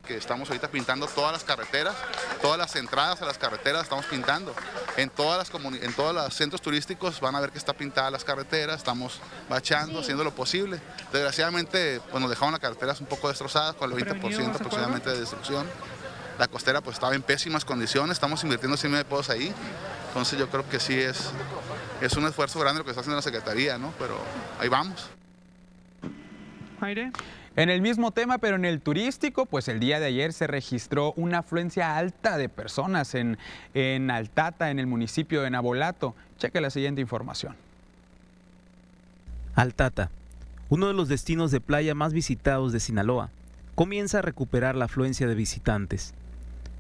que 0.10 0.18
estamos 0.18 0.50
ahorita 0.50 0.70
pintando 0.70 1.06
todas 1.06 1.32
las 1.32 1.44
carreteras, 1.44 1.94
todas 2.42 2.58
las 2.58 2.76
entradas 2.76 3.22
a 3.22 3.26
las 3.26 3.38
carreteras 3.38 3.84
estamos 3.84 4.08
pintando. 4.08 4.56
En 4.98 5.12
todas 5.12 5.38
las 5.38 5.64
en 5.84 5.94
todos 5.94 6.16
los 6.16 6.34
centros 6.34 6.64
turísticos 6.64 7.22
van 7.22 7.36
a 7.36 7.40
ver 7.40 7.52
que 7.52 7.60
está 7.60 7.74
pintada 7.74 8.10
las 8.10 8.24
carreteras, 8.24 8.78
estamos 8.78 9.22
bachando, 9.48 10.00
haciendo 10.00 10.24
lo 10.24 10.34
posible. 10.34 10.82
Desgraciadamente 11.14 12.02
pues 12.10 12.20
nos 12.20 12.30
dejaron 12.32 12.54
las 12.54 12.60
carreteras 12.60 13.00
un 13.02 13.06
poco 13.06 13.28
destrozadas, 13.28 13.76
con 13.76 13.92
el 13.92 14.04
20% 14.04 14.56
aproximadamente 14.56 15.12
de 15.12 15.20
destrucción. 15.20 15.68
La 16.40 16.48
costera 16.48 16.82
pues 16.82 16.96
estaba 16.96 17.14
en 17.14 17.22
pésimas 17.22 17.64
condiciones, 17.64 18.14
estamos 18.14 18.44
invirtiendo 18.44 18.78
100 18.78 18.92
mil 18.92 19.06
pesos 19.06 19.30
ahí. 19.30 19.54
Entonces 20.08 20.40
yo 20.40 20.50
creo 20.50 20.68
que 20.68 20.80
sí 20.80 21.00
es, 21.00 21.30
es 22.02 22.14
un 22.14 22.26
esfuerzo 22.26 22.60
grande 22.60 22.80
lo 22.80 22.84
que 22.84 22.90
está 22.90 23.02
haciendo 23.02 23.18
la 23.18 23.22
Secretaría, 23.22 23.78
¿no? 23.78 23.94
Pero 24.00 24.18
ahí 24.60 24.70
vamos. 24.70 25.08
En 27.56 27.70
el 27.70 27.82
mismo 27.82 28.12
tema, 28.12 28.38
pero 28.38 28.56
en 28.56 28.66
el 28.66 28.80
turístico, 28.80 29.46
pues 29.46 29.68
el 29.68 29.80
día 29.80 30.00
de 30.00 30.06
ayer 30.06 30.34
se 30.34 30.48
registró 30.48 31.14
una 31.18 31.40
afluencia 31.40 31.98
alta 31.98 32.38
de 32.38 32.48
personas 32.48 33.16
en, 33.16 33.38
en 33.74 34.10
Altata, 34.12 34.72
en 34.72 34.80
el 34.80 34.88
municipio 34.88 35.42
de 35.42 35.50
Nabolato. 35.50 36.16
Cheque 36.38 36.62
la 36.62 36.70
siguiente 36.70 37.02
información. 37.02 37.56
Altata, 39.56 40.10
uno 40.70 40.88
de 40.88 40.94
los 40.94 41.10
destinos 41.10 41.52
de 41.52 41.60
playa 41.60 41.96
más 41.96 42.14
visitados 42.14 42.72
de 42.72 42.80
Sinaloa, 42.80 43.30
comienza 43.76 44.20
a 44.20 44.22
recuperar 44.22 44.76
la 44.76 44.86
afluencia 44.86 45.28
de 45.28 45.36
visitantes. 45.36 46.14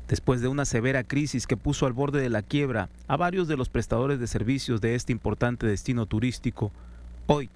Después 0.08 0.41
de 0.41 0.47
una 0.47 0.66
severa 0.66 1.04
crisis 1.04 1.45
que 1.45 1.58
puso 1.58 1.86
al 1.86 1.93
borde 1.93 2.22
de 2.22 2.30
la 2.30 2.41
quiebra 2.41 2.89
a 3.08 3.18
varios 3.18 3.47
de 3.47 3.58
los 3.58 3.70
prestadores 3.70 4.20
de 4.20 4.28
servicios 4.28 4.82
de 4.82 4.95
este 4.95 5.12
importante 5.12 5.68
destino 5.68 6.06
turístico, 6.06 6.72
hoy 7.28 7.50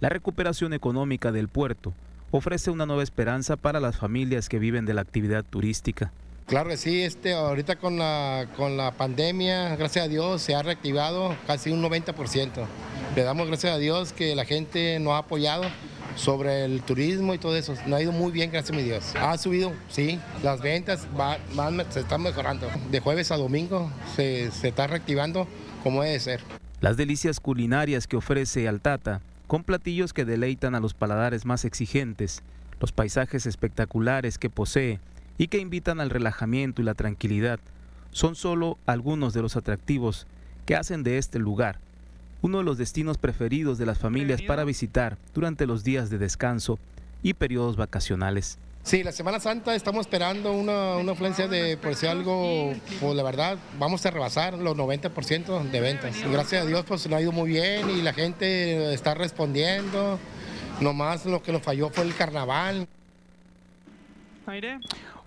la 0.00 0.08
recuperación 0.08 0.72
económica 0.74 1.32
del 1.32 1.48
puerto 1.48 1.94
ofrece 2.30 2.70
una 2.70 2.86
nueva 2.86 3.02
esperanza 3.02 3.56
para 3.56 3.80
las 3.80 3.96
familias 3.96 4.48
que 4.48 4.58
viven 4.58 4.84
de 4.84 4.94
la 4.94 5.00
actividad 5.00 5.44
turística. 5.44 6.12
Claro 6.46 6.68
que 6.70 6.76
sí, 6.76 7.02
este, 7.02 7.32
ahorita 7.32 7.76
con 7.76 7.98
la, 7.98 8.46
con 8.56 8.76
la 8.76 8.92
pandemia, 8.92 9.74
gracias 9.76 10.04
a 10.04 10.08
Dios, 10.08 10.42
se 10.42 10.54
ha 10.54 10.62
reactivado 10.62 11.34
casi 11.46 11.70
un 11.70 11.82
90%. 11.82 12.66
Le 13.16 13.22
damos 13.22 13.48
gracias 13.48 13.74
a 13.74 13.78
Dios 13.78 14.12
que 14.12 14.36
la 14.36 14.44
gente 14.44 15.00
nos 15.00 15.14
ha 15.14 15.18
apoyado 15.18 15.64
sobre 16.14 16.64
el 16.64 16.82
turismo 16.82 17.34
y 17.34 17.38
todo 17.38 17.56
eso. 17.56 17.74
Nos 17.86 17.98
ha 17.98 18.02
ido 18.02 18.12
muy 18.12 18.30
bien, 18.30 18.52
gracias 18.52 18.72
a 18.72 18.80
mi 18.80 18.84
Dios. 18.84 19.14
Ha 19.16 19.36
subido, 19.38 19.72
sí, 19.88 20.20
las 20.42 20.60
ventas 20.60 21.08
van, 21.16 21.84
se 21.90 22.00
están 22.00 22.22
mejorando. 22.22 22.68
De 22.90 23.00
jueves 23.00 23.32
a 23.32 23.36
domingo 23.36 23.90
se, 24.14 24.50
se 24.52 24.68
está 24.68 24.86
reactivando 24.86 25.48
como 25.82 26.02
debe 26.02 26.20
ser. 26.20 26.40
Las 26.80 26.96
delicias 26.96 27.40
culinarias 27.40 28.06
que 28.06 28.16
ofrece 28.16 28.68
Altata 28.68 29.20
con 29.46 29.64
platillos 29.64 30.12
que 30.12 30.24
deleitan 30.24 30.74
a 30.74 30.80
los 30.80 30.94
paladares 30.94 31.44
más 31.44 31.64
exigentes, 31.64 32.42
los 32.80 32.92
paisajes 32.92 33.46
espectaculares 33.46 34.38
que 34.38 34.50
posee 34.50 35.00
y 35.38 35.48
que 35.48 35.58
invitan 35.58 36.00
al 36.00 36.10
relajamiento 36.10 36.82
y 36.82 36.84
la 36.84 36.94
tranquilidad, 36.94 37.60
son 38.10 38.34
solo 38.34 38.78
algunos 38.86 39.34
de 39.34 39.42
los 39.42 39.56
atractivos 39.56 40.26
que 40.64 40.76
hacen 40.76 41.02
de 41.02 41.18
este 41.18 41.38
lugar 41.38 41.78
uno 42.42 42.58
de 42.58 42.64
los 42.64 42.78
destinos 42.78 43.18
preferidos 43.18 43.78
de 43.78 43.86
las 43.86 43.98
familias 43.98 44.42
para 44.42 44.64
visitar 44.64 45.18
durante 45.34 45.66
los 45.66 45.84
días 45.84 46.10
de 46.10 46.18
descanso 46.18 46.78
y 47.22 47.34
periodos 47.34 47.76
vacacionales. 47.76 48.58
Sí, 48.86 49.02
la 49.02 49.10
Semana 49.10 49.40
Santa 49.40 49.74
estamos 49.74 50.02
esperando 50.02 50.52
una, 50.52 50.94
una 50.94 51.10
afluencia 51.10 51.48
de, 51.48 51.76
por 51.76 51.96
si 51.96 52.06
algo, 52.06 52.72
pues 53.00 53.16
la 53.16 53.24
verdad, 53.24 53.58
vamos 53.80 54.06
a 54.06 54.12
rebasar 54.12 54.54
los 54.54 54.76
90% 54.76 55.72
de 55.72 55.80
ventas. 55.80 56.14
Gracias 56.30 56.62
a 56.62 56.66
Dios, 56.66 56.84
pues 56.86 57.04
nos 57.08 57.18
ha 57.18 57.20
ido 57.20 57.32
muy 57.32 57.50
bien 57.50 57.90
y 57.90 58.00
la 58.00 58.12
gente 58.12 58.94
está 58.94 59.14
respondiendo. 59.14 60.20
Nomás 60.80 61.26
lo 61.26 61.42
que 61.42 61.50
nos 61.50 61.62
falló 61.62 61.90
fue 61.90 62.04
el 62.04 62.14
carnaval. 62.14 62.86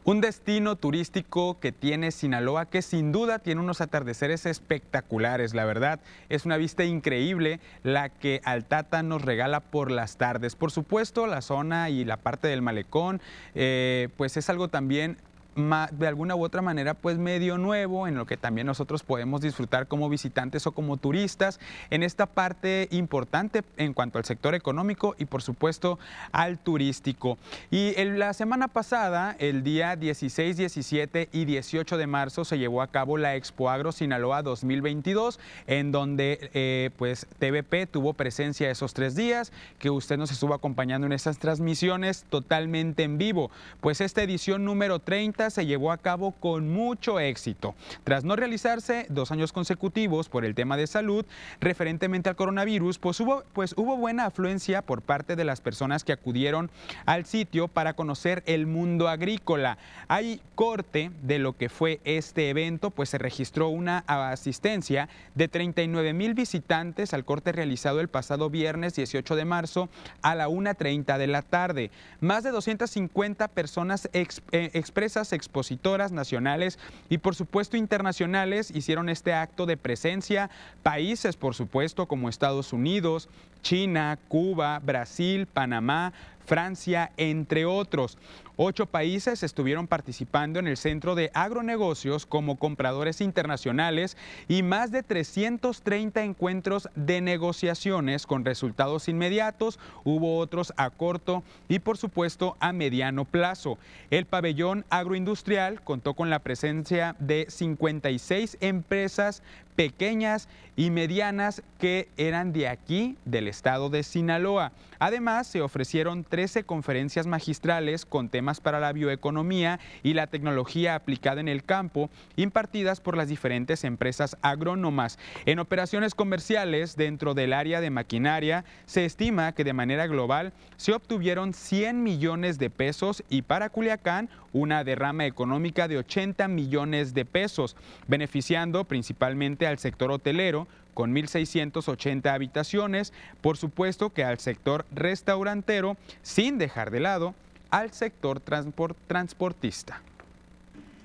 Un 0.09 0.21
destino 0.21 0.75
turístico 0.75 1.59
que 1.59 1.71
tiene 1.71 2.09
Sinaloa 2.09 2.65
que 2.65 2.81
sin 2.81 3.11
duda 3.11 3.37
tiene 3.37 3.61
unos 3.61 3.79
atardeceres 3.79 4.47
espectaculares, 4.47 5.53
la 5.53 5.65
verdad. 5.65 5.99
Es 6.29 6.45
una 6.47 6.57
vista 6.57 6.83
increíble 6.83 7.59
la 7.83 8.09
que 8.09 8.41
Altata 8.43 9.03
nos 9.03 9.21
regala 9.21 9.59
por 9.59 9.91
las 9.91 10.17
tardes. 10.17 10.55
Por 10.55 10.71
supuesto, 10.71 11.27
la 11.27 11.43
zona 11.43 11.91
y 11.91 12.05
la 12.05 12.17
parte 12.17 12.47
del 12.47 12.63
malecón, 12.63 13.21
eh, 13.53 14.09
pues 14.17 14.35
es 14.35 14.49
algo 14.49 14.67
también 14.67 15.19
de 15.55 16.07
alguna 16.07 16.35
u 16.35 16.43
otra 16.43 16.61
manera 16.61 16.93
pues 16.93 17.17
medio 17.17 17.57
nuevo 17.57 18.07
en 18.07 18.15
lo 18.15 18.25
que 18.25 18.37
también 18.37 18.67
nosotros 18.67 19.03
podemos 19.03 19.41
disfrutar 19.41 19.87
como 19.87 20.07
visitantes 20.07 20.65
o 20.67 20.71
como 20.71 20.97
turistas 20.97 21.59
en 21.89 22.03
esta 22.03 22.27
parte 22.27 22.87
importante 22.91 23.63
en 23.77 23.93
cuanto 23.93 24.17
al 24.17 24.25
sector 24.25 24.55
económico 24.55 25.15
y 25.17 25.25
por 25.25 25.41
supuesto 25.41 25.99
al 26.31 26.59
turístico. 26.59 27.37
Y 27.71 27.93
la 28.03 28.33
semana 28.33 28.67
pasada, 28.67 29.35
el 29.39 29.63
día 29.63 29.95
16, 29.95 30.57
17 30.57 31.29
y 31.31 31.45
18 31.45 31.97
de 31.97 32.07
marzo 32.07 32.45
se 32.45 32.57
llevó 32.57 32.81
a 32.81 32.87
cabo 32.87 33.17
la 33.17 33.35
Expo 33.35 33.69
Agro 33.69 33.91
Sinaloa 33.91 34.43
2022 34.43 35.39
en 35.67 35.91
donde 35.91 36.49
eh, 36.53 36.91
pues 36.97 37.27
TVP 37.39 37.87
tuvo 37.87 38.13
presencia 38.13 38.69
esos 38.69 38.93
tres 38.93 39.15
días 39.15 39.51
que 39.77 39.89
usted 39.89 40.17
nos 40.17 40.31
estuvo 40.31 40.53
acompañando 40.53 41.07
en 41.07 41.13
estas 41.13 41.37
transmisiones 41.39 42.25
totalmente 42.29 43.03
en 43.03 43.17
vivo. 43.17 43.51
Pues 43.81 44.01
esta 44.01 44.23
edición 44.23 44.63
número 44.63 44.99
30 44.99 45.38
se 45.49 45.65
llevó 45.65 45.91
a 45.93 45.97
cabo 45.97 46.31
con 46.31 46.69
mucho 46.69 47.19
éxito. 47.19 47.75
Tras 48.03 48.25
no 48.25 48.35
realizarse 48.35 49.05
dos 49.09 49.31
años 49.31 49.53
consecutivos 49.53 50.27
por 50.27 50.43
el 50.43 50.55
tema 50.55 50.75
de 50.75 50.87
salud 50.87 51.25
referentemente 51.61 52.27
al 52.27 52.35
coronavirus, 52.35 52.99
pues 52.99 53.19
hubo, 53.21 53.43
pues 53.53 53.73
hubo 53.77 53.95
buena 53.95 54.25
afluencia 54.25 54.81
por 54.81 55.01
parte 55.01 55.37
de 55.37 55.45
las 55.45 55.61
personas 55.61 56.03
que 56.03 56.11
acudieron 56.11 56.69
al 57.05 57.25
sitio 57.25 57.67
para 57.67 57.93
conocer 57.93 58.43
el 58.45 58.67
mundo 58.67 59.07
agrícola. 59.07 59.77
Hay 60.09 60.41
corte 60.55 61.11
de 61.21 61.39
lo 61.39 61.55
que 61.55 61.69
fue 61.69 62.01
este 62.03 62.49
evento, 62.49 62.89
pues 62.89 63.09
se 63.09 63.17
registró 63.17 63.69
una 63.69 63.99
asistencia 64.07 65.07
de 65.35 65.47
39 65.47 66.13
mil 66.13 66.33
visitantes 66.33 67.13
al 67.13 67.23
corte 67.23 67.51
realizado 67.51 68.01
el 68.01 68.09
pasado 68.09 68.49
viernes 68.49 68.95
18 68.95 69.35
de 69.35 69.45
marzo 69.45 69.89
a 70.21 70.35
la 70.35 70.49
1.30 70.49 71.17
de 71.17 71.27
la 71.27 71.41
tarde. 71.41 71.91
Más 72.19 72.43
de 72.43 72.51
250 72.51 73.47
personas 73.49 74.09
eh, 74.13 74.27
expresas 74.73 75.28
expositoras 75.33 76.11
nacionales 76.11 76.79
y 77.09 77.19
por 77.19 77.35
supuesto 77.35 77.77
internacionales 77.77 78.71
hicieron 78.71 79.09
este 79.09 79.33
acto 79.33 79.65
de 79.65 79.77
presencia. 79.77 80.49
Países, 80.83 81.37
por 81.37 81.55
supuesto, 81.55 82.07
como 82.07 82.29
Estados 82.29 82.73
Unidos, 82.73 83.29
China, 83.61 84.17
Cuba, 84.27 84.79
Brasil, 84.79 85.45
Panamá, 85.45 86.13
Francia, 86.45 87.11
entre 87.17 87.65
otros. 87.65 88.17
Ocho 88.61 88.87
países 88.87 89.41
estuvieron 89.43 89.87
participando 89.87 90.59
en 90.59 90.67
el 90.67 90.75
Centro 90.75 91.15
de 91.15 91.31
Agronegocios 91.33 92.25
como 92.25 92.57
compradores 92.57 93.21
internacionales 93.21 94.17
y 94.49 94.63
más 94.63 94.91
de 94.91 95.01
330 95.01 96.23
encuentros 96.23 96.89
de 96.95 97.21
negociaciones 97.21 98.25
con 98.25 98.43
resultados 98.43 99.07
inmediatos. 99.07 99.79
Hubo 100.03 100.39
otros 100.39 100.73
a 100.75 100.89
corto 100.89 101.41
y 101.69 101.79
por 101.79 101.97
supuesto 101.97 102.57
a 102.59 102.73
mediano 102.73 103.23
plazo. 103.23 103.77
El 104.09 104.25
pabellón 104.25 104.83
agroindustrial 104.89 105.81
contó 105.81 106.15
con 106.15 106.29
la 106.29 106.39
presencia 106.39 107.15
de 107.19 107.45
56 107.47 108.57
empresas 108.59 109.41
pequeñas 109.77 110.49
y 110.79 110.91
medianas 110.91 111.61
que 111.77 112.07
eran 112.15 112.53
de 112.53 112.69
aquí, 112.69 113.17
del 113.25 113.49
estado 113.49 113.89
de 113.89 114.01
Sinaloa. 114.01 114.71
Además, 114.97 115.45
se 115.45 115.61
ofrecieron 115.61 116.23
13 116.23 116.63
conferencias 116.63 117.27
magistrales 117.27 118.05
con 118.05 118.29
temas 118.29 118.61
para 118.61 118.79
la 118.79 118.93
bioeconomía 118.93 119.81
y 120.03 120.13
la 120.13 120.27
tecnología 120.27 120.95
aplicada 120.95 121.41
en 121.41 121.49
el 121.49 121.65
campo, 121.65 122.09
impartidas 122.37 123.01
por 123.01 123.17
las 123.17 123.27
diferentes 123.27 123.83
empresas 123.83 124.37
agrónomas. 124.41 125.19
En 125.45 125.59
operaciones 125.59 126.15
comerciales 126.15 126.95
dentro 126.95 127.33
del 127.33 127.51
área 127.51 127.81
de 127.81 127.89
maquinaria, 127.89 128.63
se 128.85 129.03
estima 129.03 129.51
que 129.51 129.65
de 129.65 129.73
manera 129.73 130.07
global 130.07 130.53
se 130.77 130.93
obtuvieron 130.93 131.53
100 131.53 132.03
millones 132.03 132.57
de 132.57 132.69
pesos 132.69 133.21
y 133.29 133.41
para 133.41 133.67
Culiacán 133.67 134.29
una 134.53 134.83
derrama 134.83 135.25
económica 135.25 135.87
de 135.87 135.97
80 135.97 136.47
millones 136.47 137.13
de 137.13 137.25
pesos, 137.25 137.75
beneficiando 138.07 138.85
principalmente 138.85 139.67
al 139.67 139.77
sector 139.77 140.11
hotelero, 140.11 140.67
con 140.99 141.15
1.680 141.15 142.29
habitaciones, 142.29 143.13
por 143.39 143.55
supuesto 143.55 144.09
que 144.09 144.25
al 144.25 144.37
sector 144.37 144.85
restaurantero, 144.91 145.95
sin 146.23 146.57
dejar 146.57 146.91
de 146.91 146.99
lado 146.99 147.35
al 147.69 147.93
sector 147.93 148.41
transportista. 148.41 150.01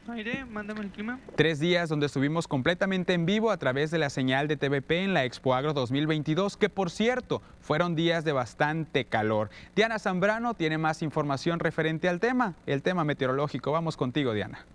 Aire, 0.09 0.47
mándame 0.47 0.81
el 0.81 0.91
clima. 0.91 1.21
Tres 1.37 1.61
días 1.61 1.89
donde 1.89 2.07
estuvimos 2.07 2.49
completamente 2.49 3.13
en 3.13 3.25
vivo 3.25 3.53
a 3.53 3.57
través 3.57 3.93
de 3.93 3.99
la 3.99 4.11
señal 4.11 4.49
de 4.49 4.57
TVP 4.57 5.05
en 5.05 5.15
la 5.15 5.25
Expo 5.27 5.55
Agro 5.55 5.73
2022, 5.75 6.57
que 6.57 6.69
por 6.69 6.91
cierto 6.91 7.41
fueron 7.61 7.95
días 7.95 8.25
de 8.25 8.33
bastante 8.33 9.05
calor. 9.05 9.49
Diana 9.77 10.01
Zambrano 10.01 10.55
tiene 10.55 10.77
más 10.77 11.03
información 11.03 11.61
referente 11.61 12.09
al 12.09 12.19
tema, 12.19 12.55
el 12.67 12.83
tema 12.83 13.05
meteorológico. 13.05 13.71
Vamos 13.71 13.97
contigo, 13.97 14.33
Diana. 14.33 14.67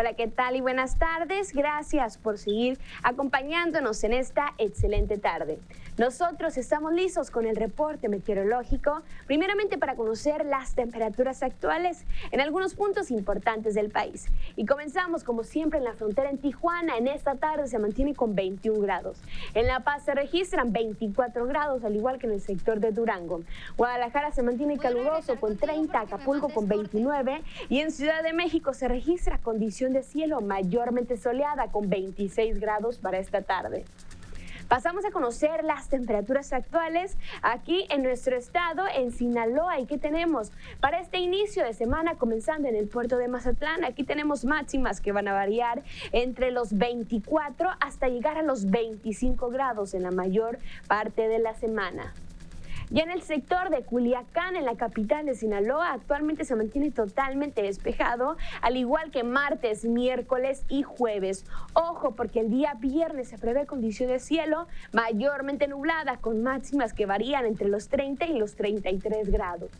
Hola, 0.00 0.14
¿qué 0.14 0.28
tal 0.28 0.54
y 0.54 0.60
buenas 0.60 0.96
tardes? 0.96 1.52
Gracias 1.52 2.18
por 2.18 2.38
seguir 2.38 2.78
acompañándonos 3.02 4.04
en 4.04 4.12
esta 4.12 4.54
excelente 4.56 5.18
tarde. 5.18 5.58
Nosotros 5.98 6.56
estamos 6.56 6.92
listos 6.92 7.32
con 7.32 7.44
el 7.44 7.56
reporte 7.56 8.08
meteorológico, 8.08 9.02
primeramente 9.26 9.76
para 9.78 9.96
conocer 9.96 10.46
las 10.46 10.76
temperaturas 10.76 11.42
actuales 11.42 12.04
en 12.30 12.40
algunos 12.40 12.76
puntos 12.76 13.10
importantes 13.10 13.74
del 13.74 13.90
país. 13.90 14.26
Y 14.54 14.64
comenzamos 14.64 15.24
como 15.24 15.42
siempre 15.42 15.80
en 15.80 15.84
la 15.84 15.94
frontera 15.94 16.30
en 16.30 16.38
Tijuana, 16.38 16.96
en 16.96 17.08
esta 17.08 17.34
tarde 17.34 17.66
se 17.66 17.80
mantiene 17.80 18.14
con 18.14 18.36
21 18.36 18.78
grados. 18.78 19.18
En 19.54 19.66
La 19.66 19.80
Paz 19.80 20.04
se 20.04 20.14
registran 20.14 20.72
24 20.72 21.44
grados, 21.46 21.82
al 21.82 21.96
igual 21.96 22.20
que 22.20 22.28
en 22.28 22.34
el 22.34 22.40
sector 22.40 22.78
de 22.78 22.92
Durango. 22.92 23.42
Guadalajara 23.76 24.30
se 24.30 24.44
mantiene 24.44 24.78
caluroso 24.78 25.40
con 25.40 25.56
30, 25.56 25.98
Acapulco 25.98 26.50
con 26.50 26.68
29 26.68 27.42
y 27.68 27.80
en 27.80 27.90
Ciudad 27.90 28.22
de 28.22 28.32
México 28.32 28.72
se 28.72 28.86
registra 28.86 29.38
de 29.92 30.02
cielo 30.02 30.40
mayormente 30.40 31.16
soleada 31.16 31.70
con 31.70 31.88
26 31.88 32.60
grados 32.60 32.98
para 32.98 33.18
esta 33.18 33.42
tarde. 33.42 33.84
Pasamos 34.68 35.06
a 35.06 35.10
conocer 35.10 35.64
las 35.64 35.88
temperaturas 35.88 36.52
actuales 36.52 37.16
aquí 37.40 37.86
en 37.88 38.02
nuestro 38.02 38.36
estado, 38.36 38.82
en 38.94 39.12
Sinaloa. 39.12 39.80
¿Y 39.80 39.86
qué 39.86 39.96
tenemos? 39.96 40.52
Para 40.78 41.00
este 41.00 41.16
inicio 41.18 41.64
de 41.64 41.72
semana, 41.72 42.16
comenzando 42.16 42.68
en 42.68 42.76
el 42.76 42.86
puerto 42.86 43.16
de 43.16 43.28
Mazatlán, 43.28 43.82
aquí 43.82 44.04
tenemos 44.04 44.44
máximas 44.44 45.00
que 45.00 45.12
van 45.12 45.26
a 45.26 45.32
variar 45.32 45.82
entre 46.12 46.50
los 46.50 46.76
24 46.76 47.70
hasta 47.80 48.08
llegar 48.08 48.36
a 48.36 48.42
los 48.42 48.70
25 48.70 49.48
grados 49.48 49.94
en 49.94 50.02
la 50.02 50.10
mayor 50.10 50.58
parte 50.86 51.28
de 51.28 51.38
la 51.38 51.54
semana. 51.54 52.12
Ya 52.90 53.02
en 53.02 53.10
el 53.10 53.20
sector 53.20 53.68
de 53.68 53.82
Culiacán, 53.82 54.56
en 54.56 54.64
la 54.64 54.76
capital 54.76 55.26
de 55.26 55.34
Sinaloa, 55.34 55.92
actualmente 55.92 56.46
se 56.46 56.56
mantiene 56.56 56.90
totalmente 56.90 57.60
despejado, 57.60 58.38
al 58.62 58.78
igual 58.78 59.10
que 59.10 59.24
martes, 59.24 59.84
miércoles 59.84 60.64
y 60.70 60.84
jueves. 60.84 61.44
Ojo, 61.74 62.12
porque 62.12 62.40
el 62.40 62.48
día 62.48 62.74
viernes 62.80 63.28
se 63.28 63.36
prevé 63.36 63.66
condición 63.66 64.08
de 64.08 64.20
cielo 64.20 64.68
mayormente 64.92 65.68
nublada, 65.68 66.16
con 66.16 66.42
máximas 66.42 66.94
que 66.94 67.04
varían 67.04 67.44
entre 67.44 67.68
los 67.68 67.88
30 67.88 68.24
y 68.26 68.38
los 68.38 68.54
33 68.54 69.30
grados. 69.30 69.70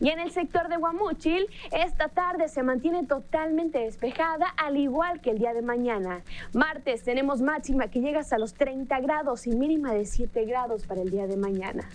Y 0.00 0.08
en 0.08 0.18
el 0.18 0.30
sector 0.30 0.68
de 0.68 0.78
Guamúchil, 0.78 1.46
esta 1.72 2.08
tarde 2.08 2.48
se 2.48 2.62
mantiene 2.62 3.04
totalmente 3.04 3.80
despejada, 3.80 4.46
al 4.56 4.78
igual 4.78 5.20
que 5.20 5.30
el 5.30 5.38
día 5.38 5.52
de 5.52 5.60
mañana. 5.60 6.22
Martes 6.54 7.02
tenemos 7.02 7.42
máxima 7.42 7.88
que 7.88 8.00
llega 8.00 8.20
hasta 8.20 8.38
los 8.38 8.54
30 8.54 8.98
grados 9.00 9.46
y 9.46 9.50
mínima 9.50 9.92
de 9.92 10.06
7 10.06 10.44
grados 10.46 10.86
para 10.86 11.02
el 11.02 11.10
día 11.10 11.26
de 11.26 11.36
mañana. 11.36 11.88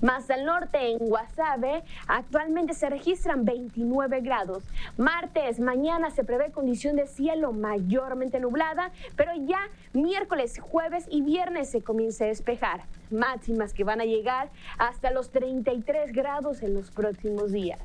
Más 0.00 0.30
al 0.30 0.46
norte, 0.46 0.92
en 0.92 0.98
Guasave, 0.98 1.82
actualmente 2.06 2.72
se 2.72 2.88
registran 2.88 3.44
29 3.44 4.20
grados. 4.22 4.64
Martes, 4.96 5.60
mañana 5.60 6.10
se 6.10 6.24
prevé 6.24 6.52
condición 6.52 6.96
de 6.96 7.06
cielo 7.06 7.52
mayormente 7.52 8.40
nublada, 8.40 8.92
pero 9.14 9.32
ya 9.34 9.60
miércoles, 9.92 10.58
jueves 10.58 11.06
y 11.10 11.20
viernes 11.20 11.70
se 11.70 11.82
comienza 11.82 12.24
a 12.24 12.28
despejar. 12.28 12.84
Máximas 13.10 13.74
que 13.74 13.84
van 13.84 14.00
a 14.00 14.06
llegar 14.06 14.48
hasta 14.78 15.10
los 15.10 15.30
33 15.30 16.12
grados 16.12 16.62
en 16.62 16.72
los 16.72 16.90
próximos 16.90 17.52
días. 17.52 17.80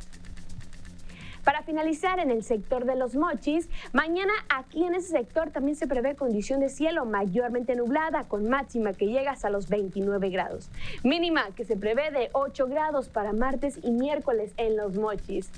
Para 1.46 1.62
finalizar, 1.62 2.20
en 2.20 2.32
el 2.32 2.43
sector 2.43 2.86
de 2.86 2.96
los 2.96 3.16
mochis, 3.16 3.70
mañana 3.93 4.34
aquí 4.50 4.84
en 4.84 4.96
ese 4.96 5.10
sector 5.10 5.52
también 5.52 5.76
se 5.76 5.86
prevé 5.86 6.16
condición 6.16 6.60
de 6.60 6.70
cielo 6.70 7.06
mayormente 7.06 7.76
nublada 7.76 8.24
con 8.24 8.50
máxima 8.50 8.93
que 8.93 9.06
llega 9.06 9.32
hasta 9.32 9.52
los 9.52 9.70
29 9.70 10.30
grados. 10.30 10.72
Mínima 11.04 11.46
que 11.56 11.64
se 11.64 11.78
prevé 11.78 12.10
de 12.10 12.30
8 12.34 12.66
grados 12.68 13.10
para 13.10 13.32
martes 13.32 13.80
y 13.84 13.91
miércoles 13.91 14.54
en 14.58 14.76
los 14.76 14.96
mochis. 14.96 15.52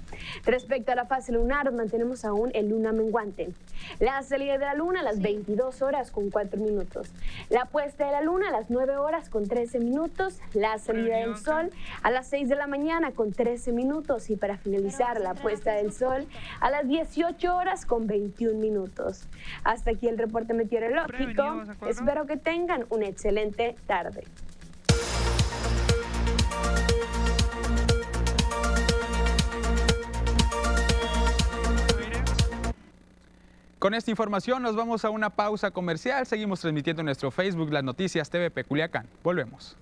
Respecto 0.44 0.92
a 0.92 0.96
la 0.96 1.06
fase 1.06 1.32
lunar, 1.32 1.72
mantenemos 1.72 2.26
aún 2.26 2.52
el 2.54 2.68
luna 2.68 2.92
menguante. 2.92 3.50
La 4.00 4.22
salida 4.24 4.58
de 4.58 4.66
la 4.66 4.74
luna 4.74 5.00
a 5.00 5.04
las 5.04 5.22
22 5.22 5.82
horas 5.82 6.12
con 6.12 6.30
4 6.30 6.60
minutos. 6.60 7.12
La 7.50 7.66
puesta 7.66 8.08
de 8.08 8.12
la 8.12 8.22
luna 8.22 8.50
a 8.50 8.52
las 8.52 8.70
9 8.70 8.98
horas 8.98 9.30
con 9.30 9.48
13 9.48 9.80
minutos. 9.80 10.40
La 10.54 10.78
salida 10.80 11.18
del 11.18 11.38
sol 11.38 11.72
a 12.04 12.12
las 12.12 12.28
6 12.28 12.50
de 12.50 12.56
la 12.56 12.68
mañana 12.68 13.12
con 13.12 13.32
13 13.32 13.72
minutos. 13.72 14.30
Y 14.30 14.36
para 14.36 14.58
finalizar, 14.58 15.22
la 15.22 15.34
puesta 15.34 15.77
del 15.78 15.94
sol 15.94 16.28
a 16.60 16.70
las 16.70 16.88
18 16.88 17.56
horas 17.56 17.86
con 17.86 18.08
21 18.08 18.60
minutos. 18.60 19.28
Hasta 19.64 19.92
aquí 19.92 20.08
el 20.08 20.18
reporte 20.18 20.54
meteorológico. 20.54 21.64
Espero 21.88 22.26
que 22.26 22.38
tengan 22.38 22.86
una 22.90 23.08
excelente 23.08 23.76
tarde. 23.86 24.24
Con 33.80 33.94
esta 33.94 34.10
información 34.10 34.64
nos 34.64 34.76
vamos 34.76 35.06
a 35.06 35.12
una 35.12 35.30
pausa 35.30 35.72
comercial. 35.72 36.26
Seguimos 36.26 36.60
transmitiendo 36.62 37.02
en 37.02 37.06
nuestro 37.06 37.30
Facebook 37.30 37.72
las 37.72 37.84
noticias 37.84 38.30
TV 38.30 38.50
Peculiacán. 38.50 39.08
Volvemos. 39.24 39.78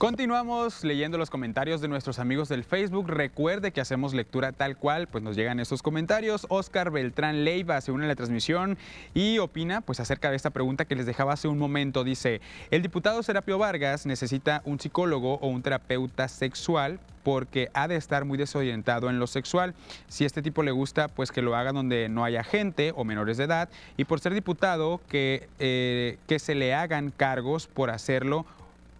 Continuamos 0.00 0.82
leyendo 0.82 1.18
los 1.18 1.28
comentarios 1.28 1.82
de 1.82 1.88
nuestros 1.88 2.18
amigos 2.18 2.48
del 2.48 2.64
Facebook. 2.64 3.06
Recuerde 3.06 3.70
que 3.70 3.82
hacemos 3.82 4.14
lectura 4.14 4.50
tal 4.50 4.78
cual, 4.78 5.08
pues 5.08 5.22
nos 5.22 5.36
llegan 5.36 5.60
estos 5.60 5.82
comentarios. 5.82 6.46
Oscar 6.48 6.90
Beltrán 6.90 7.44
Leiva 7.44 7.78
se 7.82 7.92
une 7.92 8.06
a 8.06 8.08
la 8.08 8.14
transmisión 8.14 8.78
y 9.12 9.36
opina 9.40 9.82
pues 9.82 10.00
acerca 10.00 10.30
de 10.30 10.36
esta 10.36 10.48
pregunta 10.48 10.86
que 10.86 10.96
les 10.96 11.04
dejaba 11.04 11.34
hace 11.34 11.48
un 11.48 11.58
momento. 11.58 12.02
Dice, 12.02 12.40
el 12.70 12.80
diputado 12.80 13.22
Serapio 13.22 13.58
Vargas 13.58 14.06
necesita 14.06 14.62
un 14.64 14.80
psicólogo 14.80 15.34
o 15.34 15.48
un 15.48 15.60
terapeuta 15.60 16.28
sexual 16.28 16.98
porque 17.22 17.68
ha 17.74 17.86
de 17.86 17.96
estar 17.96 18.24
muy 18.24 18.38
desorientado 18.38 19.10
en 19.10 19.18
lo 19.18 19.26
sexual. 19.26 19.74
Si 20.08 20.24
este 20.24 20.40
tipo 20.40 20.62
le 20.62 20.70
gusta, 20.70 21.08
pues 21.08 21.30
que 21.30 21.42
lo 21.42 21.54
haga 21.56 21.72
donde 21.72 22.08
no 22.08 22.24
haya 22.24 22.42
gente 22.42 22.94
o 22.96 23.04
menores 23.04 23.36
de 23.36 23.44
edad. 23.44 23.68
Y 23.98 24.06
por 24.06 24.20
ser 24.20 24.32
diputado, 24.32 25.02
que, 25.10 25.50
eh, 25.58 26.16
que 26.26 26.38
se 26.38 26.54
le 26.54 26.72
hagan 26.72 27.12
cargos 27.14 27.66
por 27.66 27.90
hacerlo 27.90 28.46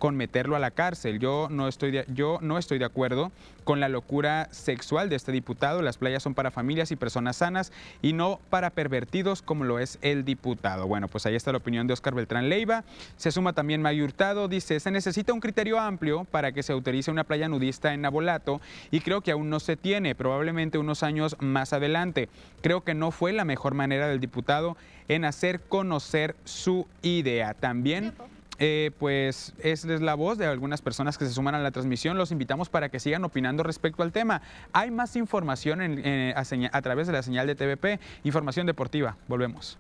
con 0.00 0.16
meterlo 0.16 0.56
a 0.56 0.58
la 0.58 0.72
cárcel. 0.72 1.20
Yo 1.20 1.46
no 1.50 1.68
estoy 1.68 1.92
de, 1.92 2.06
yo 2.08 2.38
no 2.40 2.58
estoy 2.58 2.78
de 2.78 2.86
acuerdo 2.86 3.30
con 3.64 3.78
la 3.78 3.90
locura 3.90 4.48
sexual 4.50 5.10
de 5.10 5.16
este 5.16 5.30
diputado. 5.30 5.82
Las 5.82 5.98
playas 5.98 6.22
son 6.22 6.34
para 6.34 6.50
familias 6.50 6.90
y 6.90 6.96
personas 6.96 7.36
sanas 7.36 7.70
y 8.02 8.14
no 8.14 8.40
para 8.48 8.70
pervertidos 8.70 9.42
como 9.42 9.64
lo 9.64 9.78
es 9.78 9.98
el 10.00 10.24
diputado. 10.24 10.88
Bueno, 10.88 11.06
pues 11.06 11.26
ahí 11.26 11.36
está 11.36 11.52
la 11.52 11.58
opinión 11.58 11.86
de 11.86 11.92
Oscar 11.92 12.14
Beltrán 12.14 12.48
Leiva. 12.48 12.82
Se 13.18 13.30
suma 13.30 13.52
también 13.52 13.82
Mayo 13.82 14.02
Hurtado. 14.02 14.48
Dice, 14.48 14.80
se 14.80 14.90
necesita 14.90 15.34
un 15.34 15.40
criterio 15.40 15.78
amplio 15.78 16.24
para 16.24 16.52
que 16.52 16.62
se 16.62 16.72
autorice 16.72 17.10
una 17.10 17.24
playa 17.24 17.48
nudista 17.48 17.92
en 17.92 18.00
Nabolato 18.00 18.60
y 18.90 19.00
creo 19.00 19.20
que 19.20 19.32
aún 19.32 19.50
no 19.50 19.60
se 19.60 19.76
tiene, 19.76 20.14
probablemente 20.14 20.78
unos 20.78 21.02
años 21.02 21.36
más 21.40 21.74
adelante. 21.74 22.30
Creo 22.62 22.80
que 22.80 22.94
no 22.94 23.10
fue 23.10 23.32
la 23.32 23.44
mejor 23.44 23.74
manera 23.74 24.08
del 24.08 24.18
diputado 24.18 24.78
en 25.08 25.26
hacer 25.26 25.60
conocer 25.60 26.36
su 26.44 26.86
idea. 27.02 27.52
También 27.52 28.14
eh, 28.60 28.90
pues 28.98 29.54
es, 29.58 29.84
es 29.86 30.00
la 30.02 30.14
voz 30.14 30.38
de 30.38 30.46
algunas 30.46 30.82
personas 30.82 31.18
que 31.18 31.24
se 31.24 31.32
suman 31.32 31.54
a 31.54 31.58
la 31.58 31.70
transmisión. 31.70 32.18
Los 32.18 32.30
invitamos 32.30 32.68
para 32.68 32.90
que 32.90 33.00
sigan 33.00 33.24
opinando 33.24 33.62
respecto 33.62 34.02
al 34.02 34.12
tema. 34.12 34.42
Hay 34.72 34.90
más 34.90 35.16
información 35.16 35.80
eh, 35.80 36.34
a, 36.36 36.76
a 36.76 36.82
través 36.82 37.06
de 37.06 37.14
la 37.14 37.22
señal 37.22 37.46
de 37.46 37.54
TVP, 37.54 37.98
información 38.22 38.66
deportiva. 38.66 39.16
Volvemos. 39.26 39.78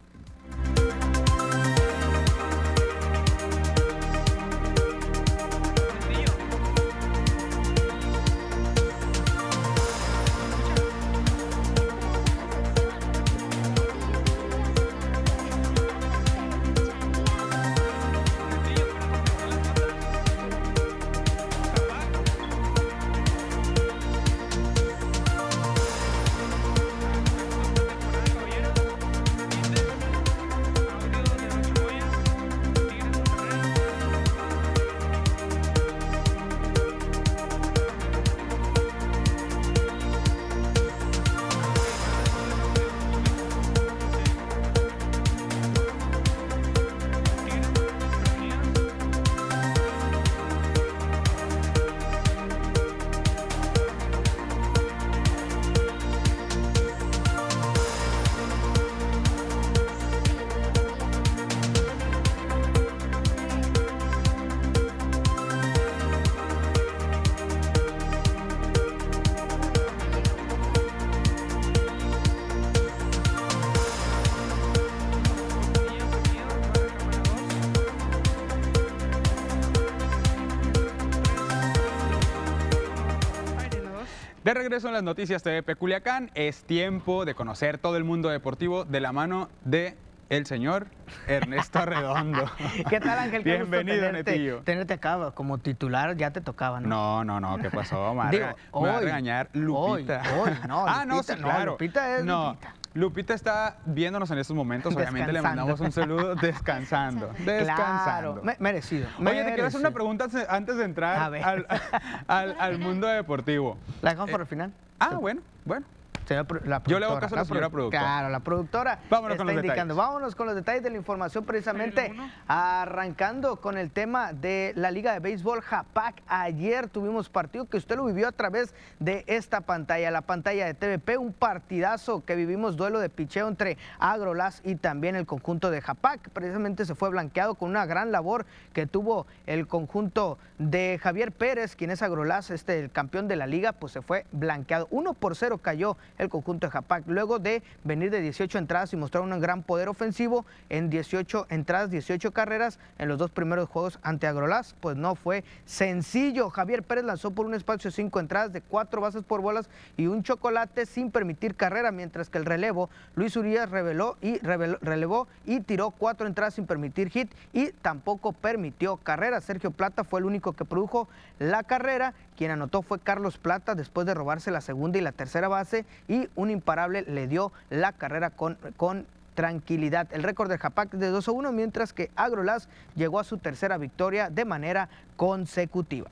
Regreso 84.70 84.86
en 84.86 84.94
las 84.94 85.02
noticias 85.02 85.42
TVP 85.42 85.74
Culiacán, 85.74 86.30
es 86.36 86.62
tiempo 86.62 87.24
de 87.24 87.34
conocer 87.34 87.78
todo 87.78 87.96
el 87.96 88.04
mundo 88.04 88.28
deportivo 88.28 88.84
de 88.84 89.00
la 89.00 89.10
mano 89.10 89.48
de 89.64 89.96
el 90.28 90.46
señor 90.46 90.86
Ernesto 91.26 91.84
Redondo. 91.86 92.48
¿Qué 92.88 93.00
tal, 93.00 93.18
Ángel? 93.18 93.42
Qué 93.42 93.56
Bienvenido, 93.56 93.96
tenerte, 94.06 94.30
Netillo. 94.30 94.62
Tenerte 94.62 94.94
acá 94.94 95.32
como 95.34 95.58
titular, 95.58 96.16
ya 96.16 96.30
te 96.30 96.40
tocaba, 96.40 96.78
¿no? 96.80 96.88
No, 96.88 97.24
no, 97.24 97.40
no, 97.40 97.58
¿qué 97.60 97.68
pasó? 97.68 98.10
Me 98.14 98.18
va 98.18 98.28
a 98.28 98.30
Digo, 98.30 98.44
rega- 98.46 98.56
me 98.72 98.80
va 98.86 98.92
a 98.94 98.98
hoy, 98.98 99.04
regañar 99.06 99.50
Lupita. 99.54 100.22
hoy, 100.36 100.50
hoy, 100.50 100.58
no, 100.68 100.84
ah, 100.86 101.04
no, 101.04 101.20
sí, 101.24 101.32
no, 101.36 101.42
claro. 101.48 101.72
Lupita 101.72 102.16
es 102.18 102.24
No, 102.24 102.50
Lupita. 102.50 102.74
Lupita 102.92 103.34
está 103.34 103.76
viéndonos 103.84 104.30
en 104.32 104.38
estos 104.38 104.56
momentos. 104.56 104.94
Obviamente 104.94 105.32
le 105.32 105.40
mandamos 105.42 105.78
un 105.80 105.92
saludo 105.92 106.34
descansando. 106.34 107.28
Descansando. 107.38 108.40
Claro, 108.40 108.42
me- 108.42 108.56
merecido. 108.58 109.06
Oye, 109.20 109.44
te 109.44 109.52
quiero 109.54 109.68
hacer 109.68 109.80
una 109.80 109.92
pregunta 109.92 110.26
antes- 110.48 110.76
de 110.76 110.84
entrar 110.84 111.32
al, 111.42 111.66
al- 112.26 112.56
al 112.58 112.78
mundo 112.78 113.06
deportivo. 113.06 113.78
¿La 114.02 114.10
dejamos 114.10 114.30
para 114.32 114.42
el 114.42 114.48
final? 114.48 114.72
Ah, 114.98 115.16
bueno, 115.20 115.40
bueno. 115.64 115.86
Señora 116.30 116.46
pro- 116.46 116.60
la 116.64 116.80
Yo 116.84 117.00
le 117.00 117.06
hago 117.06 117.18
caso 117.18 117.34
a 117.34 117.38
la 117.38 117.44
señora 117.44 117.66
produ- 117.66 117.70
productora. 117.72 118.02
Claro, 118.02 118.28
la 118.28 118.38
productora 118.38 118.98
Vámonos 119.10 119.32
está 119.34 119.44
con 119.44 119.46
los 119.52 119.64
indicando. 119.64 119.94
detalles. 119.94 119.96
Vámonos 119.96 120.34
con 120.36 120.46
los 120.46 120.54
detalles 120.54 120.82
de 120.84 120.90
la 120.90 120.96
información 120.96 121.44
precisamente 121.44 122.14
arrancando 122.46 123.56
con 123.56 123.76
el 123.76 123.90
tema 123.90 124.32
de 124.32 124.72
la 124.76 124.92
Liga 124.92 125.12
de 125.12 125.18
Béisbol 125.18 125.60
Japac. 125.60 126.22
Ayer 126.28 126.88
tuvimos 126.88 127.28
partido 127.28 127.64
que 127.64 127.78
usted 127.78 127.96
lo 127.96 128.04
vivió 128.04 128.28
a 128.28 128.32
través 128.32 128.74
de 129.00 129.24
esta 129.26 129.60
pantalla, 129.62 130.08
la 130.12 130.20
pantalla 130.22 130.66
de 130.66 130.74
TVP, 130.74 131.16
un 131.18 131.32
partidazo 131.32 132.24
que 132.24 132.36
vivimos 132.36 132.76
duelo 132.76 133.00
de 133.00 133.08
picheo 133.08 133.48
entre 133.48 133.76
Agrolas 133.98 134.60
y 134.64 134.76
también 134.76 135.16
el 135.16 135.26
conjunto 135.26 135.72
de 135.72 135.80
Japac. 135.80 136.28
Precisamente 136.30 136.84
se 136.84 136.94
fue 136.94 137.10
blanqueado 137.10 137.56
con 137.56 137.70
una 137.70 137.86
gran 137.86 138.12
labor 138.12 138.46
que 138.72 138.86
tuvo 138.86 139.26
el 139.46 139.66
conjunto 139.66 140.38
de 140.58 141.00
Javier 141.02 141.32
Pérez, 141.32 141.74
quien 141.74 141.90
es 141.90 142.02
Agrolas, 142.02 142.50
este 142.50 142.78
el 142.78 142.92
campeón 142.92 143.26
de 143.26 143.34
la 143.34 143.48
liga, 143.48 143.72
pues 143.72 143.92
se 143.94 144.00
fue 144.02 144.26
blanqueado. 144.30 144.86
1 144.92 145.14
por 145.14 145.34
0 145.34 145.58
cayó 145.58 145.96
el 146.20 146.28
conjunto 146.28 146.66
de 146.66 146.70
Japac 146.70 147.04
luego 147.06 147.38
de 147.38 147.62
venir 147.84 148.10
de 148.10 148.20
18 148.20 148.58
entradas 148.58 148.92
y 148.92 148.96
mostrar 148.96 149.22
un 149.24 149.40
gran 149.40 149.62
poder 149.62 149.88
ofensivo 149.88 150.44
en 150.68 150.90
18 150.90 151.46
entradas, 151.50 151.90
18 151.90 152.32
carreras 152.32 152.78
en 152.98 153.08
los 153.08 153.18
dos 153.18 153.30
primeros 153.30 153.68
juegos 153.68 153.98
ante 154.02 154.26
Agrolas, 154.26 154.74
pues 154.80 154.96
no 154.96 155.14
fue 155.14 155.44
sencillo. 155.64 156.50
Javier 156.50 156.82
Pérez 156.82 157.04
lanzó 157.04 157.30
por 157.30 157.46
un 157.46 157.54
espacio 157.54 157.90
de 157.90 157.96
5 157.96 158.20
entradas 158.20 158.52
de 158.52 158.60
4 158.60 159.00
bases 159.00 159.24
por 159.24 159.40
bolas 159.40 159.68
y 159.96 160.06
un 160.06 160.22
chocolate 160.22 160.86
sin 160.86 161.10
permitir 161.10 161.54
carrera, 161.54 161.90
mientras 161.90 162.28
que 162.28 162.38
el 162.38 162.44
relevo 162.44 162.90
Luis 163.14 163.36
Urias 163.36 163.70
reveló 163.70 164.16
y 164.20 164.38
reveló- 164.40 164.78
relevó 164.82 165.26
y 165.46 165.60
tiró 165.60 165.90
4 165.90 166.26
entradas 166.26 166.54
sin 166.54 166.66
permitir 166.66 167.08
hit 167.10 167.32
y 167.52 167.70
tampoco 167.72 168.32
permitió 168.32 168.96
carrera. 168.98 169.40
Sergio 169.40 169.70
Plata 169.70 170.04
fue 170.04 170.20
el 170.20 170.26
único 170.26 170.52
que 170.52 170.64
produjo 170.64 171.08
la 171.38 171.62
carrera. 171.62 172.12
Quien 172.36 172.50
anotó 172.50 172.82
fue 172.82 172.98
Carlos 172.98 173.36
Plata 173.38 173.74
después 173.74 174.06
de 174.06 174.14
robarse 174.14 174.50
la 174.50 174.60
segunda 174.60 174.98
y 174.98 175.02
la 175.02 175.12
tercera 175.12 175.48
base 175.48 175.84
y 176.10 176.28
un 176.34 176.50
imparable 176.50 177.02
le 177.02 177.28
dio 177.28 177.52
la 177.70 177.92
carrera 177.92 178.30
con, 178.30 178.58
con 178.76 179.06
tranquilidad. 179.34 180.08
El 180.10 180.24
récord 180.24 180.50
de 180.50 180.58
Japac 180.58 180.92
es 180.92 181.00
de 181.00 181.08
2 181.08 181.28
a 181.28 181.30
1, 181.30 181.52
mientras 181.52 181.92
que 181.92 182.10
Agrolas 182.16 182.68
llegó 182.96 183.20
a 183.20 183.24
su 183.24 183.38
tercera 183.38 183.78
victoria 183.78 184.28
de 184.28 184.44
manera 184.44 184.88
consecutiva. 185.16 186.10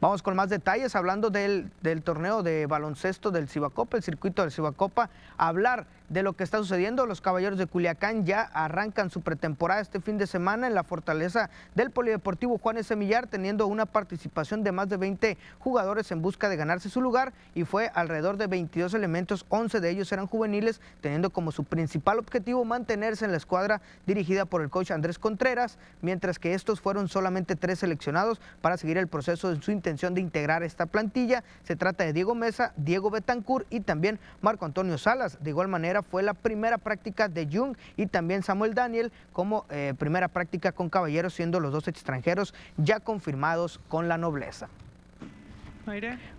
Vamos 0.00 0.22
con 0.22 0.36
más 0.36 0.48
detalles, 0.48 0.94
hablando 0.94 1.30
del, 1.30 1.72
del 1.82 2.02
torneo 2.02 2.44
de 2.44 2.66
baloncesto 2.66 3.32
del 3.32 3.48
Cibacopa, 3.48 3.96
el 3.96 4.04
circuito 4.04 4.42
del 4.42 4.52
Cibacopa, 4.52 5.10
hablar 5.36 5.86
de 6.08 6.22
lo 6.22 6.32
que 6.34 6.44
está 6.44 6.58
sucediendo. 6.58 7.06
Los 7.06 7.20
Caballeros 7.20 7.58
de 7.58 7.66
Culiacán 7.66 8.24
ya 8.24 8.42
arrancan 8.42 9.10
su 9.10 9.20
pretemporada 9.20 9.80
este 9.80 10.00
fin 10.00 10.18
de 10.18 10.26
semana 10.26 10.66
en 10.66 10.74
la 10.74 10.84
fortaleza 10.84 11.50
del 11.74 11.90
Polideportivo 11.90 12.58
Juan 12.58 12.78
S. 12.78 12.94
Millar, 12.96 13.26
teniendo 13.26 13.66
una 13.66 13.86
participación 13.86 14.62
de 14.62 14.72
más 14.72 14.88
de 14.88 14.96
20 14.96 15.38
jugadores 15.58 16.10
en 16.10 16.22
busca 16.22 16.48
de 16.48 16.56
ganarse 16.56 16.90
su 16.90 17.00
lugar 17.00 17.32
y 17.54 17.64
fue 17.64 17.90
alrededor 17.94 18.36
de 18.36 18.46
22 18.46 18.94
elementos, 18.94 19.46
11 19.48 19.80
de 19.80 19.90
ellos 19.90 20.10
eran 20.12 20.26
juveniles, 20.26 20.80
teniendo 21.00 21.30
como 21.30 21.52
su 21.52 21.64
principal 21.64 22.18
objetivo 22.18 22.64
mantenerse 22.64 23.24
en 23.24 23.30
la 23.30 23.36
escuadra 23.36 23.80
dirigida 24.06 24.44
por 24.44 24.62
el 24.62 24.70
coach 24.70 24.90
Andrés 24.90 25.18
Contreras, 25.18 25.78
mientras 26.02 26.38
que 26.38 26.54
estos 26.54 26.80
fueron 26.80 27.08
solamente 27.08 27.56
tres 27.56 27.80
seleccionados 27.80 28.40
para 28.60 28.76
seguir 28.76 28.98
el 28.98 29.08
proceso 29.08 29.50
en 29.50 29.62
su 29.62 29.70
intención 29.70 30.14
de 30.14 30.20
integrar 30.20 30.62
esta 30.62 30.86
plantilla. 30.86 31.44
Se 31.62 31.76
trata 31.76 32.04
de 32.04 32.12
Diego 32.12 32.34
Mesa, 32.34 32.72
Diego 32.76 33.10
Betancourt 33.10 33.66
y 33.70 33.80
también 33.80 34.18
Marco 34.40 34.64
Antonio 34.64 34.98
Salas. 34.98 35.38
De 35.42 35.50
igual 35.50 35.68
manera 35.68 35.97
fue 36.02 36.22
la 36.22 36.34
primera 36.34 36.78
práctica 36.78 37.28
de 37.28 37.48
Jung 37.50 37.76
y 37.96 38.06
también 38.06 38.42
Samuel 38.42 38.74
Daniel 38.74 39.12
como 39.32 39.66
eh, 39.70 39.94
primera 39.98 40.28
práctica 40.28 40.72
con 40.72 40.90
Caballeros, 40.90 41.34
siendo 41.34 41.60
los 41.60 41.72
dos 41.72 41.88
extranjeros 41.88 42.54
ya 42.76 43.00
confirmados 43.00 43.80
con 43.88 44.08
la 44.08 44.18
nobleza. 44.18 44.68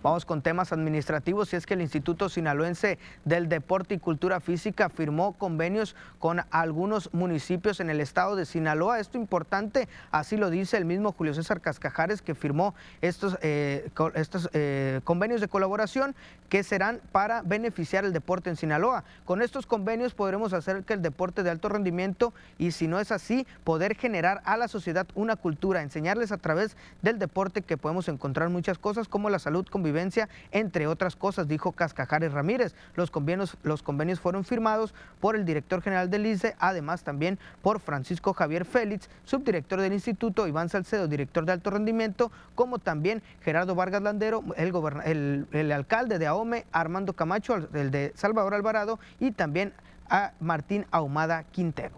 Vamos 0.04 0.26
con 0.26 0.41
temas 0.41 0.72
administrativos 0.72 1.52
y 1.54 1.56
es 1.56 1.66
que 1.66 1.74
el 1.74 1.82
Instituto 1.82 2.30
Sinaloense 2.30 3.00
del 3.26 3.50
Deporte 3.50 3.95
y 3.95 4.00
Cultura 4.00 4.39
Física 4.39 4.89
firmó 4.89 5.34
convenios 5.34 5.95
con 6.20 6.41
algunos 6.52 7.12
municipios 7.14 7.80
en 7.80 7.89
el 7.89 8.00
estado 8.00 8.36
de 8.36 8.45
Sinaloa. 8.45 9.00
Esto 9.00 9.18
importante, 9.18 9.88
así 10.12 10.38
lo 10.38 10.50
dice 10.52 10.78
el 10.78 10.86
mismo 10.86 11.14
Julio 11.14 11.34
César 11.34 11.62
Cascajares 11.62 12.22
que 12.22 12.36
firmó 12.36 12.76
estos, 13.02 13.39
eh, 13.41 13.89
estos 14.14 14.50
eh, 14.54 15.02
convenios 15.04 15.41
de 15.41 15.47
colaboración 15.47 16.16
que 16.50 16.64
serán 16.64 17.00
para 17.12 17.41
beneficiar 17.41 18.06
el 18.06 18.14
deporte 18.14 18.50
en 18.50 18.56
Sinaloa. 18.56 19.04
Con 19.26 19.41
estos 19.41 19.66
convenios 19.66 20.14
podremos 20.14 20.54
hacer 20.54 20.84
que 20.84 20.93
el 20.93 21.02
deporte 21.02 21.43
de 21.43 21.50
alto 21.50 21.70
rendimiento 21.70 22.34
y 22.58 22.72
si 22.72 22.88
no 22.88 23.00
es 23.00 23.12
así, 23.12 23.47
poder 23.64 23.95
generar 23.95 24.41
a 24.45 24.58
la 24.58 24.68
sociedad 24.68 25.08
una 25.16 25.36
cultura, 25.36 25.82
enseñarles 25.82 26.32
a 26.32 26.38
través 26.38 26.78
del 27.02 27.18
deporte 27.18 27.62
que 27.62 27.78
podemos 27.78 28.08
encontrar 28.08 28.50
muchas 28.50 28.78
cosas 28.78 29.08
como 29.08 29.30
la 29.30 29.39
salud, 29.40 29.66
convivencia, 29.68 30.30
entre 30.52 30.88
otras 30.88 31.16
cosas, 31.16 31.48
dijo 31.48 31.72
Cascajares 31.72 32.32
Ramírez. 32.32 32.76
Los 32.96 33.12
convenios, 33.12 34.20
fueron 34.20 34.44
firmados 34.44 34.94
por 35.20 35.36
el 35.36 35.46
director 35.46 35.82
general 35.82 36.10
del 36.10 36.26
ICE, 36.26 36.56
además 36.60 37.04
también 37.04 37.40
por 37.62 37.80
Francisco 37.80 38.34
Javier 38.34 38.66
Félix, 38.66 39.10
subdirector 39.24 39.82
del 39.82 39.94
instituto, 39.94 40.48
Iván 40.48 40.70
Salcedo, 40.70 41.08
director 41.08 41.46
de 41.46 41.54
alto 41.54 41.70
rendimiento, 41.70 42.32
como 42.56 42.80
también 42.80 43.22
Gerardo 43.42 43.76
Vargas 43.76 44.02
Landero, 44.02 44.44
el, 44.56 45.48
el 45.52 45.72
alcalde 45.72 46.20
de 46.20 46.28
AOME, 46.28 46.66
Armando 46.72 47.14
Camacho, 47.14 47.56
el 47.56 47.92
de 47.92 48.12
Salvador 48.16 48.54
Alvarado, 48.54 49.00
y 49.20 49.32
también 49.32 49.74
a 50.10 50.34
Martín 50.40 50.86
Ahumada 50.92 51.44
Quintero. 51.44 51.96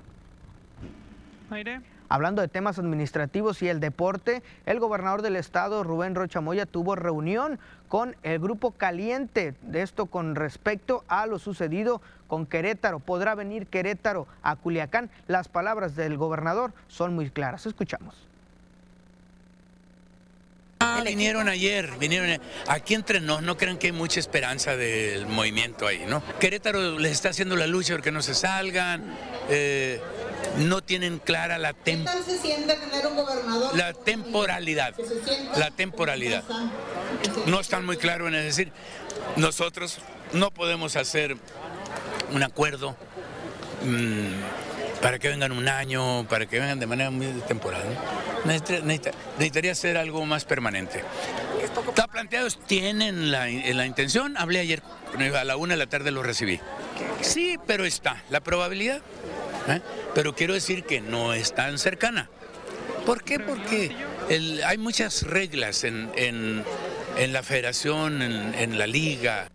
Hablando 2.12 2.42
de 2.42 2.50
temas 2.50 2.78
administrativos 2.78 3.62
y 3.62 3.70
el 3.70 3.80
deporte, 3.80 4.44
el 4.66 4.82
gobernador 4.82 5.22
del 5.22 5.38
estado, 5.38 5.82
Rubén 5.82 6.14
Rocha 6.14 6.42
Moya, 6.42 6.66
tuvo 6.66 6.98
reunión 6.98 7.58
con 7.88 8.18
el 8.22 8.38
grupo 8.38 8.72
caliente 8.72 9.56
de 9.62 9.82
esto 9.82 10.08
con 10.08 10.36
respecto 10.36 11.06
a 11.08 11.26
lo 11.26 11.40
sucedido 11.40 12.02
con 12.28 12.46
Querétaro. 12.46 13.00
¿Podrá 13.00 13.34
venir 13.34 13.66
Querétaro 13.66 14.28
a 14.44 14.58
Culiacán? 14.58 15.10
Las 15.28 15.48
palabras 15.48 15.96
del 15.96 16.18
gobernador 16.18 16.74
son 16.90 17.16
muy 17.16 17.30
claras. 17.30 17.66
Escuchamos. 17.66 18.28
Ah, 20.82 21.02
vinieron 21.06 21.48
ayer, 21.48 21.92
vinieron 22.00 22.42
aquí 22.68 22.94
entre 22.96 23.22
nos, 23.22 23.42
no 23.42 23.56
crean 23.58 23.78
que 23.78 23.88
hay 23.88 23.94
mucha 23.94 24.20
esperanza 24.20 24.76
del 24.76 25.28
movimiento 25.28 25.86
ahí, 25.86 26.04
¿no? 26.08 26.24
Querétaro 26.40 26.98
les 26.98 27.12
está 27.12 27.30
haciendo 27.30 27.56
la 27.56 27.68
lucha 27.68 27.94
porque 27.94 28.12
no 28.12 28.22
se 28.22 28.34
salgan. 28.34 29.16
Eh, 29.50 30.02
no 30.58 30.82
tienen 30.82 31.20
clara 31.20 31.58
la, 31.58 31.76
la 33.74 33.94
temporalidad. 33.94 34.96
La 35.56 35.72
temporalidad. 35.72 36.44
No 37.46 37.60
están 37.60 37.86
muy 37.86 37.98
claros 37.98 38.28
en 38.28 38.34
decir, 38.34 38.72
nosotros 39.36 40.00
no 40.34 40.52
podemos 40.52 40.96
hacer 40.96 41.38
un 42.32 42.44
acuerdo 42.44 42.96
mm, 43.84 44.71
para 45.02 45.20
que 45.20 45.30
vengan 45.30 45.52
un 45.52 45.68
año, 45.68 46.28
para 46.28 46.46
que 46.46 46.60
vengan 46.60 46.80
de 46.80 46.88
manera 46.88 47.10
muy 47.10 47.28
temporal. 47.48 47.84
necesitaría 48.46 49.76
ser 49.76 49.98
algo 49.98 50.26
más 50.26 50.46
permanente. 50.46 51.04
Está 51.88 52.08
planteado, 52.08 52.48
tienen 52.68 53.32
la, 53.32 53.48
la 53.48 53.86
intención, 53.86 54.38
hablé 54.38 54.60
ayer, 54.60 54.82
a 55.36 55.44
la 55.44 55.58
una 55.58 55.74
de 55.74 55.78
la 55.78 55.88
tarde 55.88 56.12
lo 56.12 56.24
recibí. 56.24 56.60
Sí, 57.22 57.58
pero 57.66 57.86
está. 57.86 58.24
La 58.30 58.42
probabilidad 58.42 59.02
¿eh? 59.68 59.82
Pero 60.14 60.36
quiero 60.36 60.54
decir 60.54 60.84
que 60.84 61.02
no 61.02 61.34
es 61.34 61.54
tan 61.54 61.78
cercana. 61.78 62.30
¿Por 63.06 63.24
qué? 63.24 63.40
Porque 63.40 63.96
hay 64.66 64.78
muchas 64.78 65.24
reglas 65.24 65.84
en, 65.84 66.64
la 67.18 67.44
federación, 67.44 68.22
en 68.22 68.78
la 68.78 68.88
liga. 68.88 69.48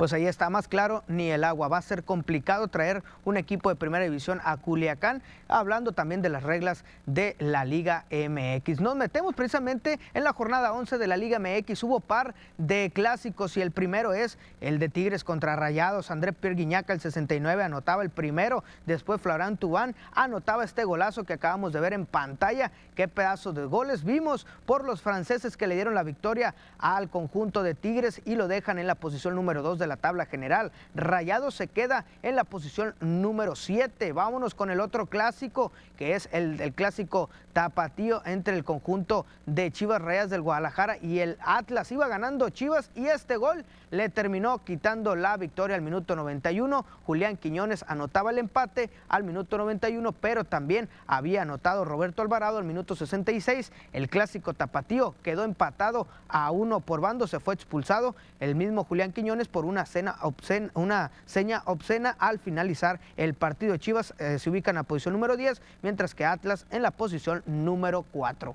Pues 0.00 0.14
ahí 0.14 0.24
está 0.24 0.48
más 0.48 0.66
claro, 0.66 1.04
ni 1.08 1.30
el 1.30 1.44
agua. 1.44 1.68
Va 1.68 1.76
a 1.76 1.82
ser 1.82 2.04
complicado 2.04 2.68
traer 2.68 3.02
un 3.26 3.36
equipo 3.36 3.68
de 3.68 3.76
primera 3.76 4.02
división 4.02 4.40
a 4.44 4.56
Culiacán, 4.56 5.22
hablando 5.50 5.92
también 5.92 6.22
de 6.22 6.28
las 6.28 6.42
reglas 6.42 6.84
de 7.06 7.36
la 7.38 7.64
Liga 7.64 8.04
MX. 8.10 8.80
Nos 8.80 8.96
metemos 8.96 9.34
precisamente 9.34 9.98
en 10.14 10.24
la 10.24 10.32
jornada 10.32 10.72
11 10.72 10.98
de 10.98 11.06
la 11.06 11.16
Liga 11.16 11.38
MX. 11.38 11.82
Hubo 11.82 12.00
par 12.00 12.34
de 12.58 12.90
clásicos 12.94 13.56
y 13.56 13.60
el 13.60 13.70
primero 13.70 14.12
es 14.12 14.38
el 14.60 14.78
de 14.78 14.88
Tigres 14.88 15.24
contra 15.24 15.56
Rayados. 15.56 16.10
André 16.10 16.32
Pierguiñaca, 16.32 16.92
el 16.92 17.00
69, 17.00 17.62
anotaba 17.62 18.02
el 18.02 18.10
primero. 18.10 18.64
Después 18.86 19.20
Florán 19.20 19.56
Tubán 19.56 19.94
anotaba 20.12 20.64
este 20.64 20.84
golazo 20.84 21.24
que 21.24 21.34
acabamos 21.34 21.72
de 21.72 21.80
ver 21.80 21.92
en 21.92 22.06
pantalla. 22.06 22.70
Qué 22.94 23.08
pedazo 23.08 23.52
de 23.52 23.64
goles 23.64 24.04
vimos 24.04 24.46
por 24.66 24.84
los 24.84 25.02
franceses 25.02 25.56
que 25.56 25.66
le 25.66 25.74
dieron 25.74 25.94
la 25.94 26.02
victoria 26.02 26.54
al 26.78 27.08
conjunto 27.08 27.62
de 27.62 27.74
Tigres 27.74 28.22
y 28.24 28.34
lo 28.34 28.48
dejan 28.48 28.78
en 28.78 28.86
la 28.86 28.94
posición 28.94 29.34
número 29.34 29.62
2 29.62 29.78
de 29.78 29.86
la 29.86 29.96
tabla 29.96 30.26
general. 30.26 30.72
Rayado 30.94 31.50
se 31.50 31.68
queda 31.68 32.04
en 32.22 32.36
la 32.36 32.44
posición 32.44 32.94
número 33.00 33.56
7. 33.56 34.12
Vámonos 34.12 34.54
con 34.54 34.70
el 34.70 34.80
otro 34.80 35.06
clásico, 35.06 35.39
que 35.96 36.14
es 36.14 36.28
el, 36.32 36.72
clásico 36.74 37.30
tapatío 37.52 38.22
entre 38.24 38.56
el 38.56 38.64
conjunto 38.64 39.26
de 39.46 39.70
Chivas 39.70 40.00
Rayas 40.00 40.30
del 40.30 40.42
Guadalajara 40.42 40.98
y 40.98 41.18
el 41.18 41.36
Atlas. 41.40 41.90
Iba 41.90 42.08
ganando 42.08 42.48
Chivas 42.50 42.90
y 42.94 43.06
este 43.06 43.36
gol 43.36 43.64
le 43.90 44.08
terminó 44.08 44.62
quitando 44.64 45.16
la 45.16 45.36
victoria 45.36 45.76
al 45.76 45.82
minuto 45.82 46.14
91. 46.14 46.84
Julián 47.06 47.36
Quiñones 47.36 47.84
anotaba 47.88 48.30
el 48.30 48.38
empate 48.38 48.90
al 49.08 49.24
minuto 49.24 49.58
91, 49.58 50.12
pero 50.12 50.44
también 50.44 50.88
había 51.06 51.42
anotado 51.42 51.84
Roberto 51.84 52.22
Alvarado 52.22 52.58
al 52.58 52.64
minuto 52.64 52.94
66. 52.94 53.72
El 53.92 54.08
clásico 54.08 54.54
tapatío 54.54 55.14
quedó 55.22 55.44
empatado 55.44 56.06
a 56.28 56.50
uno 56.50 56.80
por 56.80 57.00
bando, 57.00 57.26
se 57.26 57.40
fue 57.40 57.54
expulsado 57.54 58.14
el 58.38 58.54
mismo 58.54 58.84
Julián 58.84 59.12
Quiñones 59.12 59.48
por 59.48 59.64
una, 59.64 59.86
cena 59.86 60.16
una 60.74 61.10
seña 61.26 61.62
obscena 61.66 62.16
al 62.18 62.38
finalizar 62.38 63.00
el 63.16 63.34
partido. 63.34 63.76
Chivas 63.76 64.14
eh, 64.18 64.38
se 64.38 64.50
ubica 64.50 64.70
en 64.70 64.76
la 64.76 64.82
posición 64.84 65.14
número 65.14 65.29
10, 65.36 65.60
mientras 65.82 66.14
que 66.14 66.24
Atlas 66.24 66.66
en 66.70 66.82
la 66.82 66.90
posición 66.90 67.42
número 67.46 68.02
4. 68.12 68.54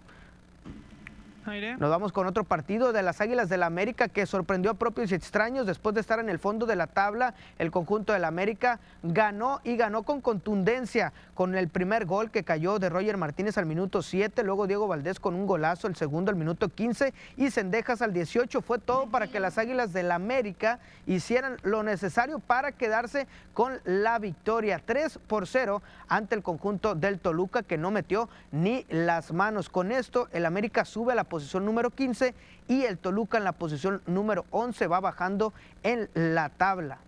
Nos 1.78 1.92
vamos 1.92 2.12
con 2.12 2.26
otro 2.26 2.44
partido 2.44 2.92
de 2.92 3.04
las 3.04 3.22
Águilas 3.22 3.50
del 3.50 3.60
la 3.60 3.68
América 3.68 4.08
que 4.08 4.26
sorprendió 4.26 4.72
a 4.72 4.74
propios 4.74 5.12
y 5.12 5.16
extraños 5.16 5.68
después 5.68 5.94
de 5.94 6.02
estar 6.02 6.20
en 6.20 6.28
el 6.28 6.40
fondo 6.40 6.66
de 6.66 6.76
la 6.76 6.88
tabla. 6.88 7.36
El 7.60 7.70
conjunto 7.70 8.14
del 8.14 8.26
América 8.26 8.80
ganó 9.04 9.62
y 9.64 9.78
ganó 9.78 10.02
con 10.02 10.22
contundencia 10.22 11.14
con 11.36 11.56
el 11.56 11.68
primer 11.68 12.06
gol 12.06 12.32
que 12.32 12.44
cayó 12.44 12.80
de 12.80 12.90
Roger 12.90 13.18
Martínez 13.18 13.58
al 13.58 13.66
minuto 13.66 14.02
7, 14.02 14.44
luego 14.44 14.66
Diego 14.66 14.88
Valdés 14.88 15.20
con 15.20 15.36
un 15.36 15.46
golazo 15.46 15.88
el 15.88 15.96
segundo 15.96 16.32
al 16.32 16.38
minuto 16.38 16.70
15 16.70 17.14
y 17.38 17.52
Cendejas 17.52 18.02
al 18.02 18.14
18. 18.14 18.62
Fue 18.62 18.80
todo 18.80 19.08
para 19.08 19.28
que 19.28 19.42
las 19.42 19.58
Águilas 19.58 19.94
del 19.94 20.06
la 20.06 20.16
América 20.16 20.80
hicieran 21.08 21.58
lo 21.64 21.84
necesario 21.84 22.40
para 22.40 22.72
quedarse 22.72 23.28
con 23.54 23.80
la 23.84 24.20
victoria 24.20 24.82
3 24.84 25.20
por 25.28 25.48
0 25.48 25.82
ante 26.08 26.36
el 26.36 26.44
conjunto 26.44 26.96
del 26.96 27.20
Toluca 27.20 27.64
que 27.64 27.78
no 27.78 27.92
metió 27.92 28.30
ni 28.52 28.86
las 28.90 29.34
manos. 29.34 29.70
Con 29.70 29.92
esto 29.92 30.30
el 30.32 30.46
América 30.46 30.86
sube 30.86 31.14
a 31.14 31.16
la 31.16 31.24
posición 31.24 31.66
número 31.66 31.90
15 31.90 32.34
y 32.68 32.84
el 32.84 32.98
Toluca 32.98 33.38
en 33.38 33.44
la 33.44 33.52
posición 33.52 34.02
número 34.06 34.46
11 34.52 34.88
va 34.88 35.00
bajando 35.00 35.54
en 35.84 36.10
la 36.14 36.50
tabla. 36.50 37.00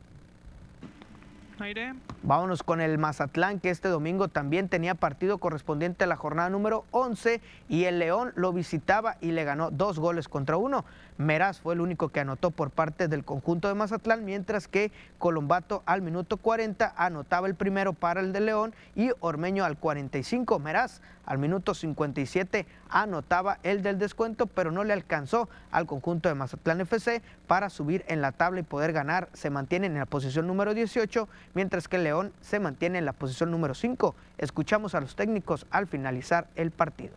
Vámonos 2.28 2.62
con 2.62 2.82
el 2.82 2.98
Mazatlán, 2.98 3.62
que 3.62 3.70
este 3.70 3.88
domingo 3.88 4.28
también 4.28 4.68
tenía 4.68 4.96
partido 4.96 5.38
correspondiente 5.38 6.04
a 6.04 6.08
la 6.08 6.18
jornada 6.18 6.50
número 6.50 6.84
11 6.92 7.40
y 7.70 7.86
el 7.86 8.00
León 8.00 8.34
lo 8.36 8.52
visitaba 8.52 9.16
y 9.22 9.32
le 9.32 9.46
ganó 9.46 9.72
dos 9.72 9.98
goles 9.98 10.28
contra 10.28 10.58
uno. 10.58 10.84
Meraz 11.18 11.62
fue 11.62 11.74
el 11.74 11.80
único 11.80 12.10
que 12.10 12.20
anotó 12.20 12.52
por 12.52 12.70
parte 12.70 13.08
del 13.08 13.24
conjunto 13.24 13.70
de 13.70 13.76
Mazatlán, 13.76 14.26
mientras 14.26 14.68
que 14.68 14.92
Colombato 15.20 15.84
al 15.86 16.02
minuto 16.02 16.36
40 16.36 16.94
anotaba 16.98 17.48
el 17.48 17.56
primero 17.56 17.94
para 17.94 18.20
el 18.20 18.34
de 18.34 18.42
León 18.42 18.76
y 18.94 19.12
Ormeño 19.22 19.64
al 19.64 19.78
45. 19.78 20.60
Meraz 20.60 21.02
al 21.26 21.38
minuto 21.40 21.74
57 21.74 22.66
anotaba 22.90 23.60
el 23.64 23.84
del 23.84 24.00
descuento, 24.00 24.48
pero 24.48 24.72
no 24.72 24.84
le 24.84 24.94
alcanzó 24.94 25.50
al 25.72 25.86
conjunto 25.86 26.30
de 26.30 26.36
Mazatlán 26.36 26.82
FC 26.82 27.22
para 27.48 27.70
subir 27.70 28.06
en 28.08 28.22
la 28.22 28.32
tabla 28.32 28.62
y 28.62 28.64
poder 28.64 28.94
ganar. 28.94 29.30
Se 29.34 29.50
mantiene 29.50 29.88
en 29.88 29.96
la 29.96 30.06
posición 30.06 30.46
número 30.46 30.74
18, 30.74 31.28
mientras 31.54 31.88
que 31.88 31.98
León 31.98 32.17
se 32.42 32.60
mantiene 32.60 33.00
en 33.00 33.06
la 33.06 33.14
posición 33.14 33.52
número 33.52 33.74
5. 33.74 34.16
Escuchamos 34.38 34.96
a 34.96 35.02
los 35.02 35.16
técnicos 35.16 35.66
al 35.72 35.88
finalizar 35.88 36.48
el 36.56 36.72
partido. 36.72 37.14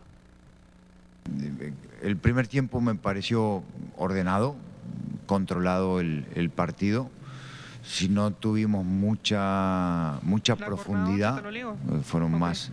El 2.01 2.17
primer 2.17 2.47
tiempo 2.47 2.81
me 2.81 2.95
pareció 2.95 3.63
ordenado, 3.95 4.55
controlado 5.27 5.99
el, 5.99 6.51
partido. 6.55 7.09
Si 7.83 8.09
no 8.09 8.31
tuvimos 8.31 8.85
mucha 8.85 10.19
mucha 10.23 10.55
profundidad, 10.55 11.43
eh, 11.53 11.65
fueron 12.03 12.37
más 12.37 12.71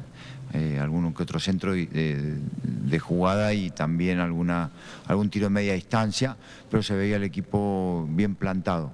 eh, 0.55 0.79
algún 0.81 1.12
que 1.12 1.22
otro 1.22 1.41
centro 1.41 1.72
de, 1.72 2.99
jugada 3.01 3.53
y 3.53 3.70
también 3.70 4.18
alguna 4.18 4.70
algún 5.07 5.29
tiro 5.31 5.47
de 5.47 5.51
media 5.51 5.74
distancia, 5.74 6.37
pero 6.70 6.83
se 6.83 6.95
veía 6.95 7.16
el 7.16 7.24
equipo 7.24 8.07
bien 8.11 8.35
plantado. 8.35 8.93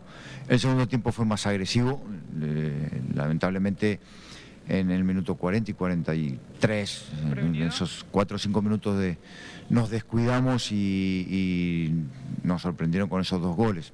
El 0.48 0.60
segundo 0.60 0.86
tiempo 0.86 1.10
fue 1.10 1.24
más 1.24 1.46
agresivo, 1.46 2.02
lamentablemente 3.14 3.98
en 4.68 4.90
el 4.90 5.04
minuto 5.04 5.34
40 5.34 5.70
y 5.70 5.74
43. 5.74 7.12
En 7.36 7.54
esos 7.56 8.04
4 8.10 8.36
o 8.36 8.38
5 8.38 8.62
minutos 8.62 8.98
de, 8.98 9.18
nos 9.70 9.90
descuidamos 9.90 10.72
y, 10.72 11.26
y 11.28 11.92
nos 12.42 12.62
sorprendieron 12.62 13.08
con 13.08 13.20
esos 13.20 13.40
dos 13.40 13.56
goles. 13.56 13.92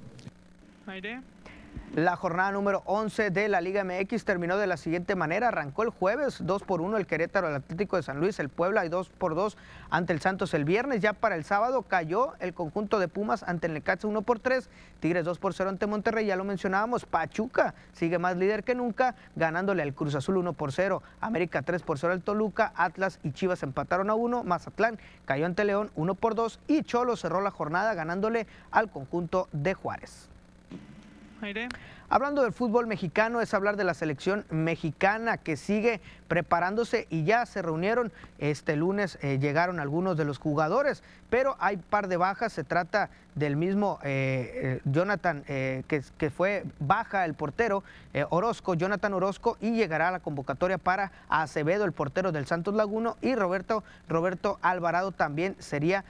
La 1.96 2.14
jornada 2.14 2.52
número 2.52 2.84
11 2.84 3.30
de 3.30 3.48
la 3.48 3.60
Liga 3.60 3.82
MX 3.82 4.24
terminó 4.24 4.56
de 4.56 4.68
la 4.68 4.76
siguiente 4.76 5.16
manera. 5.16 5.48
Arrancó 5.48 5.82
el 5.82 5.90
jueves 5.90 6.38
2 6.40 6.62
por 6.62 6.80
1 6.80 6.96
el 6.96 7.06
Querétaro, 7.08 7.48
el 7.48 7.56
Atlético 7.56 7.96
de 7.96 8.04
San 8.04 8.20
Luis, 8.20 8.38
el 8.38 8.48
Puebla 8.48 8.86
y 8.86 8.88
2 8.88 9.08
por 9.08 9.34
2 9.34 9.56
ante 9.90 10.12
el 10.12 10.20
Santos 10.20 10.54
el 10.54 10.64
viernes. 10.64 11.00
Ya 11.00 11.14
para 11.14 11.34
el 11.34 11.42
sábado 11.42 11.82
cayó 11.82 12.34
el 12.38 12.54
conjunto 12.54 13.00
de 13.00 13.08
Pumas 13.08 13.42
ante 13.42 13.66
el 13.66 13.74
Necaxa 13.74 14.06
1 14.06 14.22
por 14.22 14.38
3, 14.38 14.70
Tigres 15.00 15.24
2 15.24 15.40
por 15.40 15.52
0 15.52 15.68
ante 15.68 15.88
Monterrey, 15.88 16.26
ya 16.26 16.36
lo 16.36 16.44
mencionábamos. 16.44 17.06
Pachuca 17.06 17.74
sigue 17.92 18.20
más 18.20 18.36
líder 18.36 18.62
que 18.62 18.76
nunca, 18.76 19.16
ganándole 19.34 19.82
al 19.82 19.92
Cruz 19.92 20.14
Azul 20.14 20.36
1 20.36 20.52
por 20.52 20.70
0. 20.70 21.02
América 21.20 21.62
3 21.62 21.82
por 21.82 21.98
0 21.98 22.12
al 22.12 22.22
Toluca, 22.22 22.72
Atlas 22.76 23.18
y 23.24 23.32
Chivas 23.32 23.64
empataron 23.64 24.10
a 24.10 24.14
1, 24.14 24.44
Mazatlán 24.44 25.00
cayó 25.24 25.44
ante 25.44 25.64
León 25.64 25.90
1 25.96 26.14
por 26.14 26.36
2 26.36 26.60
y 26.68 26.84
Cholo 26.84 27.16
cerró 27.16 27.40
la 27.40 27.50
jornada 27.50 27.94
ganándole 27.94 28.46
al 28.70 28.92
conjunto 28.92 29.48
de 29.50 29.74
Juárez. 29.74 30.29
Hablando 32.08 32.42
del 32.42 32.52
fútbol 32.52 32.86
mexicano, 32.86 33.40
es 33.40 33.54
hablar 33.54 33.76
de 33.76 33.84
la 33.84 33.94
selección 33.94 34.44
mexicana 34.50 35.38
que 35.38 35.56
sigue 35.56 36.00
preparándose 36.28 37.06
y 37.08 37.24
ya 37.24 37.46
se 37.46 37.62
reunieron. 37.62 38.12
Este 38.38 38.76
lunes 38.76 39.18
eh, 39.22 39.38
llegaron 39.38 39.80
algunos 39.80 40.16
de 40.16 40.24
los 40.24 40.38
jugadores, 40.38 41.02
pero 41.30 41.56
hay 41.58 41.76
par 41.76 42.08
de 42.08 42.16
bajas. 42.16 42.52
Se 42.52 42.64
trata 42.64 43.08
del 43.34 43.56
mismo 43.56 44.00
eh, 44.02 44.50
eh, 44.54 44.80
Jonathan, 44.84 45.44
que, 45.44 46.02
que, 46.18 46.30
fue 46.30 46.64
baja 46.80 47.24
el 47.24 47.34
portero, 47.34 47.84
Orozco, 48.30 48.74
Jonathan 48.74 49.14
Orozco, 49.14 49.56
y 49.60 49.70
llegará 49.70 50.08
a 50.08 50.10
la 50.10 50.20
convocatoria 50.20 50.78
para 50.78 51.12
Acevedo, 51.28 51.84
el 51.84 51.92
portero 51.92 52.32
del 52.32 52.46
Santos 52.46 52.74
Laguno, 52.74 53.16
y 53.22 53.36
Roberto, 53.36 53.84
Roberto 54.08 54.58
Alvarado 54.62 55.12
también 55.12 55.54
sería 55.60 56.04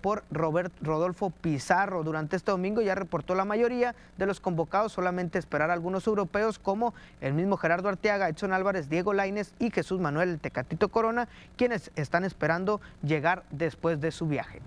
por 0.00 0.24
Robert, 0.30 0.72
Rodolfo 0.80 1.30
Pizarro. 1.30 2.02
Durante 2.04 2.36
este 2.36 2.50
domingo 2.50 2.80
ya 2.80 2.94
reportó 2.94 3.34
la 3.34 3.44
mayoría 3.44 3.94
de 4.16 4.26
los 4.26 4.40
convocados, 4.40 4.92
solamente 4.92 5.38
esperar 5.38 5.70
a 5.70 5.74
algunos 5.74 6.06
europeos 6.06 6.58
como 6.58 6.94
el 7.20 7.34
mismo 7.34 7.56
Gerardo 7.56 7.88
Arteaga, 7.88 8.28
Edson 8.28 8.52
Álvarez, 8.52 8.88
Diego 8.88 9.12
Laines 9.12 9.54
y 9.58 9.70
Jesús 9.70 10.00
Manuel 10.00 10.38
Tecatito 10.40 10.88
Corona, 10.88 11.28
quienes 11.56 11.90
están 11.96 12.24
esperando 12.24 12.80
llegar 13.02 13.42
después 13.50 14.00
de 14.00 14.10
su 14.10 14.26
viaje. 14.26 14.61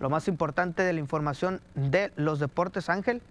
Lo 0.00 0.10
más 0.10 0.28
importante 0.28 0.82
de 0.82 0.92
la 0.92 1.00
información 1.00 1.60
de 1.74 2.12
los 2.16 2.38
deportes, 2.38 2.88
Ángel, 2.90 3.22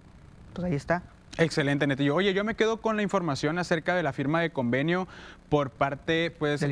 pues 0.54 0.66
ahí 0.66 0.76
está. 0.76 1.04
Excelente, 1.38 1.86
Netillo. 1.86 2.16
Oye, 2.16 2.34
yo 2.34 2.44
me 2.44 2.56
quedo 2.56 2.78
con 2.78 2.96
la 2.96 3.02
información 3.02 3.60
acerca 3.60 3.94
de 3.94 4.04
la 4.04 4.14
firma 4.14 4.40
de 4.40 4.52
convenio 4.52 5.08
por 5.50 5.70
parte 5.70 6.32
pues, 6.32 6.60
del 6.62 6.72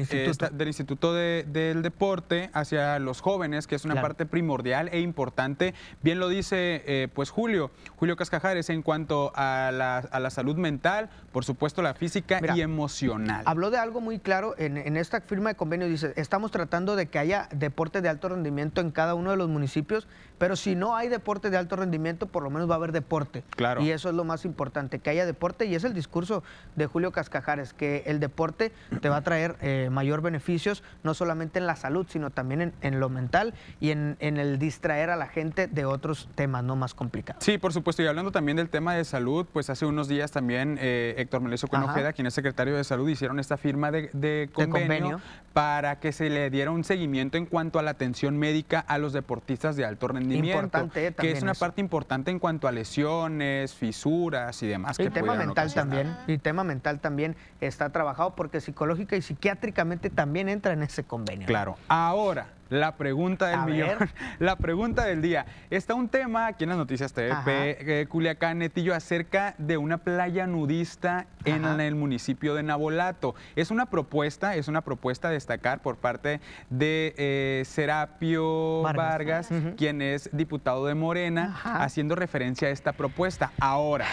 Instituto, 0.68 1.14
del 1.14 1.82
Deporte 1.82 2.50
hacia 2.54 3.00
los 3.00 3.22
jóvenes, 3.22 3.68
que 3.68 3.76
es 3.76 3.86
una 3.86 4.02
parte 4.02 4.26
primordial 4.26 4.90
e 4.92 5.00
importante. 5.00 5.74
Bien 6.02 6.20
lo 6.20 6.28
dice 6.28 6.84
eh, 6.86 7.08
pues 7.14 7.30
Julio, 7.30 7.72
Julio 7.96 8.16
Cascajares, 8.16 8.70
en 8.70 8.82
cuanto 8.82 9.32
a 9.36 9.72
la, 9.72 10.30
salud 10.30 10.56
mental, 10.56 11.10
por 11.32 11.46
supuesto 11.46 11.82
la 11.82 11.94
física 11.94 12.40
y 12.56 12.62
emocional. 12.62 13.44
Habló 13.46 13.70
de 13.70 13.78
algo 13.78 14.02
muy 14.02 14.20
claro 14.20 14.56
en, 14.58 14.78
en 14.78 14.98
esta 14.98 15.22
firma 15.22 15.50
de 15.50 15.56
convenio, 15.56 15.88
dice, 15.88 16.14
estamos 16.16 16.52
tratando 16.52 16.96
de 16.96 17.08
que 17.08 17.20
haya 17.20 17.48
deporte 17.54 18.02
de 18.02 18.10
alto 18.10 18.30
rendimiento 18.30 18.82
en 18.82 18.92
cada 18.92 19.16
uno 19.16 19.32
de 19.32 19.38
los 19.38 19.50
municipios, 19.50 20.08
pero 20.38 20.56
si 20.56 20.76
no 20.76 20.96
hay 20.96 21.10
deporte 21.10 21.50
de 21.50 21.58
alto 21.58 21.76
rendimiento, 21.76 22.28
por 22.28 22.44
lo 22.44 22.50
menos 22.50 22.70
va 22.70 22.74
a 22.74 22.78
haber 22.78 22.92
deporte. 22.92 23.44
Claro. 23.56 23.82
Y 23.82 23.92
eso 23.92 24.10
es 24.10 24.16
lo 24.16 24.24
más 24.24 24.46
importante, 24.46 25.00
que 25.00 25.10
haya 25.10 25.26
deporte, 25.26 25.66
y 25.66 25.76
es 25.76 25.84
el 25.84 25.94
discurso 25.94 26.44
de 26.76 26.88
Julio 26.88 27.12
Cascajares, 27.12 27.74
que 27.74 28.04
el 28.08 28.20
deporte 28.20 28.63
te 29.02 29.10
va 29.10 29.18
a 29.18 29.22
traer 29.22 29.56
eh, 29.62 29.90
mayor 29.92 30.22
beneficios, 30.22 30.84
no 31.04 31.14
solamente 31.14 31.60
en 31.60 31.68
la 31.68 31.76
salud, 31.76 32.06
sino 32.10 32.30
también 32.30 32.74
en, 32.82 33.00
lo 33.00 33.10
mental 33.10 33.54
y 33.80 33.92
en, 33.92 34.18
el 34.20 34.60
distraer 34.60 35.10
a 35.10 35.16
la 35.16 35.28
gente 35.28 35.68
de 35.68 35.86
otros 35.86 36.30
temas 36.36 36.64
no 36.64 36.76
más 36.76 36.94
complicados. 36.94 37.44
Sí, 37.44 37.58
por 37.58 37.74
supuesto, 37.74 38.04
y 38.04 38.08
hablando 38.08 38.32
también 38.32 38.58
del 38.58 38.70
tema 38.70 38.94
de 38.94 39.04
salud, 39.06 39.46
pues 39.52 39.70
hace 39.70 39.86
unos 39.86 40.08
días 40.08 40.32
también 40.32 40.78
eh, 40.80 41.16
Héctor 41.18 41.42
Meleso 41.42 41.68
Conojeda, 41.68 42.14
quien 42.14 42.28
es 42.28 42.34
secretario 42.34 42.76
de 42.76 42.84
salud, 42.84 43.10
hicieron 43.10 43.40
esta 43.40 43.58
firma 43.58 43.92
de, 43.92 44.50
convenio, 44.54 45.20
para 45.54 46.00
que 46.00 46.12
se 46.12 46.30
le 46.30 46.50
diera 46.50 46.72
un 46.72 46.84
seguimiento 46.84 47.38
en 47.38 47.46
cuanto 47.46 47.80
a 47.80 47.84
la 47.84 47.92
atención 47.92 48.38
médica 48.38 48.80
a 48.80 48.98
los 48.98 49.14
deportistas 49.14 49.76
de 49.76 49.86
alto 49.86 50.08
rendimiento, 50.08 50.58
importante, 50.58 51.14
que 51.14 51.32
es 51.32 51.42
una 51.42 51.54
parte 51.54 51.82
importante 51.82 52.32
en 52.32 52.40
cuanto 52.40 52.68
a 52.68 52.72
lesiones, 52.72 53.74
fisuras 53.74 54.62
y 54.64 54.68
demás. 54.68 55.00
Y 55.00 55.10
tema 55.10 55.36
mental 55.36 55.74
también, 55.74 56.16
y 56.28 56.38
tema 56.38 56.64
mental 56.64 57.00
también 57.00 57.36
está 57.62 57.92
trabajado 57.92 58.36
porque 58.36 58.53
psicológica 58.62 59.16
y 59.16 59.22
psiquiátricamente 59.22 60.10
también 60.10 60.50
entra 60.50 60.74
en 60.74 60.84
ese 60.84 61.04
convenio. 61.04 61.48
Claro. 61.48 61.78
Ahora, 61.88 62.48
la 62.74 62.96
pregunta 62.96 63.48
del 63.48 63.72
millón, 63.72 64.10
la 64.40 64.56
pregunta 64.56 65.06
del 65.06 65.22
día. 65.22 65.46
Está 65.70 65.94
un 65.94 66.10
tema 66.10 66.48
aquí 66.48 66.64
en 66.64 66.70
las 66.70 66.78
noticias 66.80 67.14
TVP, 67.14 68.02
eh, 68.02 68.08
Culiacán, 68.08 68.58
Netillo, 68.58 68.96
acerca 68.96 69.54
de 69.60 69.78
una 69.78 70.00
playa 70.00 70.48
nudista 70.48 71.28
en 71.46 71.80
el 71.80 71.94
municipio 71.94 72.56
de 72.56 72.64
Nabolato. 72.64 73.36
Es 73.56 73.70
una 73.70 73.86
propuesta, 73.86 74.56
es 74.56 74.68
una 74.68 74.82
propuesta 74.82 75.28
a 75.28 75.32
destacar 75.32 75.82
por 75.82 75.98
parte 75.98 76.42
de 76.72 77.14
eh, 77.18 77.64
Serapio 77.66 78.82
Vargas, 78.82 79.50
quien 79.78 80.02
es 80.02 80.30
diputado 80.34 80.88
de 80.88 80.96
Morena, 80.96 81.56
haciendo 81.64 82.16
referencia 82.16 82.70
a 82.70 82.72
esta 82.72 82.94
propuesta. 82.94 83.52
Ahora, 83.60 84.08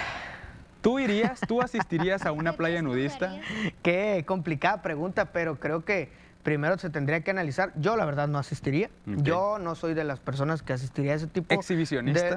¿Tú 0.81 0.99
irías, 0.99 1.41
tú 1.47 1.61
asistirías 1.61 2.25
a 2.27 2.33
una 2.33 2.55
playa 2.55 2.83
nudista? 2.83 3.39
Qué 3.83 4.25
complicada 4.27 4.83
pregunta, 4.83 5.27
pero 5.27 5.57
creo 5.61 5.85
que 5.85 6.11
primero 6.43 6.79
se 6.79 6.91
tendría 6.91 7.21
que 7.21 7.31
analizar. 7.31 7.73
Yo 7.77 7.97
la 7.97 8.05
verdad 8.05 8.29
no 8.29 8.39
asistiría. 8.39 8.91
Yo 9.05 9.59
no 9.59 9.75
soy 9.75 9.95
de 9.95 10.05
las 10.05 10.21
personas 10.21 10.63
que 10.63 10.73
asistiría 10.73 11.13
a 11.13 11.17
ese 11.17 11.27
tipo 11.27 11.55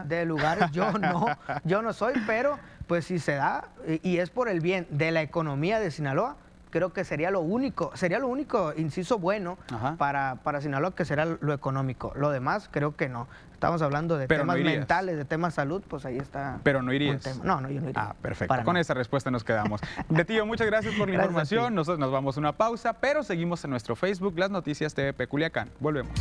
De, 0.05 0.25
lugares. 0.25 0.71
Yo 0.71 0.91
no, 0.93 1.25
yo 1.63 1.81
no 1.81 1.93
soy, 1.93 2.13
pero 2.27 2.59
pues 2.87 3.05
si 3.05 3.19
se 3.19 3.33
da 3.33 3.69
y 4.01 4.17
es 4.17 4.29
por 4.29 4.49
el 4.49 4.59
bien 4.59 4.87
de 4.89 5.11
la 5.11 5.21
economía 5.21 5.79
de 5.79 5.89
Sinaloa, 5.89 6.35
creo 6.69 6.91
que 6.91 7.03
sería 7.03 7.29
lo 7.29 7.39
único, 7.39 7.91
sería 7.95 8.17
lo 8.17 8.27
único, 8.27 8.73
inciso 8.75 9.19
bueno 9.19 9.57
para, 9.97 10.35
para 10.43 10.59
Sinaloa, 10.59 10.95
que 10.95 11.05
será 11.05 11.25
lo 11.25 11.53
económico. 11.53 12.11
Lo 12.15 12.31
demás, 12.31 12.67
creo 12.71 12.95
que 12.95 13.07
no. 13.07 13.27
Estamos 13.63 13.81
hablando 13.81 14.17
de 14.17 14.27
temas 14.27 14.59
mentales, 14.59 15.15
de 15.15 15.23
temas 15.23 15.53
salud, 15.53 15.81
pues 15.87 16.03
ahí 16.03 16.17
está. 16.17 16.59
Pero 16.63 16.81
no 16.81 16.91
irías. 16.91 17.41
No, 17.45 17.61
no, 17.61 17.69
yo 17.69 17.79
no 17.79 17.89
iría. 17.89 18.09
Ah, 18.09 18.15
perfecto. 18.21 18.53
Con 18.65 18.75
esa 18.75 18.93
respuesta 18.93 19.31
nos 19.31 19.45
quedamos. 19.45 19.79
De 20.09 20.25
tío, 20.25 20.45
muchas 20.45 20.67
gracias 20.67 20.93
por 20.95 21.07
la 21.07 21.15
información. 21.15 21.73
Nosotros 21.73 21.97
nos 21.97 22.11
vamos 22.11 22.35
a 22.35 22.41
una 22.41 22.51
pausa, 22.51 22.91
pero 22.91 23.23
seguimos 23.23 23.63
en 23.63 23.69
nuestro 23.69 23.95
Facebook, 23.95 24.37
Las 24.37 24.51
Noticias 24.51 24.93
TV 24.93 25.27
Culiacán. 25.27 25.69
Volvemos. 25.79 26.11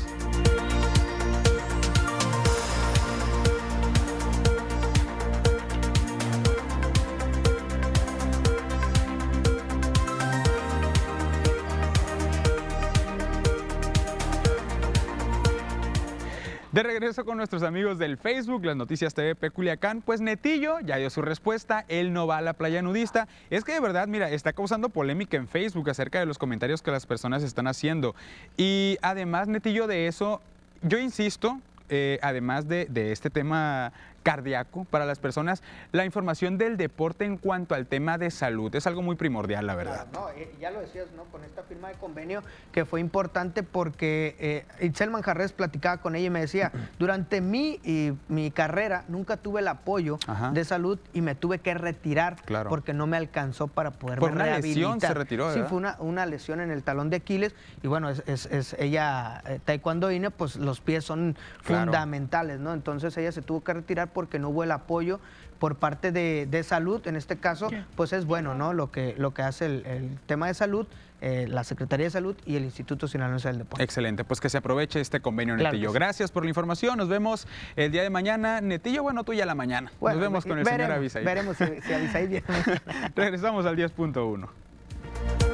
De 16.73 16.83
regreso 16.83 17.27
con 17.27 17.37
nuestros 17.37 17.63
amigos 17.65 17.99
del 17.99 18.17
Facebook, 18.17 18.65
las 18.65 18.77
noticias 18.77 19.13
TV 19.13 19.51
Culiacán, 19.51 20.01
pues 20.01 20.23
Netillo 20.23 20.81
ya 20.81 20.97
dio 20.97 21.11
su 21.11 21.21
respuesta, 21.21 21.85
él 21.89 22.15
no 22.15 22.27
va 22.27 22.39
a 22.39 22.41
la 22.41 22.55
playa 22.55 22.81
nudista. 22.81 23.29
Es 23.51 23.63
que 23.63 23.75
de 23.75 23.81
verdad, 23.81 24.09
mira, 24.09 24.31
está 24.31 24.55
causando 24.55 24.89
polémica 24.89 25.37
en 25.37 25.49
Facebook 25.49 25.91
acerca 25.91 26.19
de 26.19 26.25
los 26.25 26.39
comentarios 26.39 26.81
que 26.81 26.91
las 26.91 27.05
personas 27.05 27.43
están 27.43 27.67
haciendo. 27.67 28.15
Y 28.57 28.97
además, 29.03 29.49
Netillo, 29.49 29.87
de 29.87 30.07
eso, 30.07 30.41
yo 30.81 30.99
insisto, 30.99 31.61
eh, 31.91 32.19
además 32.23 32.67
de, 32.69 32.87
de, 32.87 33.13
este 33.13 33.29
tema 33.29 33.93
cardíaco 34.23 34.85
para 34.85 35.07
las 35.07 35.19
personas, 35.19 35.63
la 35.93 36.05
información 36.05 36.59
del 36.59 36.77
deporte 36.77 37.25
en 37.25 37.37
cuanto 37.37 37.75
al 37.75 37.87
tema 37.87 38.19
de 38.19 38.31
salud. 38.31 38.75
Es 38.75 38.87
algo 38.87 39.03
muy 39.03 39.17
primordial, 39.17 39.67
la 39.67 39.75
verdad. 39.75 40.07
no, 40.13 40.29
eh, 40.31 40.55
ya 40.61 40.71
lo 40.71 40.81
decías, 40.81 41.07
¿no? 41.17 41.25
Con 41.25 41.45
esta 41.45 41.63
firma 41.63 41.89
de 41.89 41.95
convenio 41.95 42.43
que 42.73 42.85
fue 42.85 43.01
importante 43.01 43.63
porque 43.63 44.37
eh, 44.39 44.85
Itzel 44.85 45.11
Manjarres 45.11 45.53
platicaba 45.53 45.99
con 45.99 46.17
ella 46.17 46.27
y 46.27 46.31
me 46.31 46.41
decía, 46.41 46.73
durante 46.99 47.41
mi, 47.41 47.81
y, 47.85 48.13
mi 48.29 48.51
carrera 48.51 49.05
nunca 49.09 49.37
tuve 49.37 49.61
el 49.61 49.69
apoyo 49.69 50.19
de 50.53 50.65
salud 50.65 50.99
y 51.13 51.21
me 51.21 51.35
tuve 51.35 51.59
que 51.59 51.75
retirar 51.75 52.37
porque 52.69 52.93
no 52.93 53.07
me 53.07 53.17
alcanzó 53.17 53.69
para 53.69 53.91
poder 53.91 54.19
Por 54.19 54.33
una 54.33 54.59
lesión 54.59 55.01
se 55.01 55.15
retiró, 55.15 55.53
Sí, 55.53 55.61
fue 55.69 55.79
una, 55.79 55.97
una, 55.99 56.27
lesión 56.27 56.61
en 56.61 56.71
el 56.71 56.83
talón 56.83 57.11
de 57.11 57.17
Aquiles 57.17 57.55
y 57.83 57.89
bueno, 57.89 58.09
es, 58.09 58.23
es, 58.27 58.47
es 58.47 58.75
ella, 58.79 59.43
eh, 59.47 59.59
taekwondoine, 59.65 60.31
pues 60.31 60.57
los 60.57 60.81
pies 60.81 61.05
son 61.05 61.37
fundamentales, 61.63 62.61
¿no? 62.61 62.73
Entonces 62.73 63.17
ella 63.17 63.33
se 63.33 63.43
tuvo 63.43 63.63
que 63.63 63.75
retirar 63.75 64.12
porque 64.13 64.39
no 64.39 64.51
hubo 64.51 64.65
el 64.65 64.71
apoyo 64.73 65.21
por 65.59 65.77
parte 65.77 66.11
de, 66.11 66.47
de 66.51 66.63
salud, 66.65 67.07
en 67.07 67.15
este 67.15 67.37
caso, 67.37 67.69
pues 67.95 68.13
es 68.13 68.25
bueno, 68.27 68.55
¿no? 68.57 68.73
Lo 68.73 68.91
que, 68.91 69.15
lo 69.17 69.33
que 69.33 69.43
hace 69.43 69.67
el, 69.67 69.87
el 69.87 70.19
tema 70.27 70.49
de 70.49 70.55
salud, 70.55 70.89
eh, 71.21 71.47
la 71.49 71.63
Secretaría 71.63 72.07
de 72.07 72.11
Salud 72.11 72.35
y 72.45 72.57
el 72.57 72.65
Instituto 72.65 73.07
Sinaloense 73.07 73.47
del 73.47 73.59
Deporte. 73.59 73.85
Excelente, 73.85 74.25
pues 74.25 74.41
que 74.41 74.49
se 74.49 74.59
aproveche 74.59 75.01
este 75.01 75.21
convenio, 75.21 75.55
Claro 75.55 75.71
Netillo. 75.75 75.91
sí. 75.91 75.95
Gracias 75.95 76.33
por 76.33 76.43
la 76.43 76.49
información. 76.49 76.99
Nos 76.99 77.09
vemos 77.09 77.47
el 77.77 77.93
día 77.93 78.03
de 78.03 78.11
mañana. 78.11 78.61
Netillo, 78.61 79.05
bueno, 79.05 79.23
tú 79.23 79.35
ya 79.35 79.47
la 79.47 79.55
mañana. 79.55 79.93
Bueno, 80.01 80.17
Nos 80.17 80.23
vemos 80.23 80.45
con 80.45 80.59
el 80.59 80.65
señor 80.65 80.79
veremos, 80.81 80.97
Avisaí. 80.99 81.25
Veremos 81.25 81.57
si, 81.57 81.65
si 81.87 81.93
Avisaí 81.93 82.27
viene. 82.27 82.47
Regresamos 83.15 83.65
al 83.65 83.77
10.1. 83.77 85.52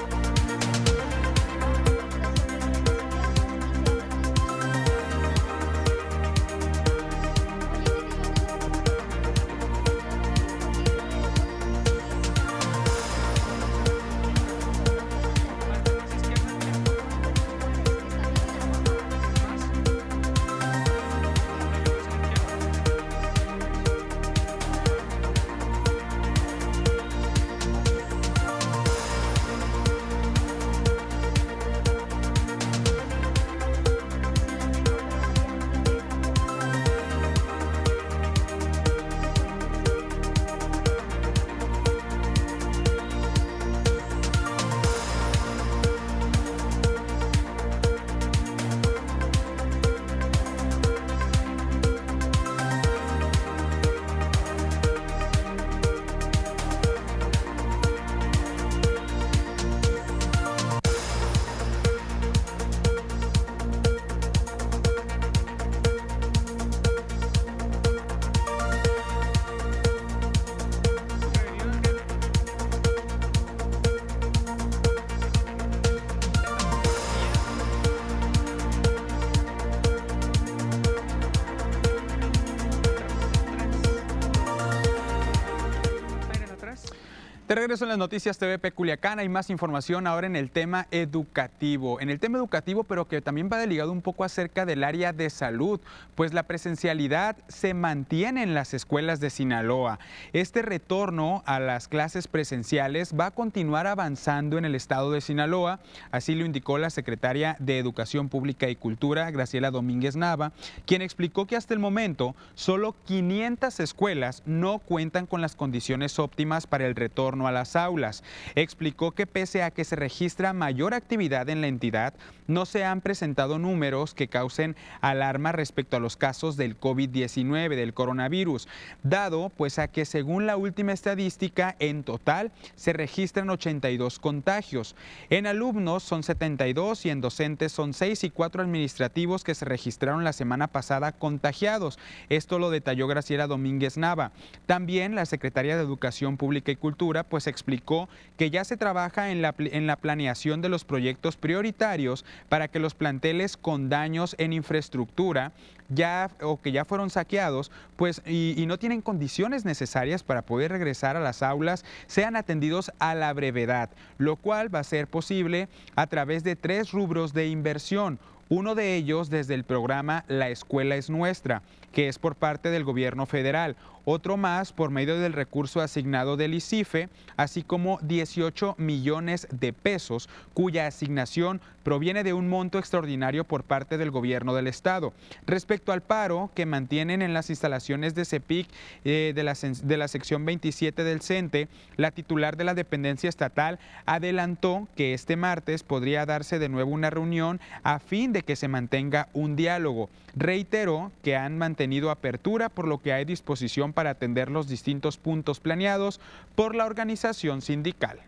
regreso 87.68 87.84
en 87.84 87.90
las 87.90 87.98
noticias 87.98 88.38
TVP 88.38 88.72
Culiacán, 88.72 89.18
hay 89.18 89.28
más 89.28 89.50
información 89.50 90.06
ahora 90.06 90.26
en 90.26 90.36
el 90.36 90.50
tema 90.50 90.86
educativo. 90.90 92.00
En 92.00 92.08
el 92.08 92.18
tema 92.18 92.38
educativo, 92.38 92.82
pero 92.82 93.06
que 93.06 93.20
también 93.20 93.50
va 93.52 93.66
ligado 93.66 93.92
un 93.92 94.00
poco 94.00 94.24
acerca 94.24 94.64
del 94.64 94.84
área 94.84 95.12
de 95.12 95.28
salud, 95.28 95.78
pues 96.14 96.32
la 96.32 96.44
presencialidad 96.44 97.36
se 97.48 97.74
mantiene 97.74 98.42
en 98.42 98.54
las 98.54 98.72
escuelas 98.72 99.20
de 99.20 99.28
Sinaloa. 99.28 99.98
Este 100.32 100.62
retorno 100.62 101.42
a 101.44 101.60
las 101.60 101.88
clases 101.88 102.26
presenciales 102.26 103.12
va 103.14 103.26
a 103.26 103.30
continuar 103.32 103.86
avanzando 103.86 104.56
en 104.56 104.64
el 104.64 104.74
estado 104.74 105.12
de 105.12 105.20
Sinaloa, 105.20 105.80
así 106.10 106.34
lo 106.34 106.46
indicó 106.46 106.78
la 106.78 106.88
secretaria 106.88 107.54
de 107.58 107.78
Educación 107.78 108.30
Pública 108.30 108.70
y 108.70 108.76
Cultura, 108.76 109.30
Graciela 109.30 109.70
Domínguez 109.70 110.16
Nava, 110.16 110.52
quien 110.86 111.02
explicó 111.02 111.46
que 111.46 111.56
hasta 111.56 111.74
el 111.74 111.80
momento 111.80 112.34
solo 112.54 112.96
500 113.04 113.78
escuelas 113.80 114.42
no 114.46 114.78
cuentan 114.78 115.26
con 115.26 115.42
las 115.42 115.54
condiciones 115.54 116.18
óptimas 116.18 116.66
para 116.66 116.86
el 116.86 116.94
retorno 116.94 117.46
a 117.46 117.57
las 117.58 117.74
aulas. 117.74 118.22
Explicó 118.54 119.10
que 119.10 119.26
pese 119.26 119.64
a 119.64 119.72
que 119.72 119.84
se 119.84 119.96
registra 119.96 120.52
mayor 120.52 120.94
actividad 120.94 121.48
en 121.48 121.60
la 121.60 121.66
entidad, 121.66 122.14
no 122.46 122.66
se 122.66 122.84
han 122.84 123.00
presentado 123.00 123.58
números 123.58 124.14
que 124.14 124.28
causen 124.28 124.76
alarma 125.00 125.50
respecto 125.52 125.96
a 125.96 126.00
los 126.00 126.16
casos 126.16 126.56
del 126.56 126.78
COVID-19, 126.78 127.74
del 127.74 127.94
coronavirus, 127.94 128.68
dado 129.02 129.50
pues 129.50 129.78
a 129.78 129.88
que 129.88 130.04
según 130.04 130.46
la 130.46 130.56
última 130.56 130.92
estadística, 130.92 131.74
en 131.80 132.04
total 132.04 132.52
se 132.76 132.92
registran 132.92 133.50
82 133.50 134.18
contagios. 134.20 134.94
En 135.30 135.46
alumnos 135.46 136.04
son 136.04 136.22
72 136.22 137.04
y 137.06 137.10
en 137.10 137.20
docentes 137.20 137.72
son 137.72 137.92
6 137.92 138.24
y 138.24 138.30
4 138.30 138.62
administrativos 138.62 139.44
que 139.44 139.54
se 139.54 139.64
registraron 139.64 140.24
la 140.24 140.32
semana 140.32 140.68
pasada 140.68 141.12
contagiados. 141.12 141.98
Esto 142.28 142.58
lo 142.58 142.70
detalló 142.70 143.08
Graciela 143.08 143.48
Domínguez 143.48 143.98
Nava. 143.98 144.30
También 144.66 145.16
la 145.16 145.26
secretaria 145.26 145.76
de 145.76 145.82
Educación 145.82 146.36
Pública 146.36 146.72
y 146.72 146.76
Cultura 146.76 147.24
pues 147.24 147.47
explicó 147.50 148.08
que 148.36 148.50
ya 148.50 148.64
se 148.64 148.76
trabaja 148.76 149.30
en 149.30 149.42
la, 149.42 149.54
en 149.58 149.86
la 149.86 149.96
planeación 149.96 150.60
de 150.60 150.68
los 150.68 150.84
proyectos 150.84 151.36
prioritarios 151.36 152.24
para 152.48 152.68
que 152.68 152.78
los 152.78 152.94
planteles 152.94 153.56
con 153.56 153.88
daños 153.88 154.34
en 154.38 154.52
infraestructura 154.52 155.52
ya 155.88 156.30
o 156.42 156.60
que 156.60 156.70
ya 156.70 156.84
fueron 156.84 157.08
saqueados, 157.10 157.70
pues 157.96 158.20
y, 158.26 158.54
y 158.56 158.66
no 158.66 158.78
tienen 158.78 159.00
condiciones 159.00 159.64
necesarias 159.64 160.22
para 160.22 160.42
poder 160.42 160.70
regresar 160.70 161.16
a 161.16 161.20
las 161.20 161.42
aulas, 161.42 161.84
sean 162.06 162.36
atendidos 162.36 162.92
a 162.98 163.14
la 163.14 163.32
brevedad, 163.32 163.90
lo 164.18 164.36
cual 164.36 164.74
va 164.74 164.80
a 164.80 164.84
ser 164.84 165.06
posible 165.06 165.68
a 165.96 166.06
través 166.06 166.44
de 166.44 166.56
tres 166.56 166.92
rubros 166.92 167.32
de 167.32 167.48
inversión. 167.48 168.18
Uno 168.50 168.74
de 168.74 168.96
ellos 168.96 169.28
desde 169.28 169.54
el 169.54 169.64
programa 169.64 170.24
La 170.26 170.48
Escuela 170.48 170.96
es 170.96 171.10
Nuestra, 171.10 171.62
que 171.98 172.06
es 172.06 172.20
por 172.20 172.36
parte 172.36 172.70
del 172.70 172.84
gobierno 172.84 173.26
federal. 173.26 173.74
Otro 174.04 174.36
más 174.36 174.72
por 174.72 174.90
medio 174.90 175.18
del 175.18 175.32
recurso 175.32 175.80
asignado 175.80 176.36
del 176.36 176.54
ICIFE, 176.54 177.08
así 177.36 177.64
como 177.64 177.98
18 178.02 178.76
millones 178.78 179.48
de 179.50 179.72
pesos, 179.72 180.28
cuya 180.54 180.86
asignación 180.86 181.60
proviene 181.82 182.22
de 182.22 182.34
un 182.34 182.48
monto 182.48 182.78
extraordinario 182.78 183.44
por 183.44 183.64
parte 183.64 183.98
del 183.98 184.10
gobierno 184.10 184.54
del 184.54 184.66
estado. 184.68 185.12
Respecto 185.44 185.90
al 185.90 186.02
paro 186.02 186.50
que 186.54 186.66
mantienen 186.66 187.20
en 187.20 187.34
las 187.34 187.50
instalaciones 187.50 188.14
de 188.14 188.24
CEPIC 188.24 188.68
eh, 189.04 189.32
de, 189.34 189.42
la, 189.42 189.54
de 189.54 189.96
la 189.96 190.06
sección 190.06 190.44
27 190.44 191.02
del 191.02 191.20
CENTE, 191.20 191.68
la 191.96 192.10
titular 192.10 192.56
de 192.56 192.64
la 192.64 192.74
dependencia 192.74 193.28
estatal 193.28 193.78
adelantó 194.06 194.86
que 194.94 195.14
este 195.14 195.36
martes 195.36 195.82
podría 195.82 196.26
darse 196.26 196.58
de 196.58 196.68
nuevo 196.68 196.92
una 196.92 197.10
reunión 197.10 197.60
a 197.82 197.98
fin 197.98 198.32
de 198.32 198.42
que 198.42 198.56
se 198.56 198.68
mantenga 198.68 199.28
un 199.32 199.56
diálogo. 199.56 200.10
Reiteró 200.36 201.10
que 201.22 201.36
han 201.36 201.58
mantenido 201.58 201.87
apertura 202.10 202.68
por 202.68 202.86
lo 202.86 202.98
que 202.98 203.12
hay 203.12 203.24
disposición 203.24 203.92
para 203.92 204.10
atender 204.10 204.50
los 204.50 204.68
distintos 204.68 205.16
puntos 205.16 205.60
planeados 205.60 206.20
por 206.54 206.74
la 206.74 206.86
organización 206.86 207.62
sindical. 207.62 208.20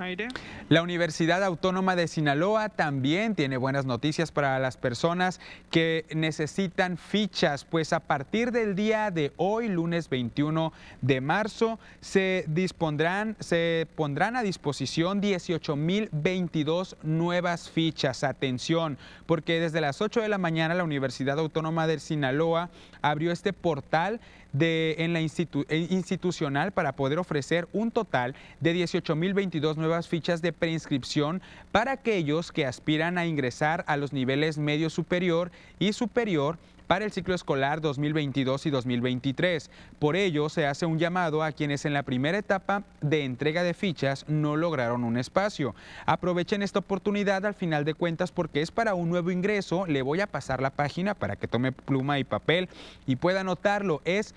Aire. 0.00 0.26
La 0.68 0.82
Universidad 0.82 1.44
Autónoma 1.44 1.94
de 1.94 2.08
Sinaloa 2.08 2.68
también 2.68 3.36
tiene 3.36 3.56
buenas 3.56 3.86
noticias 3.86 4.32
para 4.32 4.58
las 4.58 4.76
personas 4.76 5.40
que 5.70 6.04
necesitan 6.12 6.96
fichas, 6.96 7.64
pues 7.64 7.92
a 7.92 8.00
partir 8.00 8.50
del 8.50 8.74
día 8.74 9.12
de 9.12 9.32
hoy, 9.36 9.68
lunes 9.68 10.08
21 10.08 10.72
de 11.00 11.20
marzo, 11.20 11.78
se 12.00 12.44
dispondrán, 12.48 13.36
se 13.38 13.86
pondrán 13.94 14.34
a 14.34 14.42
disposición 14.42 15.22
18.022 15.22 16.96
nuevas 17.04 17.70
fichas. 17.70 18.24
Atención, 18.24 18.98
porque 19.26 19.60
desde 19.60 19.80
las 19.80 20.00
8 20.00 20.22
de 20.22 20.28
la 20.28 20.38
mañana 20.38 20.74
la 20.74 20.82
Universidad 20.82 21.38
Autónoma 21.38 21.86
de 21.86 22.00
Sinaloa 22.00 22.70
abrió 23.00 23.30
este 23.30 23.52
portal 23.52 24.20
de, 24.54 24.94
en 24.98 25.12
la 25.12 25.20
institu- 25.20 25.66
eh, 25.68 25.86
institucional 25.90 26.72
para 26.72 26.96
poder 26.96 27.18
ofrecer 27.18 27.68
un 27.74 27.90
total 27.90 28.34
de 28.60 28.74
18.022 28.74 29.76
nuevas 29.76 30.08
fichas 30.08 30.40
de 30.40 30.52
preinscripción 30.54 31.42
para 31.72 31.92
aquellos 31.92 32.52
que 32.52 32.64
aspiran 32.64 33.18
a 33.18 33.26
ingresar 33.26 33.84
a 33.86 33.98
los 33.98 34.12
niveles 34.14 34.56
medio 34.56 34.88
superior 34.88 35.50
y 35.78 35.92
superior 35.92 36.58
para 36.86 37.04
el 37.04 37.12
ciclo 37.12 37.34
escolar 37.34 37.80
2022 37.80 38.66
y 38.66 38.70
2023. 38.70 39.70
Por 39.98 40.16
ello, 40.16 40.48
se 40.48 40.66
hace 40.66 40.86
un 40.86 40.98
llamado 40.98 41.42
a 41.42 41.52
quienes 41.52 41.84
en 41.84 41.92
la 41.92 42.02
primera 42.02 42.38
etapa 42.38 42.84
de 43.00 43.24
entrega 43.24 43.62
de 43.62 43.74
fichas 43.74 44.24
no 44.28 44.56
lograron 44.56 45.04
un 45.04 45.16
espacio. 45.16 45.74
Aprovechen 46.06 46.62
esta 46.62 46.80
oportunidad 46.80 47.46
al 47.46 47.54
final 47.54 47.84
de 47.84 47.94
cuentas 47.94 48.32
porque 48.32 48.62
es 48.62 48.70
para 48.70 48.94
un 48.94 49.08
nuevo 49.08 49.30
ingreso. 49.30 49.86
Le 49.86 50.02
voy 50.02 50.20
a 50.20 50.26
pasar 50.26 50.60
la 50.60 50.70
página 50.70 51.14
para 51.14 51.36
que 51.36 51.48
tome 51.48 51.72
pluma 51.72 52.18
y 52.18 52.24
papel 52.24 52.68
y 53.06 53.16
pueda 53.16 53.40
anotarlo. 53.40 54.02
Es 54.04 54.34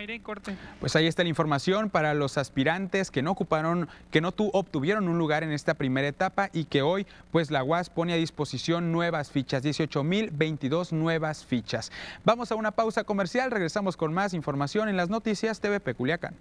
Y 0.00 0.20
corte. 0.20 0.56
Pues 0.80 0.96
ahí 0.96 1.06
está 1.06 1.22
la 1.22 1.28
información 1.28 1.90
para 1.90 2.14
los 2.14 2.38
aspirantes 2.38 3.10
que 3.10 3.22
no 3.22 3.30
ocuparon, 3.30 3.88
que 4.10 4.20
no 4.20 4.32
tu, 4.32 4.48
obtuvieron 4.52 5.08
un 5.08 5.18
lugar 5.18 5.44
en 5.44 5.52
esta 5.52 5.74
primera 5.74 6.08
etapa 6.08 6.48
y 6.52 6.64
que 6.64 6.82
hoy, 6.82 7.06
pues 7.30 7.50
la 7.50 7.62
UAS 7.62 7.90
pone 7.90 8.12
a 8.12 8.16
disposición 8.16 8.90
nuevas 8.90 9.30
fichas, 9.30 9.62
18.022 9.62 10.92
nuevas 10.92 11.44
fichas. 11.44 11.92
Vamos 12.24 12.50
a 12.50 12.54
una 12.54 12.72
pausa 12.72 13.04
comercial, 13.04 13.50
regresamos 13.50 13.96
con 13.96 14.12
más 14.12 14.34
información 14.34 14.88
en 14.88 14.96
las 14.96 15.10
noticias 15.10 15.60
TVP 15.60 15.94
Culiacán. 15.94 16.34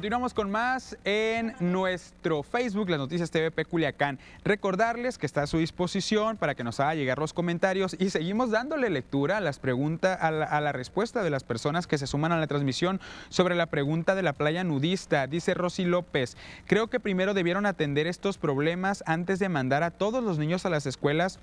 Continuamos 0.00 0.32
con 0.32 0.50
más 0.50 0.96
en 1.04 1.54
nuestro 1.60 2.42
Facebook, 2.42 2.88
las 2.88 2.98
noticias 2.98 3.30
TVP 3.30 3.66
Culiacán. 3.66 4.18
Recordarles 4.44 5.18
que 5.18 5.26
está 5.26 5.42
a 5.42 5.46
su 5.46 5.58
disposición 5.58 6.38
para 6.38 6.54
que 6.54 6.64
nos 6.64 6.80
haga 6.80 6.94
llegar 6.94 7.18
los 7.18 7.34
comentarios 7.34 7.94
y 7.98 8.08
seguimos 8.08 8.50
dándole 8.50 8.88
lectura 8.88 9.36
a 9.36 9.40
las 9.42 9.58
preguntas, 9.58 10.16
a 10.22 10.30
la, 10.30 10.46
a 10.46 10.62
la 10.62 10.72
respuesta 10.72 11.22
de 11.22 11.28
las 11.28 11.44
personas 11.44 11.86
que 11.86 11.98
se 11.98 12.06
suman 12.06 12.32
a 12.32 12.38
la 12.38 12.46
transmisión 12.46 12.98
sobre 13.28 13.54
la 13.54 13.66
pregunta 13.66 14.14
de 14.14 14.22
la 14.22 14.32
playa 14.32 14.64
nudista. 14.64 15.26
Dice 15.26 15.52
Rosy 15.52 15.84
López, 15.84 16.34
creo 16.66 16.86
que 16.86 16.98
primero 16.98 17.34
debieron 17.34 17.66
atender 17.66 18.06
estos 18.06 18.38
problemas 18.38 19.04
antes 19.04 19.38
de 19.38 19.50
mandar 19.50 19.82
a 19.82 19.90
todos 19.90 20.24
los 20.24 20.38
niños 20.38 20.64
a 20.64 20.70
las 20.70 20.86
escuelas 20.86 21.38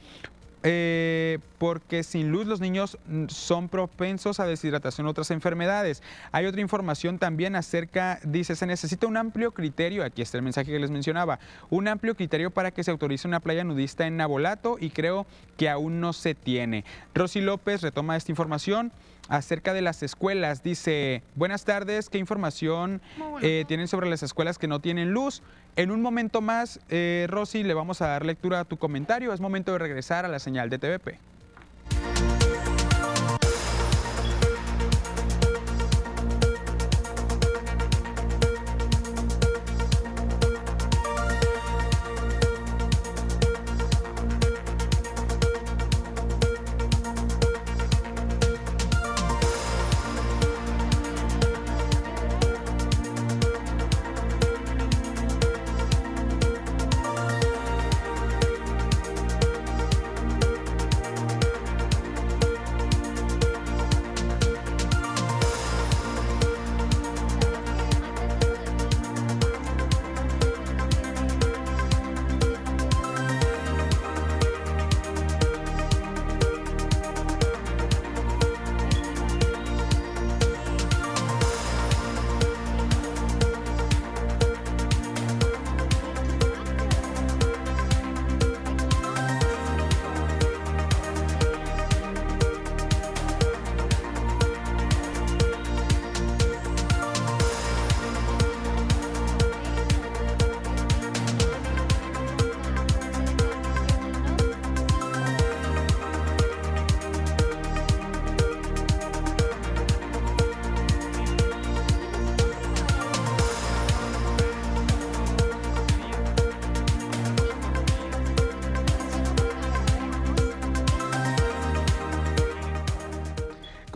eh, 0.69 1.39
porque 1.59 2.03
sin 2.03 2.29
luz 2.29 2.45
los 2.45 2.59
niños 2.59 2.97
son 3.29 3.69
propensos 3.69 4.41
a 4.41 4.45
deshidratación 4.45 5.07
u 5.07 5.09
otras 5.09 5.31
enfermedades. 5.31 6.03
Hay 6.33 6.45
otra 6.45 6.59
información 6.59 7.19
también 7.19 7.55
acerca, 7.55 8.19
dice, 8.23 8.53
se 8.57 8.65
necesita 8.65 9.07
un 9.07 9.15
amplio 9.15 9.53
criterio, 9.53 10.03
aquí 10.03 10.21
está 10.21 10.35
el 10.37 10.43
mensaje 10.43 10.69
que 10.69 10.79
les 10.79 10.91
mencionaba, 10.91 11.39
un 11.69 11.87
amplio 11.87 12.15
criterio 12.15 12.51
para 12.51 12.71
que 12.71 12.83
se 12.83 12.91
autorice 12.91 13.29
una 13.29 13.39
playa 13.39 13.63
nudista 13.63 14.07
en 14.07 14.17
Nabolato 14.17 14.75
y 14.77 14.89
creo 14.89 15.25
que 15.55 15.69
aún 15.69 16.01
no 16.01 16.11
se 16.11 16.35
tiene. 16.35 16.83
Rosy 17.15 17.39
López 17.39 17.81
retoma 17.81 18.17
esta 18.17 18.33
información 18.33 18.91
acerca 19.29 19.73
de 19.73 19.81
las 19.81 20.03
escuelas. 20.03 20.63
Dice, 20.63 21.23
buenas 21.35 21.65
tardes, 21.65 22.09
¿qué 22.09 22.17
información 22.17 23.01
eh, 23.41 23.65
tienen 23.67 23.87
sobre 23.87 24.09
las 24.09 24.23
escuelas 24.23 24.57
que 24.57 24.67
no 24.67 24.79
tienen 24.79 25.11
luz? 25.11 25.41
En 25.75 25.91
un 25.91 26.01
momento 26.01 26.41
más, 26.41 26.79
eh, 26.89 27.27
Rosy, 27.29 27.63
le 27.63 27.73
vamos 27.73 28.01
a 28.01 28.07
dar 28.07 28.25
lectura 28.25 28.61
a 28.61 28.65
tu 28.65 28.77
comentario. 28.77 29.31
Es 29.31 29.39
momento 29.39 29.73
de 29.73 29.77
regresar 29.77 30.25
a 30.25 30.27
la 30.27 30.39
señal 30.39 30.69
de 30.69 30.79
TVP. 30.79 31.19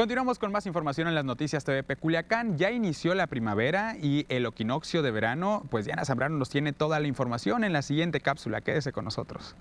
Continuamos 0.02 0.40
con 0.40 0.52
más 0.52 0.66
información 0.66 1.08
en 1.08 1.14
las 1.14 1.26
noticias 1.26 1.64
TVP 1.64 1.96
Culiacán. 1.96 2.58
Ya 2.58 2.72
inició 2.72 3.14
la 3.14 3.28
primavera 3.28 3.96
y 4.02 4.26
el 4.30 4.48
equinoccio 4.48 5.04
de 5.04 5.12
verano. 5.12 5.62
Pues 5.70 5.86
Diana 5.86 6.06
Zambrano 6.06 6.40
nos 6.40 6.50
tiene 6.50 6.74
toda 6.74 7.00
la 7.00 7.08
información 7.08 7.64
en 7.64 7.72
la 7.72 7.84
siguiente 7.84 8.20
cápsula. 8.20 8.62
Quédese 8.62 8.92
con 8.92 9.06
nosotros. 9.06 9.56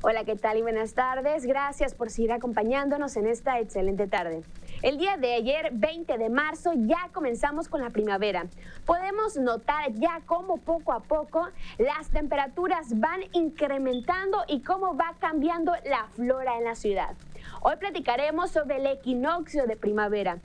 Hola, 0.00 0.24
¿qué 0.24 0.36
tal 0.36 0.56
y 0.56 0.62
buenas 0.62 0.94
tardes? 0.94 1.44
Gracias 1.44 1.92
por 1.94 2.08
seguir 2.08 2.32
acompañándonos 2.32 3.18
en 3.18 3.26
esta 3.26 3.60
excelente 3.60 4.06
tarde. 4.06 4.42
El 4.82 4.98
día 4.98 5.16
de 5.16 5.34
ayer, 5.34 5.70
20 5.74 6.18
de 6.18 6.28
marzo, 6.28 6.72
ya 6.74 7.08
comenzamos 7.12 7.68
con 7.68 7.80
la 7.80 7.90
primavera. 7.90 8.46
Podemos 8.84 9.36
notar 9.36 9.92
ya 9.92 10.20
cómo 10.26 10.56
poco 10.56 10.92
a 10.92 10.98
poco 10.98 11.48
las 11.78 12.10
temperaturas 12.10 12.98
van 12.98 13.20
incrementando 13.32 14.38
y 14.48 14.60
cómo 14.62 14.96
va 14.96 15.14
cambiando 15.20 15.72
la 15.84 16.08
flora 16.16 16.58
en 16.58 16.64
la 16.64 16.74
ciudad. 16.74 17.14
Hoy 17.60 17.76
platicaremos 17.76 18.50
sobre 18.50 18.76
el 18.76 18.86
equinoccio 18.86 19.66
de 19.66 19.76
primavera. 19.76 20.38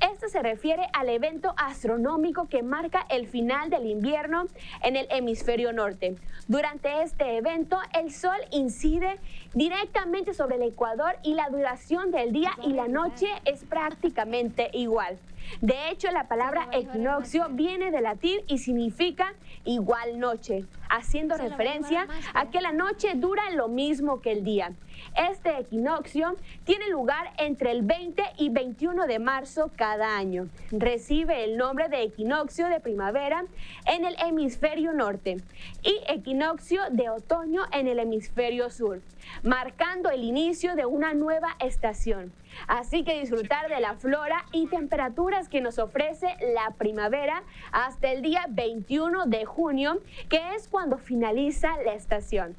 Este 0.00 0.28
se 0.28 0.42
refiere 0.42 0.86
al 0.92 1.08
evento 1.08 1.54
astronómico 1.56 2.48
que 2.48 2.62
marca 2.62 3.06
el 3.10 3.26
final 3.26 3.70
del 3.70 3.86
invierno 3.86 4.46
en 4.82 4.96
el 4.96 5.06
hemisferio 5.10 5.72
norte. 5.72 6.16
Durante 6.48 7.02
este 7.02 7.36
evento, 7.36 7.78
el 7.92 8.12
Sol 8.12 8.36
incide 8.50 9.18
directamente 9.54 10.34
sobre 10.34 10.56
el 10.56 10.62
Ecuador 10.62 11.16
y 11.22 11.34
la 11.34 11.48
duración 11.48 12.10
del 12.10 12.32
día 12.32 12.52
y 12.62 12.72
la 12.72 12.88
noche 12.88 13.26
es 13.44 13.64
prácticamente 13.64 14.70
igual. 14.72 15.18
De 15.60 15.90
hecho, 15.90 16.10
la 16.10 16.26
palabra 16.26 16.68
equinoccio 16.72 17.48
viene 17.50 17.90
del 17.90 18.04
latín 18.04 18.40
y 18.46 18.58
significa 18.58 19.34
igual 19.64 20.18
noche, 20.18 20.64
haciendo 20.96 21.36
referencia 21.36 22.06
a 22.34 22.50
que 22.50 22.60
la 22.60 22.72
noche 22.72 23.12
dura 23.14 23.50
lo 23.50 23.68
mismo 23.68 24.20
que 24.20 24.32
el 24.32 24.44
día. 24.44 24.72
Este 25.16 25.58
equinoccio 25.58 26.36
tiene 26.64 26.88
lugar 26.88 27.32
entre 27.38 27.72
el 27.72 27.82
20 27.82 28.22
y 28.38 28.48
21 28.48 29.06
de 29.06 29.18
marzo 29.18 29.70
cada 29.76 30.16
año. 30.16 30.48
Recibe 30.70 31.44
el 31.44 31.56
nombre 31.56 31.88
de 31.88 32.02
equinoccio 32.02 32.68
de 32.68 32.80
primavera 32.80 33.44
en 33.86 34.04
el 34.04 34.16
hemisferio 34.20 34.92
norte 34.92 35.38
y 35.82 36.00
equinoccio 36.08 36.82
de 36.90 37.10
otoño 37.10 37.62
en 37.72 37.88
el 37.88 37.98
hemisferio 37.98 38.70
sur, 38.70 39.00
marcando 39.42 40.10
el 40.10 40.24
inicio 40.24 40.74
de 40.74 40.86
una 40.86 41.14
nueva 41.14 41.56
estación. 41.60 42.32
Así 42.68 43.04
que 43.04 43.20
disfrutar 43.20 43.68
de 43.68 43.80
la 43.80 43.94
flora 43.94 44.44
y 44.52 44.66
temperaturas 44.66 45.48
que 45.48 45.60
nos 45.60 45.78
ofrece 45.78 46.28
la 46.54 46.70
primavera 46.76 47.42
hasta 47.72 48.12
el 48.12 48.22
día 48.22 48.46
21 48.48 49.26
de 49.26 49.44
junio, 49.44 50.00
que 50.28 50.40
es 50.54 50.68
cuando 50.68 50.83
finaliza 50.98 51.68
la 51.84 51.94
estación. 51.94 52.54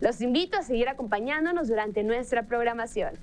Los 0.00 0.20
invito 0.20 0.58
a 0.58 0.62
seguir 0.62 0.88
acompañándonos 0.88 1.68
durante 1.68 2.02
nuestra 2.02 2.44
programación. 2.44 3.14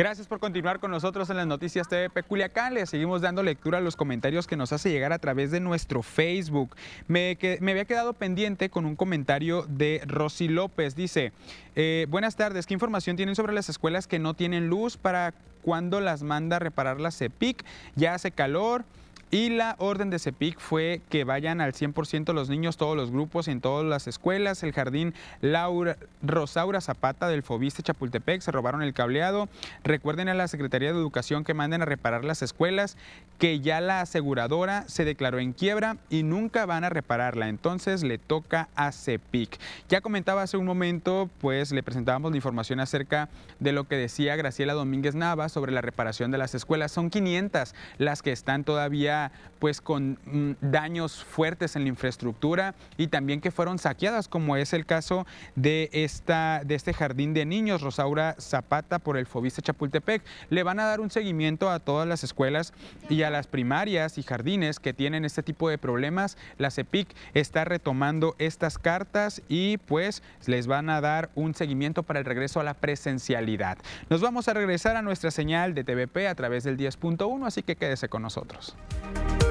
Gracias 0.00 0.26
por 0.26 0.40
continuar 0.40 0.80
con 0.80 0.90
nosotros 0.90 1.28
en 1.28 1.36
las 1.36 1.46
noticias 1.46 1.86
TVP 1.86 2.22
Culiacán. 2.22 2.72
Le 2.72 2.86
seguimos 2.86 3.20
dando 3.20 3.42
lectura 3.42 3.76
a 3.76 3.80
los 3.82 3.96
comentarios 3.96 4.46
que 4.46 4.56
nos 4.56 4.72
hace 4.72 4.90
llegar 4.90 5.12
a 5.12 5.18
través 5.18 5.50
de 5.50 5.60
nuestro 5.60 6.02
Facebook. 6.02 6.74
Me, 7.06 7.36
me 7.60 7.72
había 7.72 7.84
quedado 7.84 8.14
pendiente 8.14 8.70
con 8.70 8.86
un 8.86 8.96
comentario 8.96 9.66
de 9.68 10.00
Rosy 10.06 10.48
López. 10.48 10.96
Dice, 10.96 11.34
eh, 11.76 12.06
buenas 12.08 12.36
tardes, 12.36 12.64
¿qué 12.64 12.72
información 12.72 13.16
tienen 13.16 13.36
sobre 13.36 13.52
las 13.52 13.68
escuelas 13.68 14.06
que 14.06 14.18
no 14.18 14.32
tienen 14.32 14.68
luz 14.68 14.96
para 14.96 15.34
cuando 15.60 16.00
las 16.00 16.22
manda 16.22 16.56
a 16.56 16.60
reparar 16.60 16.98
la 16.98 17.10
CEPIC? 17.10 17.62
Ya 17.94 18.14
hace 18.14 18.30
calor. 18.30 18.86
Y 19.32 19.50
la 19.50 19.76
orden 19.78 20.10
de 20.10 20.18
CEPIC 20.18 20.58
fue 20.58 21.02
que 21.08 21.22
vayan 21.22 21.60
al 21.60 21.72
100% 21.72 22.32
los 22.34 22.50
niños, 22.50 22.76
todos 22.76 22.96
los 22.96 23.12
grupos, 23.12 23.46
en 23.46 23.60
todas 23.60 23.86
las 23.86 24.08
escuelas. 24.08 24.64
El 24.64 24.72
jardín 24.72 25.14
Laura, 25.40 25.96
Rosaura 26.20 26.80
Zapata 26.80 27.28
del 27.28 27.44
Fobiste 27.44 27.84
Chapultepec 27.84 28.40
se 28.40 28.50
robaron 28.50 28.82
el 28.82 28.92
cableado. 28.92 29.48
Recuerden 29.84 30.28
a 30.28 30.34
la 30.34 30.48
Secretaría 30.48 30.92
de 30.92 30.98
Educación 30.98 31.44
que 31.44 31.54
manden 31.54 31.82
a 31.82 31.84
reparar 31.84 32.24
las 32.24 32.42
escuelas, 32.42 32.96
que 33.38 33.60
ya 33.60 33.80
la 33.80 34.00
aseguradora 34.00 34.84
se 34.88 35.04
declaró 35.04 35.38
en 35.38 35.52
quiebra 35.52 35.96
y 36.08 36.24
nunca 36.24 36.66
van 36.66 36.82
a 36.82 36.88
repararla. 36.88 37.48
Entonces 37.48 38.02
le 38.02 38.18
toca 38.18 38.68
a 38.74 38.90
CEPIC. 38.90 39.60
Ya 39.88 40.00
comentaba 40.00 40.42
hace 40.42 40.56
un 40.56 40.66
momento, 40.66 41.30
pues 41.40 41.70
le 41.70 41.84
presentábamos 41.84 42.32
la 42.32 42.36
información 42.36 42.80
acerca 42.80 43.28
de 43.60 43.70
lo 43.70 43.84
que 43.84 43.94
decía 43.94 44.34
Graciela 44.34 44.72
Domínguez 44.72 45.14
Nava 45.14 45.48
sobre 45.48 45.70
la 45.70 45.82
reparación 45.82 46.32
de 46.32 46.38
las 46.38 46.56
escuelas. 46.56 46.90
Son 46.90 47.10
500 47.10 47.76
las 47.98 48.22
que 48.22 48.32
están 48.32 48.64
todavía 48.64 49.19
pues 49.58 49.80
con 49.80 50.18
mm, 50.24 50.52
daños 50.60 51.22
fuertes 51.22 51.76
en 51.76 51.82
la 51.82 51.88
infraestructura 51.88 52.74
y 52.96 53.08
también 53.08 53.40
que 53.40 53.50
fueron 53.50 53.78
saqueadas, 53.78 54.26
como 54.26 54.56
es 54.56 54.72
el 54.72 54.86
caso 54.86 55.26
de, 55.54 55.90
esta, 55.92 56.62
de 56.64 56.74
este 56.74 56.94
jardín 56.94 57.34
de 57.34 57.44
niños, 57.44 57.82
Rosaura 57.82 58.36
Zapata, 58.40 58.98
por 58.98 59.16
el 59.16 59.26
Fobiste 59.26 59.62
Chapultepec. 59.62 60.22
Le 60.48 60.62
van 60.62 60.80
a 60.80 60.86
dar 60.86 61.00
un 61.00 61.10
seguimiento 61.10 61.70
a 61.70 61.78
todas 61.78 62.08
las 62.08 62.24
escuelas 62.24 62.72
y 63.08 63.22
a 63.22 63.30
las 63.30 63.46
primarias 63.46 64.18
y 64.18 64.22
jardines 64.22 64.80
que 64.80 64.94
tienen 64.94 65.24
este 65.24 65.42
tipo 65.42 65.68
de 65.68 65.78
problemas. 65.78 66.36
La 66.58 66.70
CEPIC 66.70 67.14
está 67.34 67.64
retomando 67.64 68.34
estas 68.38 68.78
cartas 68.78 69.42
y 69.48 69.76
pues 69.78 70.22
les 70.46 70.66
van 70.66 70.90
a 70.90 71.00
dar 71.00 71.30
un 71.34 71.54
seguimiento 71.54 72.02
para 72.02 72.18
el 72.18 72.24
regreso 72.24 72.60
a 72.60 72.64
la 72.64 72.74
presencialidad. 72.74 73.78
Nos 74.08 74.20
vamos 74.20 74.48
a 74.48 74.54
regresar 74.54 74.96
a 74.96 75.02
nuestra 75.02 75.30
señal 75.30 75.74
de 75.74 75.84
TVP 75.84 76.28
a 76.28 76.34
través 76.34 76.64
del 76.64 76.76
10.1, 76.76 77.46
así 77.46 77.62
que 77.62 77.76
quédese 77.76 78.08
con 78.08 78.22
nosotros. 78.22 78.76
Thank 79.14 79.42
you. 79.42 79.49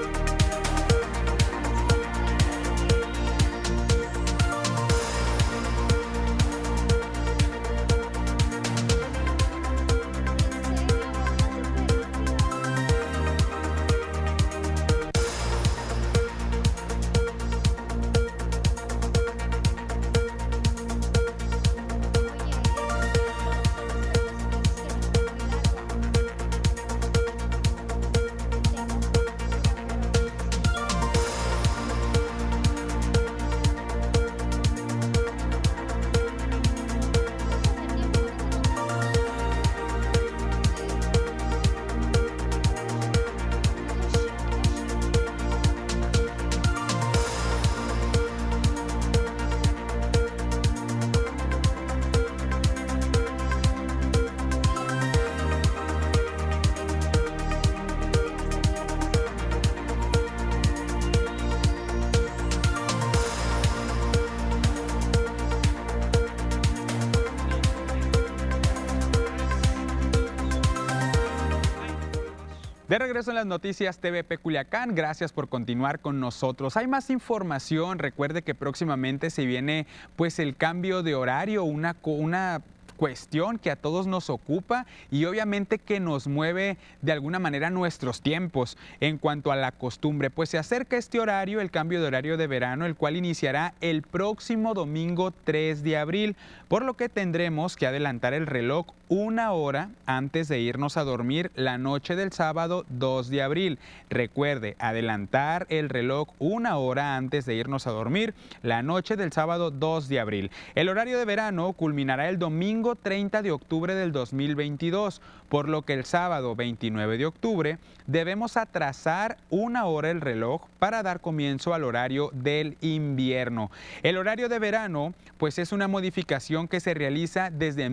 Regreso 73.19 73.31
en 73.31 73.35
las 73.35 73.47
noticias 73.47 73.99
TVP 73.99 74.37
Culiacán, 74.37 74.95
gracias 74.95 75.33
por 75.33 75.49
continuar 75.49 75.99
con 75.99 76.21
nosotros. 76.21 76.77
Hay 76.77 76.87
más 76.87 77.09
información, 77.09 77.99
recuerde 77.99 78.43
que 78.43 78.55
próximamente 78.55 79.29
se 79.29 79.45
viene 79.45 79.87
pues 80.15 80.39
el 80.39 80.55
cambio 80.55 81.03
de 81.03 81.15
horario, 81.15 81.65
una, 81.65 81.97
una 82.01 82.61
cuestión 82.95 83.59
que 83.59 83.71
a 83.71 83.75
todos 83.75 84.07
nos 84.07 84.29
ocupa 84.29 84.85
y 85.11 85.25
obviamente 85.25 85.79
que 85.79 85.99
nos 85.99 86.27
mueve 86.27 86.77
de 87.01 87.11
alguna 87.11 87.39
manera 87.39 87.69
nuestros 87.69 88.21
tiempos 88.21 88.77
en 89.01 89.17
cuanto 89.17 89.51
a 89.51 89.57
la 89.57 89.73
costumbre. 89.73 90.29
Pues 90.29 90.47
se 90.47 90.57
acerca 90.57 90.95
este 90.95 91.19
horario, 91.19 91.59
el 91.59 91.71
cambio 91.71 91.99
de 91.99 92.07
horario 92.07 92.37
de 92.37 92.47
verano, 92.47 92.85
el 92.85 92.95
cual 92.95 93.17
iniciará 93.17 93.73
el 93.81 94.01
próximo 94.01 94.73
domingo 94.73 95.31
3 95.43 95.83
de 95.83 95.97
abril, 95.97 96.37
por 96.69 96.85
lo 96.85 96.95
que 96.95 97.09
tendremos 97.09 97.75
que 97.75 97.85
adelantar 97.85 98.33
el 98.33 98.47
reloj 98.47 98.87
una 99.09 99.51
hora 99.51 99.89
antes 100.05 100.47
de 100.47 100.59
irnos 100.59 100.95
a 100.95 101.03
dormir 101.03 101.51
la 101.55 101.77
noche 101.77 102.15
del 102.15 102.31
sábado 102.31 102.85
2 102.89 103.29
de 103.29 103.41
abril. 103.41 103.79
Recuerde, 104.09 104.75
adelantar 104.79 105.67
el 105.69 105.89
reloj 105.89 106.29
una 106.39 106.77
hora 106.77 107.17
antes 107.17 107.45
de 107.45 107.55
irnos 107.55 107.87
a 107.87 107.91
dormir 107.91 108.33
la 108.63 108.83
noche 108.83 109.17
del 109.17 109.33
sábado 109.33 109.71
2 109.71 110.07
de 110.07 110.19
abril. 110.19 110.51
El 110.75 110.89
horario 110.89 111.17
de 111.17 111.25
verano 111.25 111.73
culminará 111.73 112.29
el 112.29 112.39
domingo 112.39 112.69
domingo 112.69 112.95
30 112.95 113.41
de 113.41 113.51
octubre 113.51 113.95
del 113.95 114.11
2022, 114.11 115.21
por 115.49 115.69
lo 115.69 115.83
que 115.83 115.93
el 115.93 116.05
sábado 116.05 116.55
29 116.55 117.17
de 117.17 117.25
octubre 117.25 117.77
debemos 118.05 118.57
atrasar 118.57 119.37
una 119.49 119.85
hora 119.85 120.11
el 120.11 120.21
reloj 120.21 120.67
para 120.77 121.01
dar 121.03 121.19
comienzo 121.19 121.73
al 121.73 121.83
horario 121.83 122.29
del 122.33 122.77
invierno. 122.81 123.71
El 124.03 124.17
horario 124.17 124.49
de 124.49 124.59
verano 124.59 125.13
pues 125.39 125.57
es 125.57 125.71
una 125.71 125.87
modificación 125.87 126.67
que 126.67 126.79
se 126.79 126.93
realiza 126.93 127.49
desde 127.49 127.89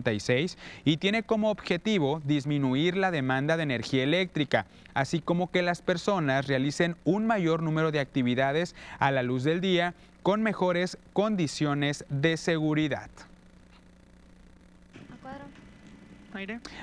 1996 0.00 0.58
y 0.84 0.96
tiene 0.96 1.22
como 1.22 1.50
objetivo 1.50 2.20
disminuir 2.24 2.96
la 2.96 3.10
demanda 3.10 3.56
de 3.56 3.62
energía 3.62 4.02
eléctrica, 4.02 4.66
así 4.94 5.20
como 5.20 5.50
que 5.50 5.62
las 5.62 5.82
personas 5.82 6.46
realicen 6.46 6.96
un 7.04 7.26
mayor 7.26 7.62
número 7.62 7.92
de 7.92 8.00
actividades 8.00 8.74
a 8.98 9.10
la 9.10 9.22
luz 9.22 9.44
del 9.44 9.60
día 9.60 9.94
con 10.22 10.42
mejores 10.42 10.98
condiciones 11.12 12.04
de 12.08 12.36
seguridad. 12.36 13.10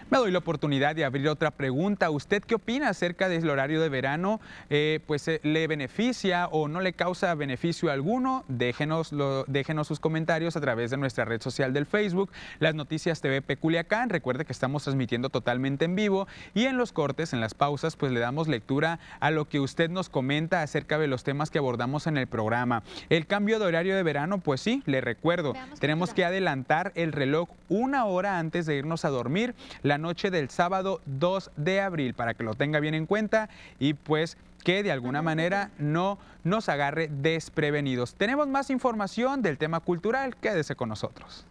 Me 0.09 0.17
doy 0.17 0.31
la 0.31 0.39
oportunidad 0.39 0.95
de 0.95 1.05
abrir 1.05 1.27
otra 1.29 1.51
pregunta. 1.51 2.09
¿Usted 2.09 2.43
qué 2.43 2.55
opina 2.55 2.89
acerca 2.89 3.29
del 3.29 3.49
horario 3.49 3.81
de 3.81 3.87
verano? 3.87 4.41
Eh, 4.69 4.99
pues 5.07 5.27
eh, 5.29 5.39
le 5.43 5.67
beneficia 5.67 6.47
o 6.47 6.67
no 6.67 6.81
le 6.81 6.91
causa 6.91 7.33
beneficio 7.33 7.89
alguno? 7.89 8.43
Déjenos, 8.49 9.13
déjenos 9.47 9.87
sus 9.87 9.99
comentarios 10.01 10.57
a 10.57 10.61
través 10.61 10.91
de 10.91 10.97
nuestra 10.97 11.23
red 11.23 11.41
social 11.41 11.71
del 11.73 11.85
Facebook, 11.85 12.29
Las 12.59 12.75
Noticias 12.75 13.21
TV 13.21 13.41
Peculiacán. 13.41 14.09
Recuerde 14.09 14.43
que 14.43 14.51
estamos 14.51 14.83
transmitiendo 14.83 15.29
totalmente 15.29 15.85
en 15.85 15.95
vivo 15.95 16.27
y 16.53 16.65
en 16.65 16.77
los 16.77 16.91
cortes, 16.91 17.31
en 17.31 17.39
las 17.39 17.53
pausas, 17.53 17.95
pues 17.95 18.11
le 18.11 18.19
damos 18.19 18.49
lectura 18.49 18.99
a 19.21 19.31
lo 19.31 19.45
que 19.45 19.61
usted 19.61 19.89
nos 19.89 20.09
comenta 20.09 20.61
acerca 20.61 20.99
de 20.99 21.07
los 21.07 21.23
temas 21.23 21.51
que 21.51 21.59
abordamos 21.59 22.05
en 22.07 22.17
el 22.17 22.27
programa. 22.27 22.83
El 23.09 23.27
cambio 23.27 23.59
de 23.59 23.65
horario 23.65 23.95
de 23.95 24.03
verano, 24.03 24.39
pues 24.39 24.59
sí, 24.59 24.83
le 24.85 24.99
recuerdo, 24.99 25.53
tenemos 25.79 26.13
que 26.13 26.25
adelantar 26.25 26.91
el 26.95 27.13
reloj 27.13 27.49
una 27.69 28.05
hora 28.05 28.39
antes 28.39 28.65
de 28.65 28.75
irnos 28.75 29.05
a 29.05 29.09
dormir 29.09 29.36
la 29.83 29.97
noche 29.97 30.31
del 30.31 30.49
sábado 30.49 31.01
2 31.05 31.51
de 31.55 31.81
abril, 31.81 32.13
para 32.13 32.33
que 32.33 32.43
lo 32.43 32.55
tenga 32.55 32.79
bien 32.79 32.93
en 32.93 33.05
cuenta 33.05 33.49
y 33.79 33.93
pues 33.93 34.37
que 34.63 34.83
de 34.83 34.91
alguna 34.91 35.21
manera 35.21 35.71
no 35.77 36.17
nos 36.43 36.69
agarre 36.69 37.07
desprevenidos. 37.07 38.15
Tenemos 38.15 38.47
más 38.47 38.69
información 38.69 39.41
del 39.41 39.57
tema 39.57 39.79
cultural, 39.79 40.35
quédese 40.35 40.75
con 40.75 40.89
nosotros. 40.89 41.45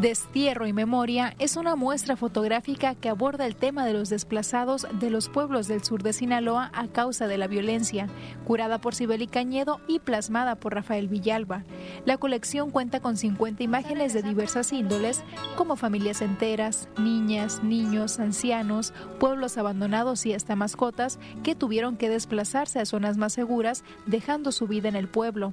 Destierro 0.00 0.66
y 0.66 0.72
Memoria 0.72 1.34
es 1.38 1.56
una 1.56 1.76
muestra 1.76 2.16
fotográfica 2.16 2.94
que 2.94 3.10
aborda 3.10 3.44
el 3.44 3.54
tema 3.54 3.84
de 3.84 3.92
los 3.92 4.08
desplazados 4.08 4.86
de 4.98 5.10
los 5.10 5.28
pueblos 5.28 5.68
del 5.68 5.84
sur 5.84 6.02
de 6.02 6.14
Sinaloa 6.14 6.70
a 6.72 6.88
causa 6.88 7.26
de 7.26 7.36
la 7.36 7.48
violencia, 7.48 8.08
curada 8.46 8.80
por 8.80 8.94
Sibeli 8.94 9.26
Cañedo 9.26 9.78
y 9.86 9.98
plasmada 9.98 10.54
por 10.54 10.74
Rafael 10.74 11.08
Villalba. 11.08 11.64
La 12.06 12.16
colección 12.16 12.70
cuenta 12.70 13.00
con 13.00 13.18
50 13.18 13.62
imágenes 13.62 14.14
de 14.14 14.22
diversas 14.22 14.72
índoles, 14.72 15.22
como 15.54 15.76
familias 15.76 16.22
enteras, 16.22 16.88
niñas, 16.98 17.62
niños, 17.62 18.20
ancianos, 18.20 18.94
pueblos 19.18 19.58
abandonados 19.58 20.24
y 20.24 20.32
hasta 20.32 20.56
mascotas 20.56 21.18
que 21.42 21.54
tuvieron 21.54 21.98
que 21.98 22.08
desplazarse 22.08 22.80
a 22.80 22.86
zonas 22.86 23.18
más 23.18 23.34
seguras, 23.34 23.84
dejando 24.06 24.50
su 24.50 24.66
vida 24.66 24.88
en 24.88 24.96
el 24.96 25.08
pueblo. 25.08 25.52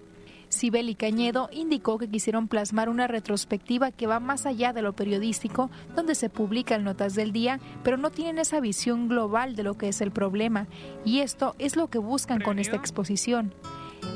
Sibeli 0.49 0.95
Cañedo 0.95 1.49
indicó 1.51 1.97
que 1.97 2.09
quisieron 2.09 2.47
plasmar 2.47 2.89
una 2.89 3.07
retrospectiva 3.07 3.91
que 3.91 4.07
va 4.07 4.19
más 4.19 4.45
allá 4.45 4.73
de 4.73 4.81
lo 4.81 4.93
periodístico, 4.93 5.69
donde 5.95 6.15
se 6.15 6.29
publican 6.29 6.83
notas 6.83 7.15
del 7.15 7.31
día, 7.31 7.59
pero 7.83 7.97
no 7.97 8.09
tienen 8.09 8.39
esa 8.39 8.59
visión 8.59 9.07
global 9.07 9.55
de 9.55 9.63
lo 9.63 9.77
que 9.77 9.89
es 9.89 10.01
el 10.01 10.11
problema, 10.11 10.67
y 11.05 11.19
esto 11.19 11.55
es 11.59 11.75
lo 11.75 11.89
que 11.89 11.99
buscan 11.99 12.41
con 12.41 12.59
esta 12.59 12.75
exposición. 12.75 13.53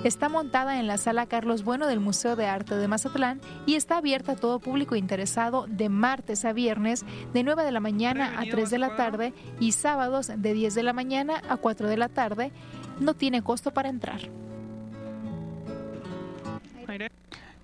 Está 0.03 0.29
montada 0.29 0.79
en 0.79 0.87
la 0.87 0.97
sala 0.97 1.27
Carlos 1.27 1.63
Bueno 1.63 1.85
del 1.85 1.99
Museo 1.99 2.35
de 2.35 2.47
Arte 2.47 2.75
de 2.75 2.87
Mazatlán 2.87 3.39
y 3.65 3.75
está 3.75 3.97
abierta 3.97 4.31
a 4.31 4.35
todo 4.35 4.59
público 4.59 4.95
interesado 4.95 5.65
de 5.67 5.89
martes 5.89 6.43
a 6.45 6.53
viernes 6.53 7.05
de 7.33 7.43
9 7.43 7.63
de 7.63 7.71
la 7.71 7.79
mañana 7.79 8.39
a 8.39 8.45
3 8.49 8.69
de 8.69 8.77
la 8.79 8.95
tarde 8.95 9.33
y 9.59 9.73
sábados 9.73 10.31
de 10.35 10.53
10 10.53 10.73
de 10.73 10.83
la 10.83 10.93
mañana 10.93 11.41
a 11.49 11.57
4 11.57 11.87
de 11.87 11.97
la 11.97 12.09
tarde. 12.09 12.51
No 12.99 13.13
tiene 13.13 13.43
costo 13.43 13.71
para 13.73 13.89
entrar. 13.89 14.21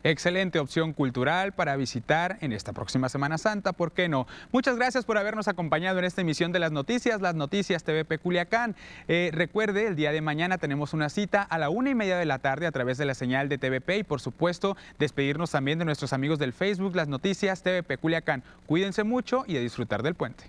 Excelente 0.04 0.60
opción 0.60 0.94
cultural 0.94 1.54
para 1.54 1.76
visitar 1.76 2.38
en 2.42 2.54
esta 2.54 2.72
próxima 2.72 3.10
Semana 3.10 3.38
Santa, 3.38 3.74
¿por 3.74 3.92
qué 3.92 4.08
no? 4.08 4.28
Muchas 4.52 4.78
gracias 4.78 5.06
por 5.06 5.18
habernos 5.18 5.48
acompañado 5.48 6.00
en 6.00 6.06
esta 6.06 6.22
emisión 6.22 6.52
de 6.52 6.60
las 6.60 6.72
noticias, 6.72 7.20
las 7.20 7.36
noticias 7.36 7.84
TVP 7.84 8.20
Culiacán. 8.20 8.76
Eh, 9.08 9.32
recuerde, 9.34 9.88
el 9.88 9.96
día 9.96 10.12
de 10.12 10.22
mañana 10.22 10.60
tenemos 10.60 10.94
una 10.94 11.10
cita 11.10 11.42
a 11.42 11.58
la 11.58 11.70
una 11.70 11.90
y 11.90 11.96
media 11.96 12.18
de 12.18 12.26
la 12.26 12.40
tarde 12.40 12.68
a 12.68 12.72
través 12.72 12.98
de 12.98 13.06
la 13.06 13.16
señal 13.16 13.50
de 13.50 13.58
TVP 13.58 13.98
y 13.98 14.04
por 14.04 14.22
supuesto 14.22 14.78
despedirnos 15.00 15.52
también 15.52 15.80
de 15.80 15.86
nuestros 15.86 16.14
amigos 16.14 16.40
del 16.40 16.54
Facebook, 16.54 16.96
las 16.96 17.08
noticias 17.08 17.64
TVP 17.64 17.98
Culiacán. 17.98 18.44
Cuídense 18.66 19.04
mucho 19.04 19.44
y 19.48 19.58
a 19.58 19.60
disfrutar 19.60 20.04
del 20.04 20.16
puente. 20.16 20.46